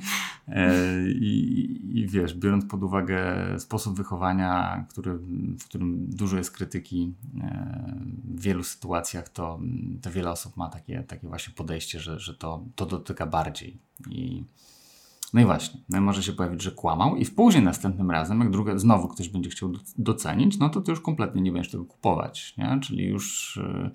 e, 0.48 0.72
i, 1.08 2.00
i 2.00 2.08
wiesz, 2.08 2.34
biorąc 2.34 2.66
pod 2.66 2.84
uwagę 2.84 3.24
sposób 3.60 3.98
wychowania, 3.98 4.86
który, 4.90 5.14
w 5.60 5.66
którym 5.66 6.06
dużo 6.10 6.38
jest 6.38 6.52
krytyki 6.52 7.14
e, 7.42 7.96
w 8.24 8.42
wielu 8.42 8.64
sytuacjach, 8.64 9.30
to, 9.30 9.60
to 10.02 10.12
wiele 10.12 10.32
osób 10.32 10.58
ma 10.58 10.70
takie, 10.70 11.04
takie 11.04 11.28
właśnie 11.28 11.54
podejście, 11.54 12.00
że, 12.00 12.20
że 12.20 12.34
to, 12.34 12.66
to 12.76 12.86
dotyka 12.86 13.26
bardziej. 13.26 13.78
I, 14.10 14.44
no 15.34 15.42
i 15.42 15.46
właśnie, 15.46 15.80
no 15.90 15.98
i 15.98 16.02
może 16.02 16.24
się 16.24 16.34
pojawić, 16.34 16.62
że 16.62 16.72
kłamał 16.72 17.16
i 17.16 17.26
w 17.26 17.36
później 17.36 17.64
następnym 17.64 18.12
razem, 18.12 18.40
jak 18.40 18.50
druga, 18.52 18.78
znowu 18.78 19.08
ktoś 19.08 19.30
będzie 19.30 19.50
chciał 19.50 19.70
doc- 19.70 19.94
docenić, 19.98 20.58
no 20.60 20.70
to 20.70 20.82
ty 20.82 20.92
już 20.92 21.02
kompletnie 21.02 21.42
nie 21.42 21.52
będziesz 21.52 21.72
tego 21.72 21.86
kupować, 21.86 22.54
nie? 22.58 22.80
Czyli 22.82 23.06
już... 23.06 23.58
e, 23.58 23.92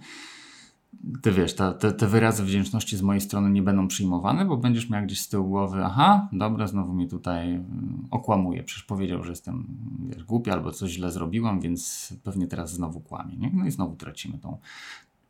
ty 1.22 1.32
wiesz, 1.32 1.54
ta, 1.54 1.72
te, 1.72 1.92
te 1.92 2.06
wyrazy 2.06 2.44
wdzięczności 2.44 2.96
z 2.96 3.02
mojej 3.02 3.20
strony 3.20 3.50
nie 3.50 3.62
będą 3.62 3.88
przyjmowane, 3.88 4.44
bo 4.44 4.56
będziesz 4.56 4.90
miał 4.90 5.04
gdzieś 5.04 5.20
z 5.20 5.28
tyłu 5.28 5.48
głowy, 5.48 5.84
aha, 5.84 6.28
dobra, 6.32 6.66
znowu 6.66 6.92
mnie 6.92 7.08
tutaj 7.08 7.54
mm, 7.54 8.06
okłamuje. 8.10 8.62
Przecież 8.62 8.84
powiedział, 8.84 9.24
że 9.24 9.30
jestem 9.30 9.66
wiesz, 10.08 10.24
głupia 10.24 10.52
albo 10.52 10.70
coś 10.70 10.90
źle 10.90 11.10
zrobiłam, 11.10 11.60
więc 11.60 12.12
pewnie 12.24 12.46
teraz 12.46 12.72
znowu 12.72 13.00
kłamie. 13.00 13.36
Nie? 13.36 13.50
No 13.54 13.66
i 13.66 13.70
znowu 13.70 13.96
tracimy 13.96 14.38
tą, 14.38 14.58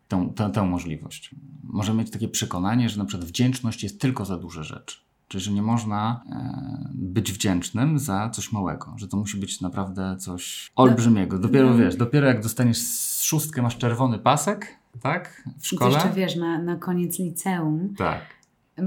tą, 0.08 0.30
tę, 0.32 0.50
tę 0.50 0.62
możliwość. 0.62 1.34
Możemy 1.64 1.98
mieć 1.98 2.10
takie 2.10 2.28
przekonanie, 2.28 2.88
że 2.88 2.98
na 2.98 3.04
przykład 3.04 3.28
wdzięczność 3.28 3.82
jest 3.82 4.00
tylko 4.00 4.24
za 4.24 4.38
duże 4.38 4.64
rzeczy. 4.64 5.07
Czyli, 5.28 5.44
że 5.44 5.52
nie 5.52 5.62
można 5.62 6.22
e, 6.30 6.90
być 6.94 7.32
wdzięcznym 7.32 7.98
za 7.98 8.30
coś 8.30 8.52
małego, 8.52 8.94
że 8.96 9.08
to 9.08 9.16
musi 9.16 9.36
być 9.36 9.60
naprawdę 9.60 10.16
coś 10.18 10.70
olbrzymiego. 10.76 11.38
Dopiero 11.38 11.70
no. 11.70 11.76
wiesz, 11.76 11.96
dopiero 11.96 12.26
jak 12.26 12.42
dostaniesz 12.42 12.78
szóstkę, 13.22 13.62
masz 13.62 13.76
czerwony 13.76 14.18
pasek, 14.18 14.78
tak? 15.02 15.48
W 15.58 15.72
I 15.72 15.76
szkole. 15.76 15.92
jeszcze 15.92 16.12
wiesz, 16.12 16.36
na, 16.36 16.62
na 16.62 16.76
koniec 16.76 17.18
liceum. 17.18 17.94
Tak. 17.96 18.20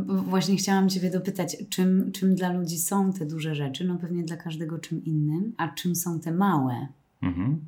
Właśnie 0.07 0.55
chciałam 0.55 0.89
Ciebie 0.89 1.11
dopytać, 1.11 1.57
czym, 1.69 2.11
czym 2.11 2.35
dla 2.35 2.51
ludzi 2.51 2.77
są 2.77 3.13
te 3.13 3.25
duże 3.25 3.55
rzeczy? 3.55 3.85
No 3.85 3.97
pewnie 3.97 4.23
dla 4.23 4.37
każdego 4.37 4.79
czym 4.79 5.05
innym, 5.05 5.53
a 5.57 5.67
czym 5.67 5.95
są 5.95 6.19
te 6.19 6.31
małe? 6.31 6.87
Mhm. 7.21 7.65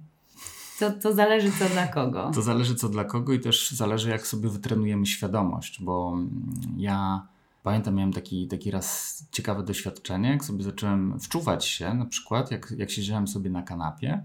To, 0.80 0.92
to 0.92 1.14
zależy 1.14 1.52
co 1.60 1.70
dla 1.70 1.88
kogo. 1.88 2.32
To 2.36 2.42
zależy 2.42 2.76
co 2.76 2.90
dla 2.90 3.04
kogo 3.04 3.34
i 3.34 3.40
też 3.40 3.72
zależy 3.72 4.10
jak 4.10 4.28
sobie 4.28 4.50
wytrenujemy 4.50 5.06
świadomość, 5.06 5.84
bo 5.84 6.18
ja 6.78 7.28
pamiętam 7.64 7.96
miałem 7.96 8.14
taki, 8.14 8.48
taki 8.48 8.72
raz 8.72 9.18
ciekawe 9.32 9.64
doświadczenie, 9.64 10.30
jak 10.30 10.46
sobie 10.46 10.64
zacząłem 10.64 11.20
wczuwać 11.20 11.66
się 11.66 11.94
na 11.94 12.06
przykład, 12.06 12.52
jak, 12.52 12.74
jak 12.78 12.92
siedziałem 12.92 13.28
sobie 13.28 13.50
na 13.50 13.62
kanapie, 13.62 14.24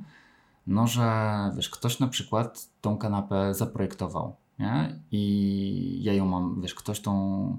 no 0.67 0.87
że 0.87 1.11
wiesz, 1.57 1.71
ktoś 1.71 1.99
na 1.99 2.09
przykład 2.09 2.69
tą 2.81 2.99
kanapę 2.99 3.55
zaprojektował, 3.55 4.37
nie? 4.59 5.01
I 5.13 5.99
ja 6.03 6.13
ją 6.13 6.27
mam, 6.27 6.61
wiesz, 6.61 6.75
ktoś 6.75 7.01
tą 7.01 7.59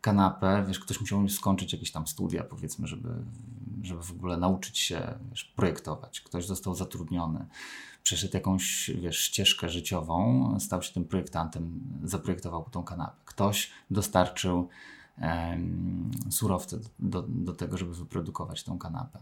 kanapę, 0.00 0.64
wiesz, 0.68 0.80
ktoś 0.80 1.00
musiał 1.00 1.28
skończyć 1.28 1.72
jakieś 1.72 1.92
tam 1.92 2.06
studia, 2.06 2.44
powiedzmy, 2.44 2.86
żeby, 2.86 3.08
żeby 3.82 4.02
w 4.02 4.10
ogóle 4.10 4.36
nauczyć 4.36 4.78
się 4.78 5.14
wiesz, 5.30 5.44
projektować. 5.44 6.20
Ktoś 6.20 6.46
został 6.46 6.74
zatrudniony, 6.74 7.46
przeszedł 8.02 8.34
jakąś, 8.34 8.90
wiesz, 9.00 9.18
ścieżkę 9.18 9.68
życiową, 9.68 10.54
stał 10.60 10.82
się 10.82 10.92
tym 10.92 11.04
projektantem, 11.04 11.80
zaprojektował 12.04 12.68
tą 12.70 12.84
kanapę. 12.84 13.16
Ktoś 13.24 13.70
dostarczył 13.90 14.68
surowce 16.30 16.78
do, 16.98 17.22
do 17.28 17.52
tego, 17.52 17.78
żeby 17.78 17.94
wyprodukować 17.94 18.64
tą 18.64 18.78
kanapę. 18.78 19.18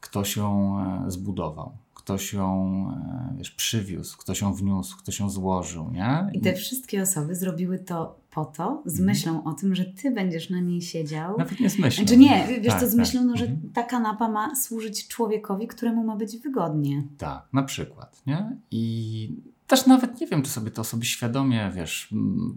Ktoś 0.00 0.36
ją 0.36 0.78
e, 1.06 1.10
zbudował, 1.10 1.72
ktoś 1.94 2.32
ją 2.32 2.86
e, 3.32 3.34
wiesz, 3.38 3.50
przywiózł, 3.50 4.18
ktoś 4.18 4.40
ją 4.40 4.54
wniósł, 4.54 4.98
ktoś 4.98 5.20
ją 5.20 5.30
złożył, 5.30 5.90
nie? 5.90 6.30
I 6.32 6.40
te 6.40 6.54
wszystkie 6.54 7.02
osoby 7.02 7.34
zrobiły 7.34 7.78
to 7.78 8.20
po 8.30 8.44
to, 8.44 8.82
z 8.86 8.92
Mhm. 9.00 9.06
myślą 9.06 9.44
o 9.44 9.52
tym, 9.52 9.74
że 9.74 9.84
Ty 9.84 10.10
będziesz 10.10 10.50
na 10.50 10.60
niej 10.60 10.82
siedział. 10.82 11.38
Nawet 11.38 11.60
nie 11.60 11.70
z 11.70 11.78
myślą. 11.78 12.04
Znaczy 12.04 12.16
nie, 12.18 12.46
wiesz 12.60 12.72
Tak, 12.72 12.80
co, 12.80 12.86
z 12.86 12.90
tak. 12.90 12.98
myślą, 12.98 13.24
no, 13.24 13.36
że 13.36 13.44
Mhm. 13.44 13.72
ta 13.72 13.82
kanapa 13.82 14.28
ma 14.28 14.56
służyć 14.56 15.08
człowiekowi, 15.08 15.66
któremu 15.66 16.04
ma 16.04 16.16
być 16.16 16.36
wygodnie. 16.36 17.02
Tak, 17.18 17.48
na 17.52 17.62
przykład, 17.62 18.22
nie? 18.26 18.56
I 18.70 19.32
też 19.70 19.86
nawet 19.86 20.20
nie 20.20 20.26
wiem, 20.26 20.42
czy 20.42 20.50
sobie 20.50 20.70
to 20.70 20.80
osoby 20.82 21.04
świadomie, 21.04 21.70
wiesz, 21.74 22.08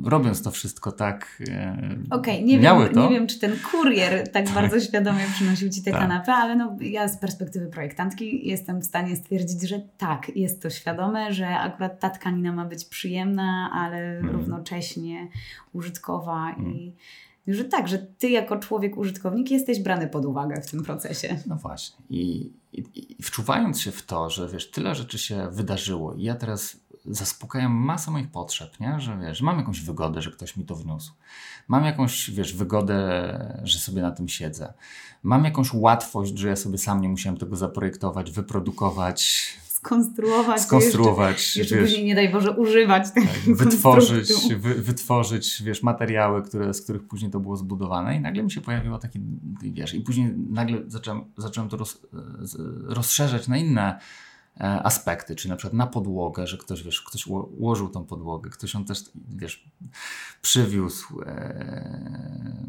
robiąc 0.04 0.42
to 0.44 0.52
wszystko 0.52 0.92
tak, 0.92 1.44
e, 1.50 1.78
Okej, 2.10 2.46
nie, 2.46 2.60
miały 2.60 2.86
wiem, 2.86 2.94
to. 2.94 3.04
nie 3.04 3.10
wiem, 3.10 3.28
czy 3.28 3.40
ten 3.40 3.52
kurier 3.72 4.28
tak 4.32 4.50
bardzo 4.50 4.80
świadomie 4.80 5.26
przynosił 5.34 5.70
Ci 5.70 5.84
tę 5.84 5.92
Tak. 5.92 6.00
kanapę, 6.02 6.34
ale 6.34 6.56
no, 6.56 6.78
ja 6.82 7.08
z 7.08 7.18
perspektywy 7.18 7.68
projektantki 7.68 8.48
jestem 8.48 8.82
w 8.82 8.86
stanie 8.86 9.16
stwierdzić, 9.16 9.70
że 9.70 9.82
tak, 9.98 10.32
jest 10.36 10.62
to 10.62 10.70
świadome, 10.70 11.34
że 11.34 11.48
akurat 11.48 12.00
ta 12.00 12.10
tkanina 12.10 12.52
ma 12.54 12.66
być 12.66 12.86
przyjemna, 12.86 13.70
ale 13.74 14.18
Mhm. 14.18 14.36
równocześnie 14.36 15.28
użytkowa 15.74 16.50
Mhm. 16.50 16.76
i 16.76 16.94
że 17.48 17.66
tak, 17.66 17.88
że 17.88 17.98
Ty 18.00 18.30
jako 18.30 18.58
człowiek 18.58 18.98
użytkownik 18.98 19.52
jesteś 19.52 19.80
brany 19.80 20.08
pod 20.08 20.26
uwagę 20.26 20.62
w 20.62 20.72
tym 20.72 20.84
procesie. 20.84 21.40
No 21.48 21.56
właśnie. 21.56 22.06
I, 22.10 22.52
i, 22.74 22.84
I 23.20 23.24
wczuwając 23.24 23.82
się 23.82 23.92
w 23.92 24.02
to, 24.06 24.30
że 24.30 24.48
wiesz, 24.50 24.72
tyle 24.72 24.96
rzeczy 24.96 25.18
się 25.18 25.48
wydarzyło 25.52 26.14
i 26.14 26.24
ja 26.24 26.36
teraz 26.36 26.80
zaspokajam 27.06 27.72
masę 27.72 28.12
moich 28.12 28.32
potrzeb, 28.32 28.80
nie? 28.80 29.00
Że 29.00 29.18
wiesz, 29.18 29.42
mam 29.42 29.58
jakąś 29.58 29.82
wygodę, 29.82 30.22
że 30.22 30.32
ktoś 30.32 30.58
mi 30.58 30.66
to 30.66 30.76
wniósł. 30.76 31.14
Mam 31.68 31.86
jakąś, 31.86 32.32
wiesz, 32.32 32.54
wygodę, 32.54 33.60
że 33.64 33.80
sobie 33.80 34.02
na 34.02 34.12
tym 34.12 34.30
siedzę. 34.30 34.74
Mam 35.24 35.46
jakąś 35.46 35.74
łatwość, 35.74 36.38
że 36.38 36.48
ja 36.48 36.56
sobie 36.56 36.78
sam 36.78 37.02
nie 37.02 37.10
musiałem 37.10 37.38
tego 37.38 37.56
zaprojektować, 37.56 38.32
wyprodukować, 38.32 39.54
Skonstruować, 39.84 40.62
skonstruować, 40.62 41.58
jeszcze, 41.58 41.76
wiesz, 41.76 41.86
później 41.86 42.06
nie 42.06 42.16
daj 42.16 42.32
Boże 42.32 42.52
używać 42.52 43.12
tego 43.12 43.28
tak, 43.28 43.56
wytworzyć, 43.56 44.34
wy, 44.58 44.76
wytworzyć, 44.76 45.64
wiesz, 45.64 45.84
materiały, 45.84 46.44
które, 46.44 46.74
z 46.74 46.82
których 46.82 47.08
później 47.08 47.32
to 47.32 47.40
było 47.40 47.58
zbudowane 47.58 48.18
i 48.18 48.20
nagle 48.22 48.44
mi 48.44 48.52
się 48.52 48.62
pojawiło 48.62 48.98
takie, 48.98 49.20
wiesz, 49.62 49.94
i 49.94 50.02
później 50.02 50.34
nagle 50.50 50.78
zacząłem, 50.88 51.26
zacząłem 51.38 51.70
to 51.70 51.78
roz, 51.78 52.02
rozszerzać 52.84 53.48
na 53.48 53.58
inne 53.58 54.00
aspekty, 54.60 55.36
czyli 55.36 55.50
na 55.50 55.56
przykład 55.56 55.74
na 55.74 55.88
podłogę, 55.88 56.48
że 56.48 56.58
ktoś, 56.58 56.84
wiesz, 56.84 57.02
ktoś 57.02 57.28
uło- 57.28 57.50
ułożył 57.58 57.90
tą 57.90 58.06
podłogę, 58.06 58.50
ktoś 58.50 58.74
ją 58.74 58.86
też, 58.86 59.04
wiesz, 59.30 59.70
przywiózł, 60.42 61.22
e, 61.22 62.68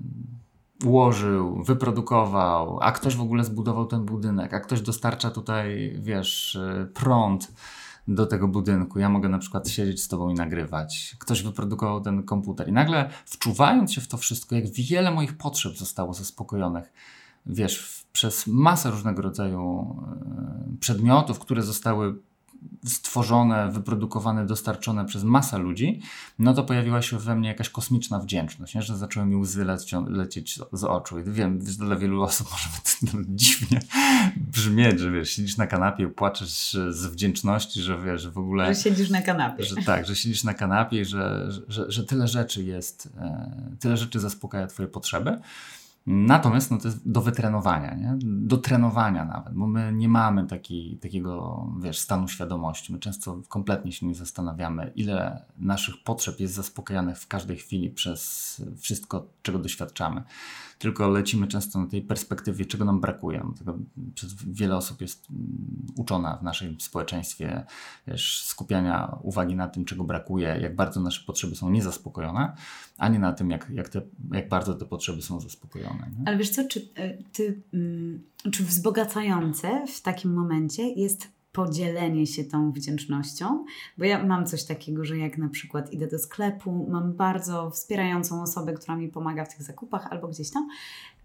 ułożył, 0.84 1.62
wyprodukował, 1.64 2.78
a 2.80 2.92
ktoś 2.92 3.16
w 3.16 3.20
ogóle 3.20 3.44
zbudował 3.44 3.86
ten 3.86 4.04
budynek, 4.04 4.54
a 4.54 4.60
ktoś 4.60 4.80
dostarcza 4.80 5.30
tutaj, 5.30 5.96
wiesz, 5.98 6.56
e, 6.56 6.86
prąd 6.94 7.52
do 8.08 8.26
tego 8.26 8.48
budynku. 8.48 8.98
Ja 8.98 9.08
mogę 9.08 9.28
na 9.28 9.38
przykład 9.38 9.68
siedzieć 9.68 10.02
z 10.02 10.08
tobą 10.08 10.30
i 10.30 10.34
nagrywać. 10.34 11.16
Ktoś 11.18 11.42
wyprodukował 11.42 12.00
ten 12.00 12.22
komputer. 12.22 12.68
I 12.68 12.72
nagle 12.72 13.10
wczuwając 13.26 13.92
się 13.92 14.00
w 14.00 14.08
to 14.08 14.16
wszystko, 14.16 14.54
jak 14.54 14.64
wiele 14.70 15.10
moich 15.10 15.36
potrzeb 15.36 15.76
zostało 15.76 16.14
zaspokojonych, 16.14 16.92
wiesz, 17.46 18.03
przez 18.14 18.46
masę 18.46 18.90
różnego 18.90 19.22
rodzaju 19.22 19.96
e, 20.72 20.76
przedmiotów, 20.80 21.38
które 21.38 21.62
zostały 21.62 22.14
stworzone, 22.84 23.70
wyprodukowane, 23.72 24.46
dostarczone 24.46 25.04
przez 25.04 25.24
masę 25.24 25.58
ludzi, 25.58 26.00
no 26.38 26.54
to 26.54 26.64
pojawiła 26.64 27.02
się 27.02 27.18
we 27.18 27.36
mnie 27.36 27.48
jakaś 27.48 27.68
kosmiczna 27.68 28.18
wdzięczność, 28.18 28.74
nie? 28.74 28.82
że 28.82 28.96
zaczęły 28.96 29.26
mi 29.26 29.36
łzy 29.36 29.64
lecią, 29.64 30.08
lecieć 30.08 30.60
z- 30.72 30.84
oczu. 30.84 31.18
I 31.18 31.22
wiem, 31.24 31.60
że 31.66 31.72
dla 31.72 31.96
wielu 31.96 32.22
osób 32.22 32.48
może 32.52 32.68
to 33.12 33.18
dziwnie 33.28 33.80
brzmieć, 34.36 35.00
że 35.00 35.10
wiesz, 35.10 35.30
siedzisz 35.30 35.56
na 35.56 35.66
kanapie 35.66 36.08
płaczesz 36.08 36.76
z 36.90 37.06
wdzięczności, 37.06 37.82
że 37.82 38.02
wiesz, 38.02 38.22
że 38.22 38.30
w 38.30 38.38
ogóle... 38.38 38.74
Że 38.74 38.80
siedzisz 38.80 39.10
na 39.10 39.22
kanapie. 39.22 39.64
Że 39.64 39.76
tak, 39.76 40.06
że 40.06 40.16
siedzisz 40.16 40.44
na 40.44 40.54
kanapie 40.54 41.00
i 41.00 41.04
że, 41.04 41.48
że, 41.68 41.92
że 41.92 42.04
tyle 42.04 42.28
rzeczy 42.28 42.64
jest, 42.64 43.08
e, 43.18 43.76
tyle 43.80 43.96
rzeczy 43.96 44.20
zaspokaja 44.20 44.66
Twoje 44.66 44.88
potrzeby. 44.88 45.38
Natomiast 46.06 46.70
no, 46.70 46.78
to 46.78 46.88
jest 46.88 47.10
do 47.10 47.20
wytrenowania, 47.20 47.94
nie? 47.94 48.14
do 48.22 48.56
trenowania 48.56 49.24
nawet, 49.24 49.54
bo 49.54 49.66
my 49.66 49.92
nie 49.92 50.08
mamy 50.08 50.46
taki, 50.46 50.98
takiego 51.02 51.66
wiesz, 51.80 51.98
stanu 51.98 52.28
świadomości. 52.28 52.92
My 52.92 52.98
często 52.98 53.40
kompletnie 53.48 53.92
się 53.92 54.06
nie 54.06 54.14
zastanawiamy, 54.14 54.92
ile 54.94 55.44
naszych 55.58 55.94
potrzeb 56.04 56.40
jest 56.40 56.54
zaspokajanych 56.54 57.18
w 57.18 57.26
każdej 57.26 57.56
chwili 57.56 57.90
przez 57.90 58.62
wszystko, 58.78 59.26
czego 59.42 59.58
doświadczamy. 59.58 60.22
Tylko 60.84 61.08
lecimy 61.08 61.46
często 61.46 61.78
na 61.80 61.86
tej 61.86 62.02
perspektywie, 62.02 62.66
czego 62.66 62.84
nam 62.84 63.00
brakuje. 63.00 63.46
Tego 63.58 63.78
przez 64.14 64.34
wiele 64.34 64.76
osób 64.76 65.00
jest 65.00 65.30
mm, 65.30 65.86
uczona 65.96 66.36
w 66.36 66.42
naszym 66.42 66.80
społeczeństwie 66.80 67.64
wiesz, 68.06 68.44
skupiania 68.44 69.18
uwagi 69.22 69.56
na 69.56 69.68
tym, 69.68 69.84
czego 69.84 70.04
brakuje, 70.04 70.58
jak 70.60 70.76
bardzo 70.76 71.00
nasze 71.00 71.24
potrzeby 71.26 71.56
są 71.56 71.70
niezaspokojone, 71.70 72.56
a 72.98 73.08
nie 73.08 73.18
na 73.18 73.32
tym, 73.32 73.50
jak, 73.50 73.70
jak, 73.70 73.88
te, 73.88 74.02
jak 74.32 74.48
bardzo 74.48 74.74
te 74.74 74.84
potrzeby 74.84 75.22
są 75.22 75.40
zaspokojone. 75.40 76.10
Nie? 76.18 76.28
Ale 76.28 76.36
wiesz 76.36 76.50
co, 76.50 76.68
czy, 76.68 76.88
e, 76.94 77.22
ty, 77.32 77.62
mm, 77.74 78.22
czy 78.52 78.64
wzbogacające 78.64 79.86
w 79.86 80.00
takim 80.00 80.34
momencie 80.34 80.88
jest 80.88 81.28
podzielenie 81.54 82.26
się 82.26 82.44
tą 82.44 82.72
wdzięcznością? 82.72 83.64
Bo 83.98 84.04
ja 84.04 84.24
mam 84.26 84.46
coś 84.46 84.64
takiego, 84.64 85.04
że 85.04 85.18
jak 85.18 85.38
na 85.38 85.48
przykład 85.48 85.92
idę 85.92 86.06
do 86.06 86.18
sklepu, 86.18 86.86
mam 86.90 87.12
bardzo 87.12 87.70
wspierającą 87.70 88.42
osobę, 88.42 88.72
która 88.72 88.96
mi 88.96 89.08
pomaga 89.08 89.44
w 89.44 89.48
tych 89.54 89.62
zakupach 89.62 90.06
albo 90.12 90.28
gdzieś 90.28 90.50
tam, 90.50 90.68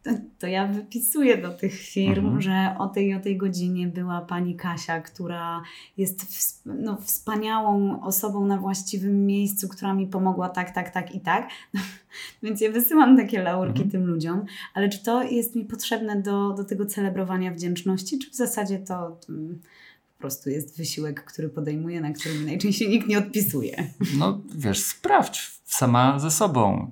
to, 0.03 0.09
to 0.39 0.47
ja 0.47 0.67
wypisuję 0.67 1.37
do 1.37 1.49
tych 1.49 1.73
firm, 1.73 2.25
Mhm. 2.25 2.41
że 2.41 2.75
o 2.79 2.87
tej 2.87 3.15
o 3.15 3.19
tej 3.19 3.37
godzinie 3.37 3.87
była 3.87 4.21
pani 4.21 4.55
Kasia, 4.55 5.01
która 5.01 5.63
jest 5.97 6.25
no, 6.65 6.97
wspaniałą 7.01 8.01
osobą 8.03 8.45
na 8.45 8.57
właściwym 8.57 9.25
miejscu, 9.25 9.67
która 9.69 9.93
mi 9.93 10.07
pomogła 10.07 10.49
tak, 10.49 10.71
tak, 10.71 10.89
tak 10.89 11.15
i 11.15 11.19
tak. 11.19 11.49
Więc 12.43 12.61
ja 12.61 12.71
wysyłam 12.71 13.17
takie 13.17 13.41
laurki 13.43 13.81
Mhm. 13.83 13.91
tym 13.91 14.05
ludziom, 14.05 14.45
ale 14.73 14.89
czy 14.89 15.03
to 15.03 15.23
jest 15.23 15.55
mi 15.55 15.65
potrzebne 15.65 16.21
do, 16.21 16.53
do 16.53 16.63
tego 16.63 16.85
celebrowania 16.85 17.51
wdzięczności, 17.53 18.19
czy 18.19 18.31
w 18.31 18.35
zasadzie 18.35 18.79
to 18.79 19.17
mm, 19.29 19.59
po 19.59 19.88
prostu 20.19 20.49
jest 20.49 20.77
wysiłek, 20.77 21.25
który 21.25 21.49
podejmuję, 21.49 22.01
na 22.01 22.13
który 22.13 22.39
najczęściej 22.39 22.89
nikt 22.89 23.07
nie 23.07 23.17
odpisuje? 23.17 23.93
No 24.17 24.41
wiesz, 24.55 24.83
sprawdź 24.83 25.51
sama 25.65 26.19
ze 26.19 26.31
sobą. 26.31 26.91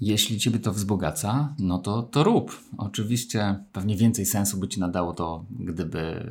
Jeśli 0.00 0.38
Ciebie 0.38 0.58
to 0.58 0.72
wzbogaca, 0.72 1.54
no 1.58 1.78
to, 1.78 2.02
to 2.02 2.24
rób. 2.24 2.60
Oczywiście 2.78 3.64
pewnie 3.72 3.96
więcej 3.96 4.26
sensu 4.26 4.56
by 4.56 4.68
Ci 4.68 4.80
nadało 4.80 5.12
to, 5.12 5.44
gdyby 5.50 6.30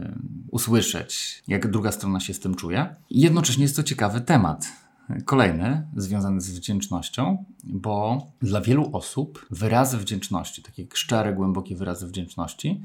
usłyszeć, 0.52 1.44
jak 1.48 1.72
druga 1.72 1.92
strona 1.92 2.20
się 2.20 2.34
z 2.34 2.40
tym 2.40 2.56
czuje. 2.56 2.96
Jednocześnie 3.10 3.64
jest 3.64 3.76
to 3.76 3.84
ciekawy 3.84 4.22
temat. 4.22 4.68
Kolejny, 5.26 5.88
związany 5.96 6.42
z 6.42 6.60
wdzięcznością, 6.60 7.46
bo 7.64 8.28
dla 8.42 8.62
wielu 8.62 8.90
osób 8.94 9.46
wyrazy 9.52 9.98
wdzięczności, 9.98 10.64
takie 10.64 10.88
szczere, 10.94 11.34
głębokie 11.34 11.76
wyrazy 11.76 12.08
wdzięczności, 12.08 12.82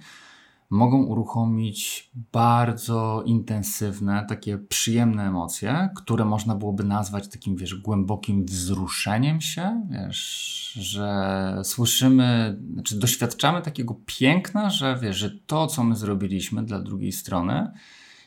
mogą 0.71 1.03
uruchomić 1.03 2.11
bardzo 2.33 3.23
intensywne, 3.27 4.27
takie 4.29 4.59
przyjemne 4.59 5.27
emocje, 5.27 5.89
które 5.97 6.25
można 6.25 6.55
byłoby 6.55 6.85
nazwać 6.85 7.29
takim, 7.29 7.57
wiesz, 7.57 7.75
głębokim 7.75 8.45
wzruszeniem 8.45 9.41
się, 9.41 9.87
wiesz, 9.91 10.73
że 10.81 11.61
słyszymy, 11.65 12.59
znaczy 12.73 12.99
doświadczamy 12.99 13.63
takiego 13.63 13.97
piękna, 14.07 14.71
że 14.71 14.99
wiesz, 15.03 15.17
że 15.17 15.31
to, 15.31 15.67
co 15.67 15.85
my 15.85 15.97
zrobiliśmy 15.97 16.65
dla 16.65 16.81
drugiej 16.81 17.13
strony, 17.13 17.71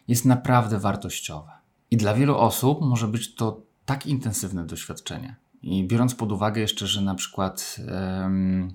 jest 0.08 0.26
naprawdę 0.26 0.80
wartościowe. 0.80 1.52
I 1.92 1.98
dla 1.98 2.14
wielu 2.14 2.38
osób 2.38 2.82
może 2.82 3.08
być 3.08 3.36
to 3.36 3.62
tak 3.86 4.06
intensywne 4.06 4.66
doświadczenie. 4.66 5.36
I 5.62 5.88
biorąc 5.88 6.16
pod 6.16 6.32
uwagę 6.32 6.62
jeszcze, 6.62 6.88
że 6.88 7.02
na 7.02 7.16
przykład 7.16 7.78
um, 8.22 8.74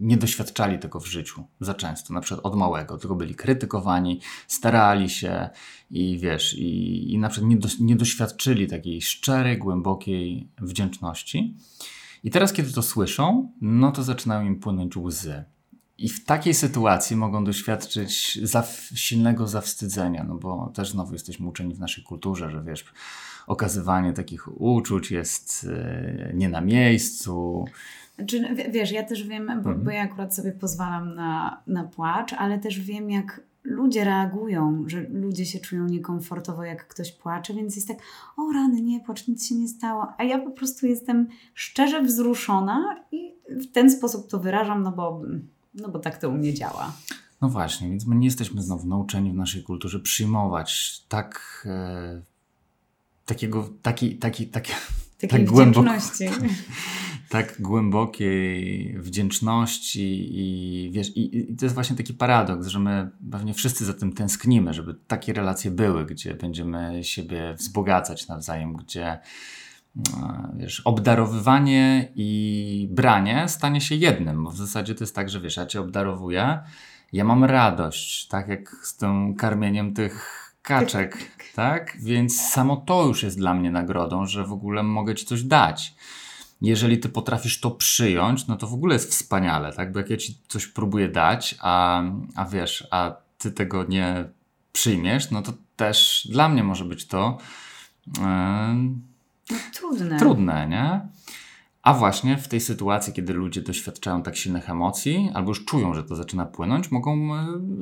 nie 0.00 0.16
doświadczali 0.16 0.78
tego 0.78 1.00
w 1.00 1.06
życiu 1.06 1.44
za 1.60 1.74
często, 1.74 2.14
na 2.14 2.20
przykład 2.20 2.46
od 2.46 2.56
małego, 2.56 2.98
tylko 2.98 3.14
byli 3.14 3.34
krytykowani, 3.34 4.20
starali 4.48 5.10
się 5.10 5.50
i 5.90 6.18
wiesz, 6.18 6.54
i, 6.54 7.12
i 7.12 7.18
na 7.18 7.28
przykład 7.28 7.50
nie, 7.50 7.56
do, 7.56 7.68
nie 7.80 7.96
doświadczyli 7.96 8.66
takiej 8.66 9.02
szczerej, 9.02 9.58
głębokiej 9.58 10.48
wdzięczności. 10.58 11.54
I 12.24 12.30
teraz, 12.30 12.52
kiedy 12.52 12.72
to 12.72 12.82
słyszą, 12.82 13.52
no 13.60 13.92
to 13.92 14.02
zaczynają 14.02 14.46
im 14.46 14.60
płynąć 14.60 14.96
łzy. 14.96 15.44
I 15.98 16.08
w 16.08 16.24
takiej 16.24 16.54
sytuacji 16.54 17.16
mogą 17.16 17.44
doświadczyć 17.44 18.38
silnego 18.94 19.46
zawstydzenia, 19.46 20.24
no 20.24 20.34
bo 20.34 20.72
też 20.74 20.90
znowu 20.90 21.12
jesteśmy 21.12 21.46
uczeni 21.46 21.74
w 21.74 21.80
naszej 21.80 22.04
kulturze, 22.04 22.50
że 22.50 22.62
wiesz, 22.62 22.84
okazywanie 23.46 24.12
takich 24.12 24.60
uczuć 24.60 25.10
jest 25.10 25.66
e, 25.70 26.32
nie 26.34 26.48
na 26.48 26.60
miejscu. 26.60 27.64
Znaczy, 28.16 28.54
wiesz, 28.70 28.92
ja 28.92 29.02
też 29.02 29.22
wiem, 29.22 29.46
bo, 29.46 29.52
mhm. 29.52 29.84
bo 29.84 29.90
ja 29.90 30.02
akurat 30.02 30.34
sobie 30.34 30.52
pozwalam 30.52 31.14
na, 31.14 31.62
na 31.66 31.84
płacz, 31.84 32.32
ale 32.32 32.58
też 32.58 32.80
wiem, 32.80 33.10
jak 33.10 33.40
ludzie 33.64 34.04
reagują, 34.04 34.84
że 34.86 35.00
ludzie 35.00 35.46
się 35.46 35.60
czują 35.60 35.86
niekomfortowo, 35.86 36.64
jak 36.64 36.88
ktoś 36.88 37.12
płacze, 37.12 37.54
więc 37.54 37.76
jest 37.76 37.88
tak, 37.88 37.98
o 38.36 38.52
rany, 38.52 38.80
nie 38.80 39.00
płacz, 39.00 39.28
nic 39.28 39.48
się 39.48 39.54
nie 39.54 39.68
stało. 39.68 40.06
A 40.18 40.24
ja 40.24 40.38
po 40.38 40.50
prostu 40.50 40.86
jestem 40.86 41.28
szczerze 41.54 42.02
wzruszona 42.02 43.04
i 43.12 43.34
w 43.48 43.72
ten 43.72 43.90
sposób 43.90 44.30
to 44.30 44.40
wyrażam, 44.40 44.82
no 44.82 44.92
bo, 44.92 45.22
no 45.74 45.88
bo 45.88 45.98
tak 45.98 46.18
to 46.18 46.28
u 46.28 46.32
mnie 46.32 46.54
działa. 46.54 46.92
No 47.40 47.48
właśnie, 47.48 47.88
więc 47.88 48.06
my 48.06 48.14
nie 48.14 48.26
jesteśmy 48.26 48.62
znowu 48.62 48.88
nauczeni 48.88 49.32
w 49.32 49.34
naszej 49.34 49.62
kulturze 49.62 50.00
przyjmować 50.00 51.00
tak 51.08 51.64
e, 51.66 52.22
takiego, 53.24 53.68
taki, 53.82 54.16
taki, 54.16 54.46
taki, 54.46 54.72
Takiej 55.20 55.38
tak 55.38 55.48
głęboko, 55.48 55.90
tak 57.34 57.62
głębokiej 57.62 58.94
wdzięczności 58.98 60.28
i 60.40 60.90
wiesz, 60.92 61.16
i, 61.16 61.38
i, 61.38 61.56
to 61.56 61.64
jest 61.64 61.74
właśnie 61.74 61.96
taki 61.96 62.14
paradoks, 62.14 62.66
że 62.66 62.78
my 62.78 63.10
pewnie 63.30 63.54
wszyscy 63.54 63.84
za 63.84 63.94
tym 63.94 64.12
tęsknimy, 64.12 64.74
żeby 64.74 64.94
takie 65.06 65.32
relacje 65.32 65.70
były, 65.70 66.06
gdzie 66.06 66.34
będziemy 66.34 67.04
siebie 67.04 67.54
wzbogacać 67.54 68.28
nawzajem, 68.28 68.72
gdzie 68.72 69.18
no, 69.96 70.48
wiesz, 70.56 70.80
obdarowywanie 70.80 72.12
i 72.14 72.88
branie 72.90 73.48
stanie 73.48 73.80
się 73.80 73.94
jednym, 73.94 74.44
bo 74.44 74.50
w 74.50 74.56
zasadzie 74.56 74.94
to 74.94 75.04
jest 75.04 75.14
tak, 75.14 75.30
że 75.30 75.40
wiesz, 75.40 75.56
ja 75.56 75.66
cię 75.66 75.80
obdarowuję, 75.80 76.58
ja 77.12 77.24
mam 77.24 77.44
radość, 77.44 78.28
tak 78.28 78.48
jak 78.48 78.70
z 78.82 78.96
tym 78.96 79.34
karmieniem 79.34 79.94
tych 79.94 80.40
kaczek, 80.62 81.18
tak? 81.54 81.96
Więc 82.02 82.40
samo 82.40 82.76
to 82.76 83.06
już 83.06 83.22
jest 83.22 83.38
dla 83.38 83.54
mnie 83.54 83.70
nagrodą, 83.70 84.26
że 84.26 84.44
w 84.44 84.52
ogóle 84.52 84.82
mogę 84.82 85.14
ci 85.14 85.26
coś 85.26 85.42
dać. 85.42 85.94
Jeżeli 86.60 86.98
ty 86.98 87.08
potrafisz 87.08 87.60
to 87.60 87.70
przyjąć, 87.70 88.46
no 88.46 88.56
to 88.56 88.66
w 88.66 88.74
ogóle 88.74 88.94
jest 88.94 89.10
wspaniale, 89.10 89.72
tak? 89.72 89.92
Bo 89.92 89.98
jak 89.98 90.10
ja 90.10 90.16
ci 90.16 90.38
coś 90.48 90.66
próbuję 90.66 91.08
dać, 91.08 91.56
a, 91.60 92.02
a 92.34 92.44
wiesz, 92.44 92.88
a 92.90 93.16
ty 93.38 93.52
tego 93.52 93.84
nie 93.84 94.24
przyjmiesz, 94.72 95.30
no 95.30 95.42
to 95.42 95.52
też 95.76 96.28
dla 96.30 96.48
mnie 96.48 96.64
może 96.64 96.84
być 96.84 97.06
to 97.06 97.38
yy, 98.06 98.22
trudne. 99.74 100.18
Trudne, 100.18 100.68
nie? 100.68 101.08
A 101.82 101.94
właśnie 101.94 102.36
w 102.36 102.48
tej 102.48 102.60
sytuacji, 102.60 103.12
kiedy 103.12 103.32
ludzie 103.32 103.62
doświadczają 103.62 104.22
tak 104.22 104.36
silnych 104.36 104.70
emocji, 104.70 105.30
albo 105.34 105.48
już 105.48 105.64
czują, 105.64 105.94
że 105.94 106.04
to 106.04 106.16
zaczyna 106.16 106.46
płynąć, 106.46 106.90
mogą 106.90 107.28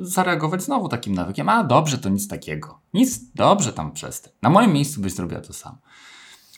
zareagować 0.01 0.63
znowu 0.63 0.89
takim 0.89 1.13
nawykiem. 1.13 1.49
A 1.49 1.63
dobrze, 1.63 1.97
to 1.97 2.09
nic 2.09 2.27
takiego. 2.27 2.79
Nic, 2.93 3.31
dobrze 3.35 3.73
tam 3.73 3.91
przestań. 3.91 4.33
Na 4.41 4.49
moim 4.49 4.73
miejscu 4.73 5.01
byś 5.01 5.13
zrobiła 5.13 5.41
to 5.41 5.53
samo. 5.53 5.77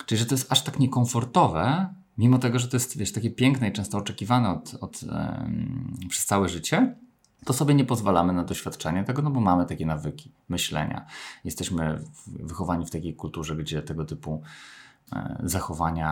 Czyli, 0.05 0.19
że 0.19 0.25
to 0.25 0.35
jest 0.35 0.51
aż 0.51 0.63
tak 0.63 0.79
niekomfortowe, 0.79 1.93
mimo 2.17 2.37
tego, 2.37 2.59
że 2.59 2.67
to 2.67 2.75
jest 2.75 2.97
wiesz, 2.97 3.11
takie 3.11 3.31
piękne 3.31 3.69
i 3.69 3.71
często 3.71 3.97
oczekiwane 3.97 4.49
od, 4.49 4.75
od, 4.81 5.03
um, 5.03 5.97
przez 6.09 6.25
całe 6.25 6.49
życie, 6.49 6.95
to 7.45 7.53
sobie 7.53 7.75
nie 7.75 7.85
pozwalamy 7.85 8.33
na 8.33 8.43
doświadczenie 8.43 9.03
tego, 9.03 9.21
no 9.21 9.31
bo 9.31 9.39
mamy 9.39 9.65
takie 9.65 9.85
nawyki 9.85 10.31
myślenia. 10.49 11.05
Jesteśmy 11.43 11.99
wychowani 12.27 12.85
w 12.85 12.91
takiej 12.91 13.15
kulturze, 13.15 13.55
gdzie 13.55 13.81
tego 13.81 14.05
typu 14.05 14.41
E, 15.13 15.37
zachowania 15.43 16.11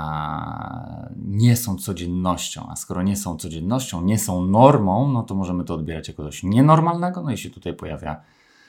nie 1.16 1.58
są 1.58 1.76
codziennością, 1.76 2.68
a 2.70 2.76
skoro 2.76 3.04
nie 3.04 3.16
są 3.16 3.38
codziennością, 3.38 4.02
nie 4.02 4.20
są 4.20 4.46
normą, 4.46 5.12
no 5.12 5.24
to 5.24 5.36
możemy 5.36 5.64
to 5.64 5.76
odbierać 5.76 6.08
jako 6.08 6.24
coś 6.24 6.44
nienormalnego, 6.44 7.24
no 7.24 7.32
i 7.32 7.38
się 7.38 7.50
tutaj 7.50 7.74
pojawia 7.74 8.22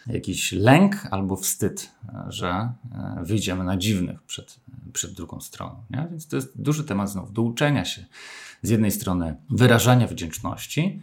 jakiś 0.06 0.52
lęk 0.52 1.06
albo 1.10 1.36
wstyd, 1.36 1.90
że 2.28 2.48
e, 2.48 3.24
wyjdziemy 3.24 3.64
na 3.64 3.76
dziwnych 3.76 4.22
przed, 4.22 4.60
przed 4.92 5.12
drugą 5.12 5.40
stroną. 5.40 5.82
Nie? 5.90 6.06
Więc 6.10 6.26
to 6.26 6.36
jest 6.36 6.62
duży 6.62 6.84
temat 6.84 7.10
znowu 7.10 7.32
do 7.32 7.42
uczenia 7.42 7.84
się. 7.84 8.04
Z 8.62 8.70
jednej 8.70 8.90
strony 8.90 9.36
wyrażania 9.50 10.06
wdzięczności, 10.06 11.02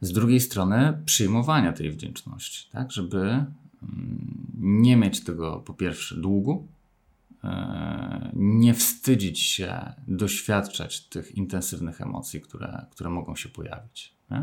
z 0.00 0.12
drugiej 0.12 0.40
strony 0.40 1.02
przyjmowania 1.04 1.72
tej 1.72 1.90
wdzięczności, 1.90 2.70
tak, 2.72 2.92
żeby 2.92 3.20
mm, 3.20 4.46
nie 4.58 4.96
mieć 4.96 5.24
tego 5.24 5.62
po 5.66 5.74
pierwsze 5.74 6.16
długu, 6.16 6.68
E, 7.44 8.30
nie 8.34 8.74
wstydzić 8.74 9.40
się 9.40 9.92
doświadczać 10.08 11.00
tych 11.00 11.34
intensywnych 11.34 12.00
emocji, 12.00 12.40
które, 12.40 12.86
które 12.90 13.10
mogą 13.10 13.36
się 13.36 13.48
pojawić. 13.48 14.14
Nie? 14.30 14.42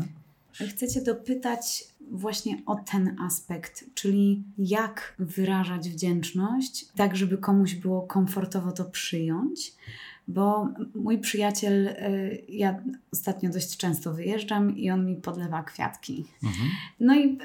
Chcę 0.52 0.88
Cię 0.88 1.00
dopytać 1.00 1.84
właśnie 2.10 2.62
o 2.66 2.76
ten 2.76 3.16
aspekt, 3.20 3.84
czyli 3.94 4.42
jak 4.58 5.14
wyrażać 5.18 5.90
wdzięczność, 5.90 6.86
tak 6.96 7.16
żeby 7.16 7.38
komuś 7.38 7.74
było 7.74 8.02
komfortowo 8.02 8.72
to 8.72 8.84
przyjąć. 8.84 9.74
Bo 10.28 10.68
mój 10.94 11.18
przyjaciel, 11.18 11.88
e, 11.88 12.34
ja 12.48 12.82
ostatnio 13.12 13.50
dość 13.50 13.76
często 13.76 14.14
wyjeżdżam 14.14 14.76
i 14.76 14.90
on 14.90 15.06
mi 15.06 15.16
podlewa 15.16 15.62
kwiatki. 15.62 16.24
Mhm. 16.42 16.68
No 17.00 17.16
i 17.16 17.38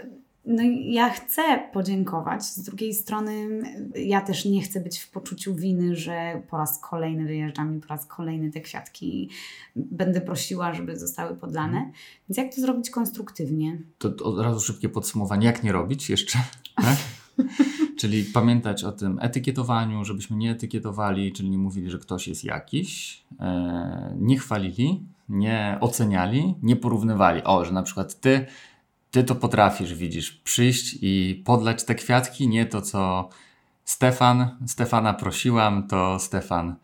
no 0.46 0.64
ja 0.86 1.10
chcę 1.10 1.42
podziękować. 1.74 2.44
Z 2.44 2.60
drugiej 2.64 2.94
strony, 2.94 3.64
ja 3.96 4.22
też 4.22 4.46
nie 4.46 4.62
chcę 4.62 4.80
być 4.80 5.00
w 5.00 5.10
poczuciu 5.10 5.56
winy, 5.56 5.96
że 5.96 6.42
po 6.50 6.58
raz 6.58 6.80
kolejny 6.80 7.26
wyjeżdżam 7.26 7.78
i 7.78 7.80
po 7.80 7.88
raz 7.88 8.06
kolejny 8.06 8.52
te 8.52 8.62
kwiatki 8.62 9.30
będę 9.76 10.22
prosiła, 10.22 10.74
żeby 10.74 11.00
zostały 11.00 11.36
podlane. 11.36 11.92
Więc 12.30 12.38
jak 12.38 12.56
to 12.56 12.62
zrobić 12.62 12.90
konstruktywnie? 12.90 13.78
To 13.98 14.10
od 14.24 14.40
razu 14.40 14.60
szybkie 14.60 14.90
podsumowanie. 14.90 15.46
Jak 15.46 15.64
nie 15.64 15.72
robić 15.72 16.10
jeszcze? 16.10 16.40
Tak? 16.76 16.98
czyli 18.00 18.24
pamiętać 18.24 18.84
o 18.84 18.92
tym 18.92 19.20
etykietowaniu, 19.22 20.06
żebyśmy 20.06 20.38
nie 20.38 20.52
etykietowali, 20.52 21.32
czyli 21.32 21.50
nie 21.50 21.58
mówili, 21.58 21.90
że 21.90 22.00
ktoś 22.00 22.28
jest 22.28 22.44
jakiś, 22.44 23.22
e, 23.40 24.16
nie 24.20 24.38
chwalili, 24.38 25.04
nie 25.30 25.78
oceniali, 25.82 26.56
nie 26.62 26.76
porównywali. 26.76 27.44
O, 27.44 27.66
że 27.66 27.72
na 27.72 27.84
przykład 27.84 28.20
ty 28.20 28.46
ty 29.14 29.24
to 29.24 29.36
potrafisz, 29.36 29.94
widzisz, 29.94 30.32
przyjść 30.32 30.98
i 31.02 31.44
podlać 31.46 31.84
te 31.84 31.96
kwiatki, 31.96 32.48
nie 32.48 32.66
to 32.66 32.82
co 32.82 33.30
Stefan, 33.86 34.58
Stefana 34.68 35.14
prosiłam, 35.14 35.88
to 35.88 36.20
Stefan 36.20 36.76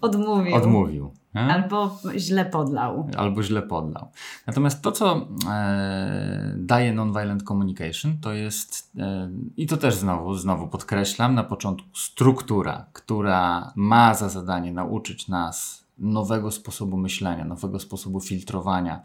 odmówił. 0.00 0.54
odmówił 0.54 1.12
Albo 1.34 1.98
źle 2.16 2.44
podlał. 2.44 3.10
Albo 3.16 3.42
źle 3.42 3.62
podlał. 3.62 4.08
Natomiast 4.46 4.82
to, 4.82 4.92
co 4.92 5.28
e, 5.50 6.54
daje 6.56 6.92
nonviolent 6.92 7.42
communication, 7.42 8.18
to 8.18 8.32
jest, 8.32 8.90
e, 8.98 9.30
i 9.56 9.66
to 9.66 9.76
też 9.76 9.94
znowu, 9.94 10.34
znowu 10.34 10.68
podkreślam, 10.68 11.34
na 11.34 11.44
początku 11.44 11.88
struktura, 11.94 12.86
która 12.92 13.72
ma 13.76 14.14
za 14.14 14.28
zadanie 14.28 14.72
nauczyć 14.72 15.28
nas 15.28 15.84
nowego 15.98 16.50
sposobu 16.50 16.96
myślenia, 16.96 17.44
nowego 17.44 17.80
sposobu 17.80 18.20
filtrowania 18.20 19.02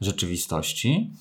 rzeczywistości 0.00 1.12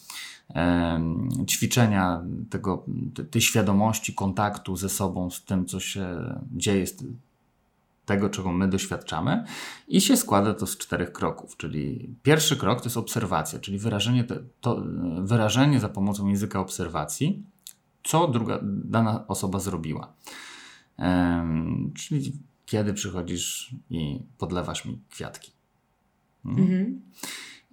ćwiczenia 1.47 2.23
tego, 2.49 2.85
tej 3.31 3.41
świadomości, 3.41 4.13
kontaktu 4.13 4.75
ze 4.75 4.89
sobą, 4.89 5.29
z 5.29 5.43
tym, 5.43 5.65
co 5.65 5.79
się 5.79 6.07
dzieje, 6.51 6.87
z 6.87 7.03
tego, 8.05 8.29
czego 8.29 8.51
my 8.51 8.67
doświadczamy, 8.67 9.43
i 9.87 10.01
się 10.01 10.17
składa 10.17 10.53
to 10.53 10.67
z 10.67 10.77
czterech 10.77 11.11
kroków. 11.11 11.57
Czyli 11.57 12.09
pierwszy 12.23 12.57
krok 12.57 12.79
to 12.79 12.85
jest 12.85 12.97
obserwacja, 12.97 13.59
czyli 13.59 13.77
wyrażenie, 13.77 14.23
te, 14.23 14.39
to, 14.61 14.83
wyrażenie 15.21 15.79
za 15.79 15.89
pomocą 15.89 16.27
języka 16.27 16.59
obserwacji, 16.59 17.43
co 18.03 18.27
druga 18.27 18.59
dana 18.63 19.27
osoba 19.27 19.59
zrobiła. 19.59 20.13
czyli 21.95 22.33
kiedy 22.65 22.93
przychodzisz 22.93 23.75
i 23.89 24.19
podlewasz 24.37 24.85
mi 24.85 24.99
kwiatki. 25.09 25.51
Hmm? 26.43 27.01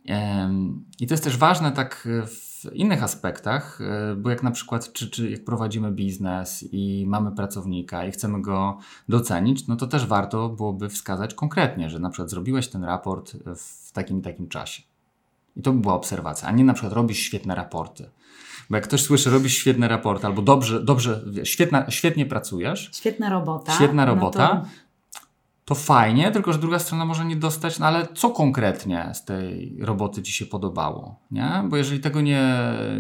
Mhm. 0.09 0.85
I 1.01 1.07
to 1.07 1.15
jest 1.15 1.25
też 1.25 1.37
ważne 1.37 1.73
tak 1.73 2.09
w 2.27 2.56
innych 2.73 3.03
aspektach, 3.03 3.81
y, 4.13 4.17
bo 4.17 4.31
jak 4.31 4.43
na 4.43 4.51
przykład, 4.51 4.93
czy, 4.93 5.11
czy 5.11 5.31
jak 5.31 5.45
prowadzimy 5.45 5.93
biznes 5.93 6.65
i 6.73 7.05
mamy 7.09 7.33
pracownika 7.33 8.07
i 8.07 8.11
chcemy 8.11 8.43
go 8.43 8.79
docenić, 9.09 9.67
no 9.67 9.77
to 9.77 9.87
też 9.87 10.07
warto 10.07 10.49
byłoby 10.49 10.89
wskazać 10.89 11.35
konkretnie, 11.35 11.91
że 11.91 11.99
na 11.99 12.11
przykład 12.11 12.31
zrobiłeś 12.31 12.69
ten 12.69 12.85
raport 12.85 13.33
w 13.57 13.93
takim 13.93 14.23
takim 14.23 14.49
czasie. 14.49 14.83
I 15.57 15.63
to 15.63 15.73
by 15.73 15.81
była 15.81 15.95
obserwacja, 15.95 16.49
a 16.49 16.53
nie 16.53 16.65
na 16.65 16.73
przykład 16.75 16.93
robisz 16.93 17.19
świetne 17.19 17.55
raporty. 17.55 18.11
Bo 18.71 18.77
jak 18.77 18.85
ktoś 18.85 19.03
słyszy, 19.03 19.31
robisz 19.31 19.55
świetne 19.55 19.89
raporty 19.89 20.27
albo 20.27 20.43
dobrze, 20.43 20.83
dobrze 20.83 21.25
świetna, 21.45 21.91
świetnie 21.91 22.27
pracujesz, 22.27 22.91
Świetna 22.95 23.31
robota. 23.31 23.73
świetna 23.73 24.07
no 24.07 24.15
robota, 24.15 24.49
to 24.49 24.67
to 25.67 25.75
fajnie, 25.75 26.31
tylko 26.31 26.53
że 26.53 26.59
druga 26.59 26.79
strona 26.79 27.05
może 27.05 27.25
nie 27.25 27.37
dostać, 27.37 27.79
no 27.79 27.87
ale 27.87 28.07
co 28.15 28.31
konkretnie 28.31 29.11
z 29.15 29.25
tej 29.25 29.77
roboty 29.81 30.23
Ci 30.23 30.33
się 30.33 30.47
podobało, 30.47 31.21
nie? 31.31 31.63
Bo 31.69 31.77
jeżeli 31.77 32.01
tego 32.01 32.21
nie, 32.21 32.49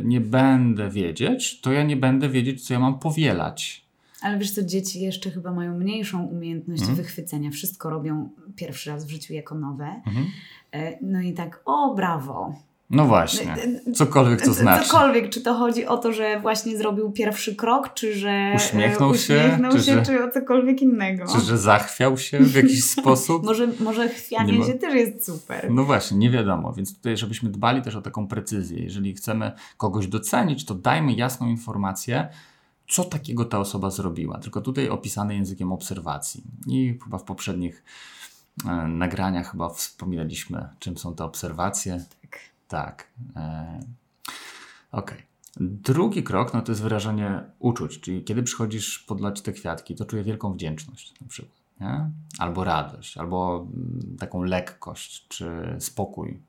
nie 0.04 0.20
będę 0.20 0.90
wiedzieć, 0.90 1.60
to 1.60 1.72
ja 1.72 1.82
nie 1.82 1.96
będę 1.96 2.28
wiedzieć, 2.28 2.66
co 2.66 2.74
ja 2.74 2.80
mam 2.80 2.98
powielać. 2.98 3.86
Ale 4.22 4.38
wiesz 4.38 4.50
co, 4.50 4.62
dzieci 4.62 5.00
jeszcze 5.00 5.30
chyba 5.30 5.52
mają 5.52 5.78
mniejszą 5.78 6.22
umiejętność 6.24 6.80
Mhm. 6.82 6.96
wychwycenia. 6.96 7.50
Wszystko 7.50 7.90
robią 7.90 8.28
pierwszy 8.56 8.90
raz 8.90 9.06
w 9.06 9.10
życiu 9.10 9.34
jako 9.34 9.54
nowe. 9.54 10.02
Mhm. 10.06 10.26
E, 10.72 10.98
No 11.02 11.20
i 11.20 11.32
tak, 11.32 11.62
o 11.64 11.94
brawo. 11.94 12.54
No 12.90 13.04
właśnie, 13.04 13.56
cokolwiek 13.94 14.42
to 14.42 14.52
znaczy. 14.52 14.84
Cokolwiek, 14.88 15.30
czy 15.30 15.40
to 15.40 15.54
chodzi 15.54 15.86
o 15.86 15.96
to, 15.98 16.12
że 16.12 16.40
właśnie 16.40 16.76
zrobił 16.78 17.12
pierwszy 17.12 17.56
krok, 17.56 17.94
czy 17.94 18.14
że 18.14 18.28
e, 18.30 18.52
Uśmiechnął 18.56 19.14
się, 19.14 19.34
uśmiechnął 19.36 19.72
czy 19.72 19.78
się, 19.78 19.94
że- 19.94 20.02
czy 20.02 20.24
o 20.24 20.30
cokolwiek 20.30 20.82
innego. 20.82 21.24
Czy 21.32 21.40
że 21.40 21.58
zachwiał 21.58 22.18
się 22.18 22.38
w 22.38 22.54
jakiś 22.54 22.84
sposób? 23.00 23.44
Może, 23.44 23.68
może 23.80 24.08
chwianie 24.08 24.52
Nie 24.52 24.58
ma- 24.58 24.66
się 24.66 24.74
też 24.74 24.94
jest 24.94 25.26
super. 25.26 25.70
No 25.70 25.84
właśnie, 25.84 26.16
nie 26.18 26.30
wiadomo, 26.30 26.72
więc 26.72 26.96
tutaj 26.96 27.16
żebyśmy 27.16 27.50
dbali 27.50 27.82
też 27.82 27.96
o 27.96 28.02
taką 28.02 28.26
precyzję. 28.28 28.82
Jeżeli 28.84 29.14
chcemy 29.14 29.52
kogoś 29.76 30.06
docenić, 30.06 30.64
to 30.64 30.74
dajmy 30.74 31.12
jasną 31.12 31.46
informację, 31.48 32.28
co 32.88 33.04
takiego 33.04 33.44
ta 33.44 33.58
osoba 33.58 33.90
zrobiła. 33.90 34.38
Tylko 34.38 34.60
tutaj 34.60 34.88
opisane 34.88 35.34
językiem 35.34 35.72
obserwacji. 35.72 36.42
I 36.66 36.98
chyba 37.04 37.18
w 37.18 37.22
poprzednich 37.24 37.84
e, 38.68 38.88
nagraniach 38.88 39.50
chyba 39.50 39.68
wspominaliśmy, 39.68 40.68
czym 40.78 40.96
są 40.98 41.14
te 41.14 41.24
obserwacje. 41.24 42.04
Tak. 42.22 42.40
Tak. 42.68 43.08
E, 43.36 43.80
Okej. 44.92 45.22
Drugi 45.60 46.22
krok 46.22 46.54
no 46.54 46.62
to 46.62 46.72
jest 46.72 46.82
wyrażanie 46.82 47.44
uczuć, 47.58 48.00
czyli 48.00 48.24
kiedy 48.24 48.42
przychodzisz 48.42 48.98
podlać 48.98 49.42
te 49.42 49.52
kwiatki, 49.52 49.94
to 49.94 50.04
czuję 50.04 50.24
wielką 50.24 50.52
wdzięczność 50.52 51.20
na 51.20 51.26
przykład, 51.28 51.58
nie? 51.80 52.10
albo 52.38 52.64
radość, 52.64 53.18
albo 53.18 53.66
mm, 53.74 54.16
taką 54.18 54.42
lekkość, 54.42 55.28
czy 55.28 55.76
spokój. 55.78 56.40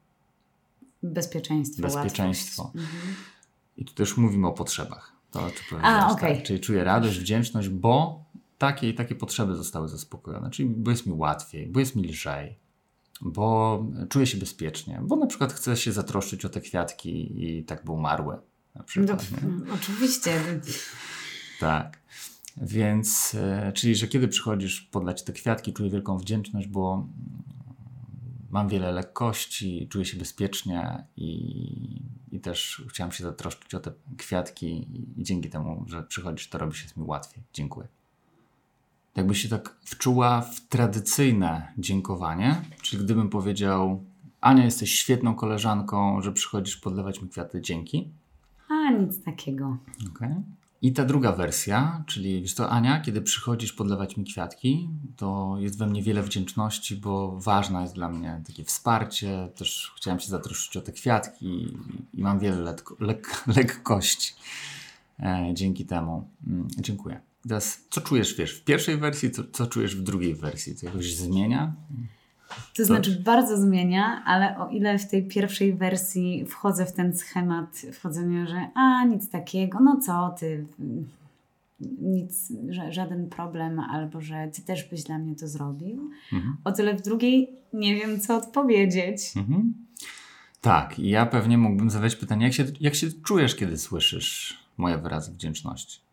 Bezpieczeństwo. 1.04 1.82
Bezpieczeństwo. 1.82 2.72
Mhm. 2.76 3.16
I 3.78 3.86
tu 3.86 3.94
też 3.94 4.18
mówimy 4.18 4.48
o 4.48 4.54
potrzebach. 4.54 5.12
To, 5.32 5.46
o 5.46 5.50
czym 5.50 5.66
powiedziałeś, 5.70 6.12
okej. 6.14 6.36
tak? 6.36 6.46
Czyli 6.46 6.60
czuję 6.60 6.84
radość, 6.84 7.20
wdzięczność, 7.20 7.70
bo 7.70 8.24
takie 8.58 8.90
i 8.90 8.94
takie 8.94 9.16
potrzeby 9.16 9.56
zostały 9.56 9.88
zaspokojone. 9.88 10.50
Czyli 10.50 10.70
bo 10.70 10.92
jest 10.92 11.06
mi 11.06 11.14
łatwiej, 11.14 11.68
bo 11.68 11.80
jest 11.80 11.96
mi 11.96 12.04
lżej, 12.04 12.58
bo 13.22 13.86
czuję 14.10 14.28
się 14.28 14.38
bezpiecznie, 14.38 15.00
bo 15.04 15.16
na 15.16 15.28
przykład 15.28 15.54
chcę 15.54 15.78
się 15.78 15.92
zatroszczyć 15.92 16.46
o 16.46 16.50
te 16.50 16.62
kwiatki 16.62 17.44
i 17.46 17.64
tak 17.64 17.86
by 17.86 17.92
umarły. 17.92 18.34
Na 18.36 18.42
No, 18.76 18.84
przykład, 18.84 19.32
nie? 19.32 19.74
oczywiście. 19.82 20.42
Tak. 21.60 22.00
Więc, 22.62 23.36
e, 23.36 23.72
czyli, 23.76 23.96
że 23.96 24.08
kiedy 24.08 24.28
przychodzisz 24.28 24.82
podlać 24.82 25.24
te 25.24 25.34
kwiatki, 25.34 25.74
czuję 25.74 25.90
wielką 25.90 26.18
wdzięczność, 26.18 26.68
bo 26.68 26.94
mm, 26.94 27.44
mam 28.50 28.70
wiele 28.70 28.92
lekkości, 28.92 29.88
czuję 29.92 30.06
się 30.06 30.18
bezpiecznie 30.18 31.04
i, 31.18 32.02
i 32.32 32.40
też 32.40 32.84
chciałam 32.90 33.12
się 33.12 33.24
zatroszczyć 33.24 33.76
o 33.76 33.80
te 33.80 33.92
kwiatki 34.18 34.66
i, 34.68 35.22
i 35.22 35.24
dzięki 35.24 35.50
temu, 35.50 35.86
że 35.88 36.04
przychodzisz, 36.04 36.50
to 36.50 36.58
robi 36.58 36.76
się 36.78 36.90
z 36.90 36.98
mi 36.98 37.04
łatwiej. 37.04 37.44
Dziękuję. 37.54 37.88
Jakbyś 39.18 39.42
się 39.42 39.50
tak 39.50 39.76
wczuła 39.86 40.42
w 40.42 40.62
tradycyjne 40.62 41.74
dziękowanie, 41.78 42.62
czyli 42.82 43.04
gdybym 43.04 43.30
powiedział 43.30 44.04
Ania, 44.42 44.66
jesteś 44.66 44.92
świetną 45.00 45.36
koleżanką, 45.36 46.22
że 46.22 46.32
przychodzisz 46.32 46.78
podlewać 46.78 47.22
mi 47.22 47.30
kwiaty, 47.30 47.62
dzięki. 47.62 48.10
A 48.70 48.92
nic 48.92 49.24
takiego. 49.24 49.78
Okej. 50.16 50.36
I 50.82 50.94
ta 50.94 51.06
druga 51.06 51.32
wersja, 51.32 52.04
czyli 52.08 52.42
wiesz 52.42 52.56
to 52.56 52.70
Ania, 52.70 53.02
kiedy 53.02 53.22
przychodzisz 53.22 53.74
podlewać 53.74 54.18
mi 54.18 54.26
kwiatki, 54.26 54.90
to 55.16 55.56
jest 55.60 55.78
we 55.78 55.88
mnie 55.88 56.04
wiele 56.04 56.24
wdzięczności, 56.24 56.96
bo 56.96 57.40
ważne 57.40 57.82
jest 57.82 57.94
dla 57.94 58.10
mnie 58.10 58.42
takie 58.48 58.64
wsparcie. 58.64 59.50
Też 59.56 59.94
chciałem 59.96 60.20
się 60.20 60.28
zatroszczyć 60.28 60.78
o 60.78 60.82
te 60.82 60.92
kwiatki 60.92 61.78
i 62.14 62.22
mam 62.22 62.40
wiele 62.40 62.76
lek, 63.00 63.44
lekkości 63.58 64.34
e, 65.20 65.50
dzięki 65.54 65.86
temu. 65.86 66.30
Mm, 66.48 66.68
dziękuję. 66.80 67.27
Teraz, 67.48 67.86
co 67.90 68.02
czujesz, 68.02 68.36
wiesz, 68.36 68.60
w 68.60 68.64
pierwszej 68.64 68.98
wersji, 68.98 69.32
co, 69.32 69.44
co 69.52 69.68
czujesz 69.68 69.96
w 69.96 70.04
drugiej 70.04 70.36
wersji? 70.36 70.76
To 70.76 70.86
jakoś 70.86 71.16
zmienia? 71.16 71.74
To 72.78 72.86
znaczy 72.86 73.22
bardzo 73.26 73.58
zmienia, 73.58 74.24
ale 74.26 74.58
o 74.58 74.70
ile 74.70 75.00
w 75.00 75.10
tej 75.10 75.28
pierwszej 75.28 75.74
wersji 75.74 76.46
wchodzę 76.46 76.86
w 76.86 76.94
ten 76.94 77.18
schemat 77.18 77.82
wchodzenia, 77.94 78.48
że 78.48 78.68
a 78.76 79.06
nic 79.06 79.30
takiego, 79.30 79.80
no 79.80 80.00
co 80.06 80.36
ty, 80.40 80.66
nic, 82.02 82.54
żaden 82.90 83.30
problem, 83.30 83.80
albo 83.80 84.22
że 84.22 84.50
ty 84.54 84.62
też 84.62 84.84
byś 84.84 85.04
dla 85.04 85.18
mnie 85.18 85.36
to 85.36 85.48
zrobił. 85.48 86.12
Mhm. 86.34 86.58
O 86.64 86.72
tyle 86.72 86.96
w 86.96 87.02
drugiej 87.02 87.50
nie 87.74 87.96
wiem, 87.96 88.20
co 88.20 88.38
odpowiedzieć. 88.38 89.38
Mhm. 89.38 89.74
Tak, 90.62 91.00
i 91.00 91.10
ja 91.10 91.26
pewnie 91.26 91.58
mógłbym 91.58 91.90
zadać 91.90 92.16
pytanie, 92.16 92.46
jak 92.46 92.54
się, 92.54 92.66
jak 92.80 92.96
się 92.96 93.08
czujesz, 93.12 93.56
kiedy 93.56 93.78
słyszysz 93.78 94.60
moje 94.78 94.98
wyrazy 94.98 95.32
wdzięczności? 95.32 96.07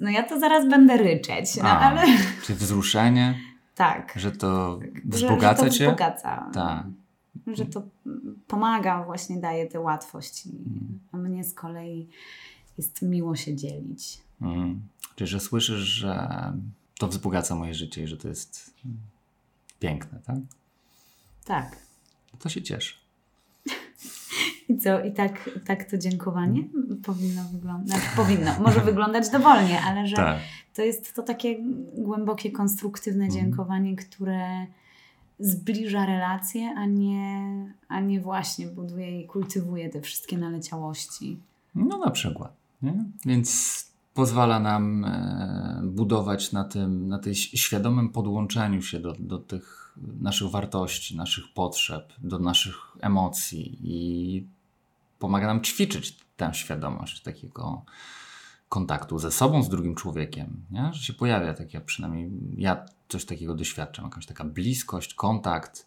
No 0.00 0.10
ja 0.10 0.22
to 0.22 0.40
zaraz 0.40 0.68
będę 0.68 0.96
ryczeć, 0.96 1.56
no 1.56 1.64
A, 1.64 1.78
ale 1.78 2.02
Czy 2.44 2.54
wzruszenie, 2.54 3.34
tak. 3.74 4.12
że 4.16 4.32
to 4.32 4.80
Że, 4.80 5.18
że 5.18 5.26
wzbogaca 5.26 5.62
to 5.64 5.70
cię? 5.70 5.86
wzbogaca. 5.86 6.50
Tak. 6.54 6.86
Że 7.46 7.66
to 7.66 7.82
pomaga, 8.46 9.04
właśnie 9.04 9.36
daje 9.40 9.66
tę 9.66 9.80
łatwość. 9.80 10.46
Mm. 10.46 10.98
A 11.12 11.16
mnie 11.16 11.44
z 11.44 11.54
kolei 11.54 12.08
jest 12.78 13.02
miło 13.02 13.36
się 13.36 13.56
dzielić. 13.56 14.18
Mm. 14.42 14.80
Czyli, 15.16 15.28
że 15.28 15.40
słyszysz, 15.40 15.80
że 15.80 16.28
to 16.98 17.08
wzbogaca 17.08 17.54
moje 17.54 17.74
życie 17.74 18.02
i 18.02 18.06
że 18.06 18.16
to 18.16 18.28
jest 18.28 18.74
piękne, 19.80 20.18
tak? 20.26 20.36
Tak. 21.44 21.76
To 22.38 22.48
się 22.48 22.62
cieszę. 22.62 22.94
I 24.72 24.78
co? 24.78 25.00
I 25.00 25.12
tak, 25.12 25.50
tak 25.66 25.84
to 25.90 25.98
dziękowanie 25.98 26.64
powinno 27.04 27.42
wyglądać. 27.52 28.00
Powinno, 28.16 28.50
może 28.60 28.80
wyglądać 28.90 29.30
dowolnie, 29.30 29.80
ale 29.80 30.06
że 30.06 30.16
Tak. 30.16 30.38
to 30.74 30.82
jest 30.82 31.14
to 31.14 31.22
takie 31.22 31.58
głębokie, 31.98 32.50
konstruktywne 32.50 33.24
Mhm. 33.24 33.44
dziękowanie, 33.44 33.96
które 33.96 34.66
zbliża 35.38 36.06
relacje, 36.06 36.74
a 36.76 36.86
nie, 36.86 37.42
a 37.88 38.00
nie 38.00 38.20
właśnie 38.20 38.66
buduje 38.66 39.20
i 39.20 39.26
kultywuje 39.26 39.88
te 39.90 40.00
wszystkie 40.00 40.38
naleciałości. 40.38 41.40
No 41.74 41.98
na 41.98 42.10
przykład. 42.10 42.52
Nie? 42.82 43.04
Więc 43.26 43.86
pozwala 44.14 44.60
nam 44.60 45.04
e, 45.04 45.80
budować 45.84 46.52
na 46.52 46.64
tym, 46.64 47.08
na 47.08 47.18
tej 47.18 47.34
świadomym 47.34 48.08
podłączeniu 48.08 48.82
się 48.82 49.00
do, 49.00 49.12
do 49.18 49.38
tych 49.38 49.94
naszych 50.20 50.50
wartości, 50.50 51.16
naszych 51.16 51.44
potrzeb, 51.54 52.12
do 52.18 52.38
naszych 52.38 52.76
emocji 53.00 53.78
i 53.82 54.46
pomaga 55.22 55.46
nam 55.46 55.62
ćwiczyć 55.62 56.16
tę 56.36 56.54
świadomość 56.54 57.22
takiego 57.22 57.84
kontaktu 58.68 59.18
ze 59.18 59.30
sobą, 59.32 59.62
z 59.62 59.68
drugim 59.68 59.94
człowiekiem, 59.94 60.64
nie? 60.70 60.90
że 60.92 61.02
się 61.02 61.12
pojawia 61.12 61.54
takie, 61.54 61.80
przynajmniej 61.80 62.30
ja 62.56 62.86
coś 63.08 63.24
takiego 63.24 63.54
doświadczam, 63.54 64.04
jakaś 64.04 64.26
taka 64.26 64.44
bliskość, 64.44 65.14
kontakt, 65.14 65.86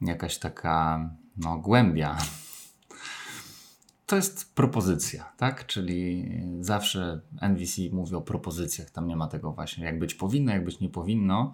jakaś 0.00 0.38
taka 0.38 1.10
no, 1.36 1.58
głębia 1.58 2.18
to 4.06 4.16
jest 4.16 4.54
propozycja, 4.54 5.32
tak? 5.36 5.66
Czyli 5.66 6.30
zawsze 6.60 7.20
NVC 7.40 7.82
mówi 7.92 8.14
o 8.14 8.20
propozycjach, 8.20 8.90
tam 8.90 9.06
nie 9.06 9.16
ma 9.16 9.28
tego 9.28 9.52
właśnie, 9.52 9.84
jak 9.84 9.98
być 9.98 10.14
powinno, 10.14 10.52
jak 10.52 10.64
być 10.64 10.80
nie 10.80 10.88
powinno. 10.88 11.52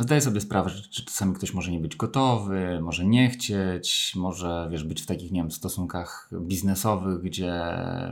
Zdaję 0.00 0.20
sobie 0.20 0.40
sprawę, 0.40 0.70
że 0.70 0.82
czasami 0.82 1.34
ktoś 1.34 1.54
może 1.54 1.70
nie 1.70 1.80
być 1.80 1.96
gotowy, 1.96 2.80
może 2.82 3.06
nie 3.06 3.30
chcieć, 3.30 4.12
może 4.16 4.68
wiesz, 4.70 4.84
być 4.84 5.02
w 5.02 5.06
takich, 5.06 5.32
nie 5.32 5.40
wiem, 5.40 5.50
stosunkach 5.50 6.30
biznesowych, 6.32 7.22
gdzie 7.22 7.62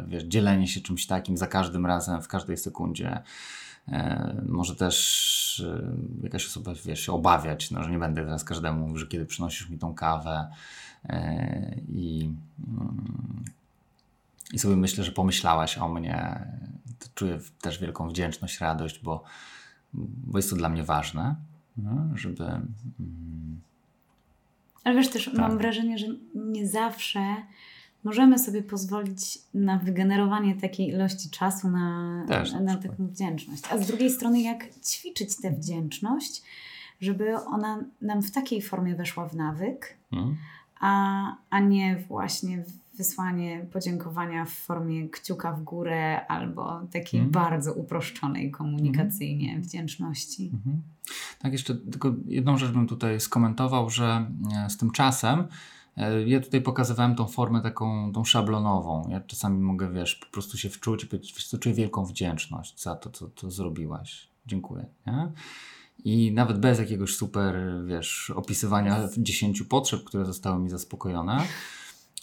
wiesz, 0.08 0.24
dzielenie 0.24 0.68
się 0.68 0.80
czymś 0.80 1.06
takim 1.06 1.36
za 1.36 1.46
każdym 1.46 1.86
razem, 1.86 2.22
w 2.22 2.28
każdej 2.28 2.56
sekundzie. 2.56 3.22
E, 3.88 4.34
może 4.48 4.76
też 4.76 5.64
e, 5.66 6.22
jakaś 6.22 6.46
osoba 6.46 6.72
wiesz, 6.84 7.00
się 7.00 7.12
obawiać, 7.12 7.70
no, 7.70 7.84
że 7.84 7.90
nie 7.90 7.98
będę 7.98 8.24
teraz 8.24 8.44
każdemu 8.44 8.80
mówił, 8.80 8.98
że 8.98 9.06
kiedy 9.06 9.26
przynosisz 9.26 9.68
mi 9.68 9.78
tą 9.78 9.94
kawę 9.94 10.50
e, 11.04 11.74
i, 11.88 12.30
mm, 12.68 13.44
i 14.52 14.58
sobie 14.58 14.76
myślę, 14.76 15.04
że 15.04 15.12
pomyślałaś 15.12 15.78
o 15.78 15.88
mnie. 15.88 16.46
To 16.98 17.08
czuję 17.14 17.38
też 17.60 17.78
wielką 17.78 18.08
wdzięczność, 18.08 18.60
radość, 18.60 18.98
bo, 19.02 19.24
bo 19.92 20.38
jest 20.38 20.50
to 20.50 20.56
dla 20.56 20.68
mnie 20.68 20.84
ważne, 20.84 21.34
no, 21.76 22.16
żeby. 22.16 22.44
mm, 22.44 23.60
Ale 24.84 24.94
wiesz 24.94 25.08
też, 25.10 25.24
Tak. 25.24 25.34
mam 25.34 25.58
wrażenie, 25.58 25.98
że 25.98 26.06
nie 26.34 26.68
zawsze 26.68 27.20
możemy 28.04 28.38
sobie 28.38 28.62
pozwolić 28.62 29.38
na 29.54 29.78
wygenerowanie 29.78 30.54
takiej 30.56 30.88
ilości 30.88 31.30
czasu 31.30 31.70
na, 31.70 32.24
Też, 32.28 32.52
na, 32.52 32.60
na 32.60 32.76
taką 32.76 33.06
wdzięczność. 33.06 33.62
A 33.70 33.78
z 33.78 33.86
drugiej 33.86 34.10
strony, 34.10 34.40
jak 34.42 34.64
ćwiczyć 34.84 35.36
tę 35.36 35.50
wdzięczność, 35.50 36.42
żeby 37.00 37.36
ona 37.36 37.84
nam 38.02 38.22
w 38.22 38.30
takiej 38.30 38.62
formie 38.62 38.94
weszła 38.94 39.28
w 39.28 39.36
nawyk, 39.36 39.96
Mhm. 40.12 40.36
a, 40.80 41.22
a 41.50 41.60
nie 41.60 41.96
właśnie 42.08 42.64
wysłanie 42.94 43.66
podziękowania 43.72 44.44
w 44.44 44.50
formie 44.52 45.08
kciuka 45.08 45.52
w 45.52 45.62
górę 45.62 46.26
albo 46.26 46.80
takiej 46.92 47.20
Mhm. 47.20 47.30
bardzo 47.44 47.74
uproszczonej 47.74 48.50
komunikacyjnie 48.50 49.60
wdzięczności. 49.60 50.50
Mhm. 50.54 50.82
Tak, 51.38 51.52
jeszcze 51.52 51.74
tylko 51.74 52.14
jedną 52.26 52.58
rzecz 52.58 52.70
bym 52.70 52.86
tutaj 52.86 53.20
skomentował, 53.20 53.90
że 53.90 54.30
e, 54.56 54.70
z 54.70 54.76
tym 54.76 54.90
czasem 54.90 55.44
e, 55.96 56.28
ja 56.28 56.40
tutaj 56.40 56.60
pokazywałem 56.60 57.14
tą 57.14 57.26
formę 57.26 57.60
taką 57.60 58.12
tą 58.12 58.24
szablonową. 58.24 59.08
Ja 59.10 59.20
czasami 59.20 59.58
mogę, 59.58 59.92
wiesz, 59.92 60.14
po 60.14 60.26
prostu 60.26 60.58
się 60.58 60.70
wczuć 60.70 61.04
i 61.04 61.06
powiedzieć, 61.06 61.48
co, 61.48 61.58
czuję 61.58 61.74
wielką 61.74 62.04
wdzięczność 62.04 62.82
za 62.82 62.96
to, 62.96 63.10
co 63.10 63.28
to 63.28 63.50
zrobiłaś. 63.50 64.28
Dziękuję. 64.46 64.86
Nie? 65.06 65.32
I 66.04 66.32
nawet 66.32 66.58
bez 66.58 66.78
jakiegoś 66.78 67.16
super, 67.16 67.56
wiesz, 67.86 68.32
opisywania 68.36 69.08
dziesięciu 69.18 69.64
potrzeb, 69.64 70.04
które 70.04 70.24
zostały 70.24 70.58
mi 70.58 70.70
zaspokojone, 70.70 71.42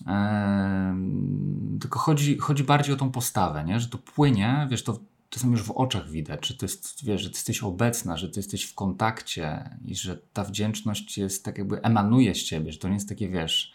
Em, 0.08 1.78
tylko 1.82 2.00
chodzi, 2.00 2.38
chodzi 2.38 2.64
bardziej 2.64 2.96
o 2.96 2.98
tą 2.98 3.12
postawę, 3.12 3.64
nie? 3.64 3.80
że 3.80 3.88
to 3.88 3.98
płynie, 3.98 4.68
wiesz, 4.72 4.84
to 4.84 5.00
czasem 5.34 5.52
już 5.52 5.64
w 5.64 5.72
oczach 5.72 6.10
widać, 6.10 6.48
że 6.48 6.56
jest, 6.62 7.06
wiesz, 7.06 7.22
że 7.22 7.30
ty 7.30 7.36
jesteś 7.36 7.64
obecna, 7.64 8.18
że 8.18 8.30
ty 8.30 8.40
jesteś 8.40 8.64
w 8.64 8.76
kontakcie 8.76 9.70
i 9.86 9.96
że 9.96 10.18
ta 10.34 10.44
wdzięczność 10.44 11.18
jest 11.18 11.46
tak 11.46 11.58
jakby 11.58 11.82
emanuje 11.82 12.36
z 12.36 12.44
ciebie, 12.44 12.72
że 12.72 12.80
to 12.80 12.88
nie 12.88 12.94
jest 12.94 13.10
takie, 13.10 13.30
wiesz, 13.30 13.74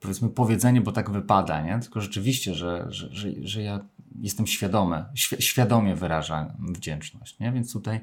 powiedzmy 0.00 0.28
powiedzenie, 0.28 0.80
bo 0.80 0.92
tak 0.92 1.10
wypada, 1.10 1.62
nie? 1.62 1.78
Tylko 1.78 2.00
rzeczywiście, 2.00 2.54
że, 2.54 2.86
że, 2.88 3.08
że, 3.12 3.28
że 3.42 3.62
ja 3.62 3.80
jestem 4.20 4.46
świadomy, 4.46 5.04
świ- 5.14 5.40
świadomie 5.40 5.96
wyrażam 5.96 6.52
wdzięczność, 6.58 7.38
nie? 7.38 7.52
Więc 7.52 7.72
tutaj 7.72 8.00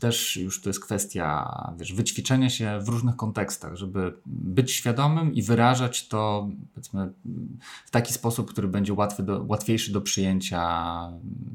też 0.00 0.36
już 0.36 0.62
to 0.62 0.68
jest 0.68 0.80
kwestia, 0.80 1.50
wiesz, 1.78 1.92
wyćwiczenia 1.92 2.50
się 2.50 2.80
w 2.80 2.88
różnych 2.88 3.16
kontekstach, 3.16 3.76
żeby 3.76 4.14
być 4.26 4.72
świadomym 4.72 5.34
i 5.34 5.42
wyrażać 5.42 6.08
to, 6.08 6.48
w 7.86 7.90
taki 7.90 8.12
sposób, 8.12 8.50
który 8.50 8.68
będzie 8.68 8.94
łatwy 8.94 9.22
do, 9.22 9.44
łatwiejszy 9.48 9.92
do 9.92 10.00
przyjęcia 10.00 10.62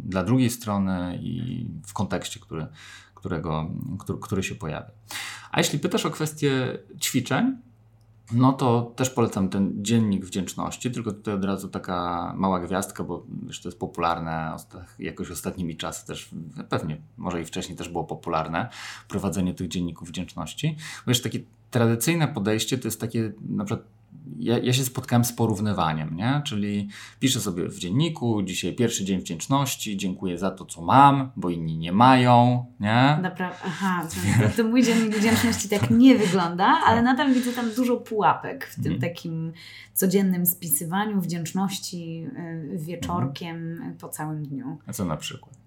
dla 0.03 0.23
drugiej 0.23 0.49
strony 0.49 1.19
i 1.21 1.65
w 1.85 1.93
kontekście, 1.93 2.39
który, 2.39 2.67
którego, 3.15 3.69
który, 3.99 4.19
który 4.19 4.43
się 4.43 4.55
pojawia. 4.55 4.91
A 5.51 5.59
jeśli 5.59 5.79
pytasz 5.79 6.05
o 6.05 6.11
kwestię 6.11 6.77
ćwiczeń, 7.01 7.57
no 8.33 8.53
to 8.53 8.93
też 8.95 9.09
polecam 9.09 9.49
ten 9.49 9.73
dziennik 9.83 10.25
wdzięczności, 10.25 10.91
tylko 10.91 11.11
tutaj 11.11 11.33
od 11.33 11.45
razu 11.45 11.69
taka 11.69 12.33
mała 12.37 12.59
gwiazdka, 12.59 13.03
bo 13.03 13.25
wiesz, 13.43 13.61
to 13.61 13.69
jest 13.69 13.79
popularne 13.79 14.55
jakoś 14.99 15.31
ostatnimi 15.31 15.77
czasy 15.77 16.07
też, 16.07 16.29
pewnie 16.69 17.01
może 17.17 17.41
i 17.41 17.45
wcześniej 17.45 17.77
też 17.77 17.89
było 17.89 18.03
popularne, 18.03 18.69
prowadzenie 19.07 19.53
tych 19.53 19.67
dzienników 19.67 20.07
wdzięczności. 20.07 20.77
Wiesz, 21.07 21.21
takie 21.21 21.39
tradycyjne 21.71 22.27
podejście 22.27 22.77
to 22.77 22.87
jest 22.87 23.01
takie, 23.01 23.31
na 23.49 23.65
przykład 23.65 23.87
ja, 24.39 24.57
ja 24.57 24.73
się 24.73 24.83
spotkałem 24.83 25.25
z 25.25 25.33
porównywaniem, 25.33 26.15
nie? 26.15 26.41
czyli 26.45 26.89
piszę 27.19 27.39
sobie 27.39 27.69
w 27.69 27.77
dzienniku, 27.79 28.41
dzisiaj 28.43 28.75
pierwszy 28.75 29.05
dzień 29.05 29.19
wdzięczności, 29.19 29.97
dziękuję 29.97 30.37
za 30.37 30.51
to, 30.51 30.65
co 30.65 30.81
mam, 30.81 31.31
bo 31.35 31.49
inni 31.49 31.77
nie 31.77 31.91
mają, 31.91 32.65
nie? 32.79 33.17
Naprawdę, 33.21 33.57
aha, 33.65 34.07
to, 34.41 34.63
to 34.63 34.69
mój 34.69 34.83
dziennik 34.83 35.15
wdzięczności 35.17 35.69
tak 35.69 35.89
nie 35.89 36.15
wygląda, 36.15 36.65
ale 36.85 37.01
nadal 37.01 37.33
widzę 37.33 37.51
tam 37.53 37.71
dużo 37.75 37.97
pułapek 37.97 38.65
w 38.67 38.75
tym 38.83 38.93
Mhm. 38.93 39.01
takim 39.13 39.53
codziennym 39.93 40.45
spisywaniu 40.45 41.21
wdzięczności 41.21 42.27
y, 42.73 42.77
wieczorkiem 42.77 43.81
po 43.99 44.09
całym 44.09 44.43
dniu. 44.45 44.77
A 44.87 44.93
co 44.93 45.05
na 45.05 45.17
przykład? 45.17 45.60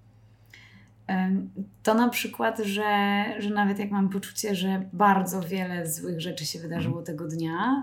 To 1.82 1.94
na 1.94 2.08
przykład, 2.08 2.58
że, 2.58 3.24
że 3.38 3.50
nawet 3.50 3.78
jak 3.78 3.90
mam 3.90 4.08
poczucie, 4.08 4.54
że 4.54 4.82
bardzo 4.92 5.40
wiele 5.40 5.86
złych 5.90 6.20
rzeczy 6.20 6.46
się 6.46 6.58
wydarzyło 6.58 7.02
tego 7.02 7.28
dnia, 7.28 7.82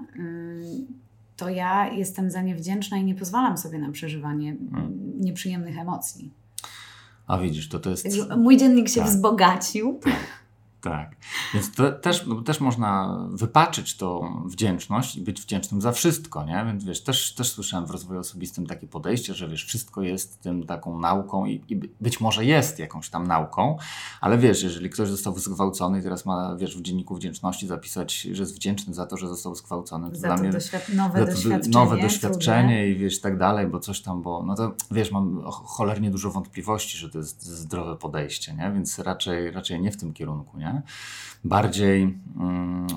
to 1.37 1.49
ja 1.49 1.87
jestem 1.93 2.31
za 2.31 2.41
nie 2.41 2.55
wdzięczna 2.55 2.97
i 2.97 3.03
nie 3.03 3.15
pozwalam 3.15 3.57
sobie 3.57 3.79
na 3.79 3.91
przeżywanie 3.91 4.51
ym, 4.51 5.13
nieprzyjemnych 5.19 5.77
emocji. 5.77 6.31
A 7.27 7.37
widzisz, 7.37 7.69
to 7.69 7.79
to 7.79 7.89
jest... 7.89 8.07
Mój 8.37 8.57
dziennik 8.57 8.89
się 8.89 9.01
Tak. 9.01 9.09
wzbogacił. 9.09 9.99
Tak. 10.03 10.13
Więc 11.53 11.71
to 11.75 11.91
też, 11.91 12.25
no, 12.25 12.41
też 12.41 12.59
można 12.59 13.17
wypaczyć 13.31 13.97
tą 13.97 14.41
wdzięczność 14.45 15.15
i 15.15 15.21
być 15.21 15.41
wdzięcznym 15.41 15.81
za 15.81 15.91
wszystko, 15.91 16.43
nie? 16.45 16.63
Więc 16.65 16.83
wiesz, 16.83 17.03
też, 17.03 17.33
też 17.35 17.51
słyszałem 17.51 17.85
w 17.85 17.91
rozwoju 17.91 18.19
osobistym 18.19 18.65
takie 18.67 18.87
podejście, 18.87 19.33
że 19.33 19.47
wiesz, 19.47 19.65
wszystko 19.65 20.01
jest 20.01 20.41
tym 20.41 20.65
taką 20.65 20.99
nauką 20.99 21.45
i, 21.45 21.61
i 21.69 21.75
być 22.01 22.21
może 22.21 22.45
jest 22.45 22.79
jakąś 22.79 23.09
tam 23.09 23.27
nauką, 23.27 23.77
ale 24.21 24.37
wiesz, 24.37 24.63
jeżeli 24.63 24.89
ktoś 24.89 25.09
został 25.09 25.39
zgwałcony 25.39 25.99
i 25.99 26.03
teraz 26.03 26.25
ma, 26.25 26.55
wiesz, 26.55 26.77
w 26.77 26.81
dzienniku 26.81 27.15
wdzięczności 27.15 27.67
zapisać, 27.67 28.21
że 28.21 28.43
jest 28.43 28.55
wdzięczny 28.55 28.93
za 28.93 29.05
to, 29.05 29.17
że 29.17 29.27
został 29.27 29.55
zgwałcony, 29.55 30.09
to 30.11 30.15
Za 30.15 30.27
dla 30.27 30.35
to 30.37 30.43
mnie 30.43 30.51
doświad- 30.51 30.95
nowe 30.95 31.19
za 31.19 31.25
to 31.25 31.31
doświadczenie. 31.31 31.73
nowe 31.73 31.89
trudne. 31.89 32.07
doświadczenie 32.07 32.87
i 32.89 32.95
wiesz, 32.95 33.21
tak 33.21 33.37
dalej, 33.37 33.67
bo 33.67 33.79
coś 33.79 34.01
tam, 34.01 34.21
bo 34.21 34.43
no 34.43 34.55
to 34.55 34.71
wiesz, 34.91 35.11
mam 35.11 35.35
cho- 35.41 35.51
cholernie 35.65 36.11
dużo 36.11 36.31
wątpliwości, 36.31 36.97
że 36.97 37.09
to 37.09 37.17
jest 37.17 37.43
zdrowe 37.45 37.95
podejście, 37.95 38.53
nie? 38.53 38.71
Więc 38.73 38.99
raczej, 38.99 39.51
raczej 39.51 39.81
nie 39.81 39.91
w 39.91 39.97
tym 39.97 40.13
kierunku, 40.13 40.57
nie? 40.57 40.70
Bardziej, 41.43 42.03
mm, 42.39 42.87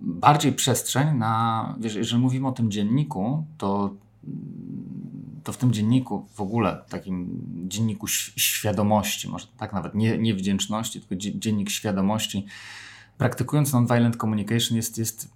bardziej 0.00 0.52
przestrzeń 0.52 1.16
na, 1.18 1.74
wiesz, 1.80 1.94
jeżeli 1.94 2.22
mówimy 2.22 2.48
o 2.48 2.52
tym 2.52 2.70
dzienniku, 2.70 3.46
to 3.58 3.94
to 5.44 5.52
w 5.52 5.56
tym 5.56 5.72
dzienniku, 5.72 6.26
w 6.34 6.40
ogóle 6.40 6.84
takim 6.88 7.42
dzienniku 7.68 8.06
świadomości, 8.36 9.28
może 9.28 9.46
tak 9.56 9.72
nawet 9.72 9.94
nie, 9.94 10.18
nie 10.18 10.34
wdzięczności, 10.34 11.00
tylko 11.00 11.16
dzie- 11.16 11.38
dziennik 11.38 11.70
świadomości, 11.70 12.46
praktykując 13.18 13.72
nonviolent 13.72 14.16
communication 14.16 14.76
jest, 14.76 14.98
jest 14.98 15.28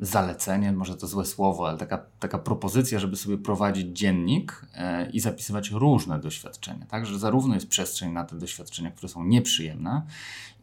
zalecenie, 0.00 0.72
może 0.72 0.96
to 0.96 1.06
złe 1.06 1.24
słowo, 1.24 1.68
ale 1.68 1.78
taka, 1.78 1.98
taka 2.18 2.38
propozycja, 2.38 2.98
żeby 2.98 3.16
sobie 3.16 3.38
prowadzić 3.38 3.98
dziennik 3.98 4.66
e, 4.74 5.10
i 5.10 5.20
zapisywać 5.20 5.70
różne 5.70 6.18
doświadczenia. 6.18 6.86
Tak, 6.86 7.06
że 7.06 7.18
zarówno 7.18 7.54
jest 7.54 7.68
przestrzeń 7.68 8.12
na 8.12 8.24
te 8.24 8.38
doświadczenia, 8.38 8.90
które 8.90 9.08
są 9.08 9.24
nieprzyjemne, 9.24 10.02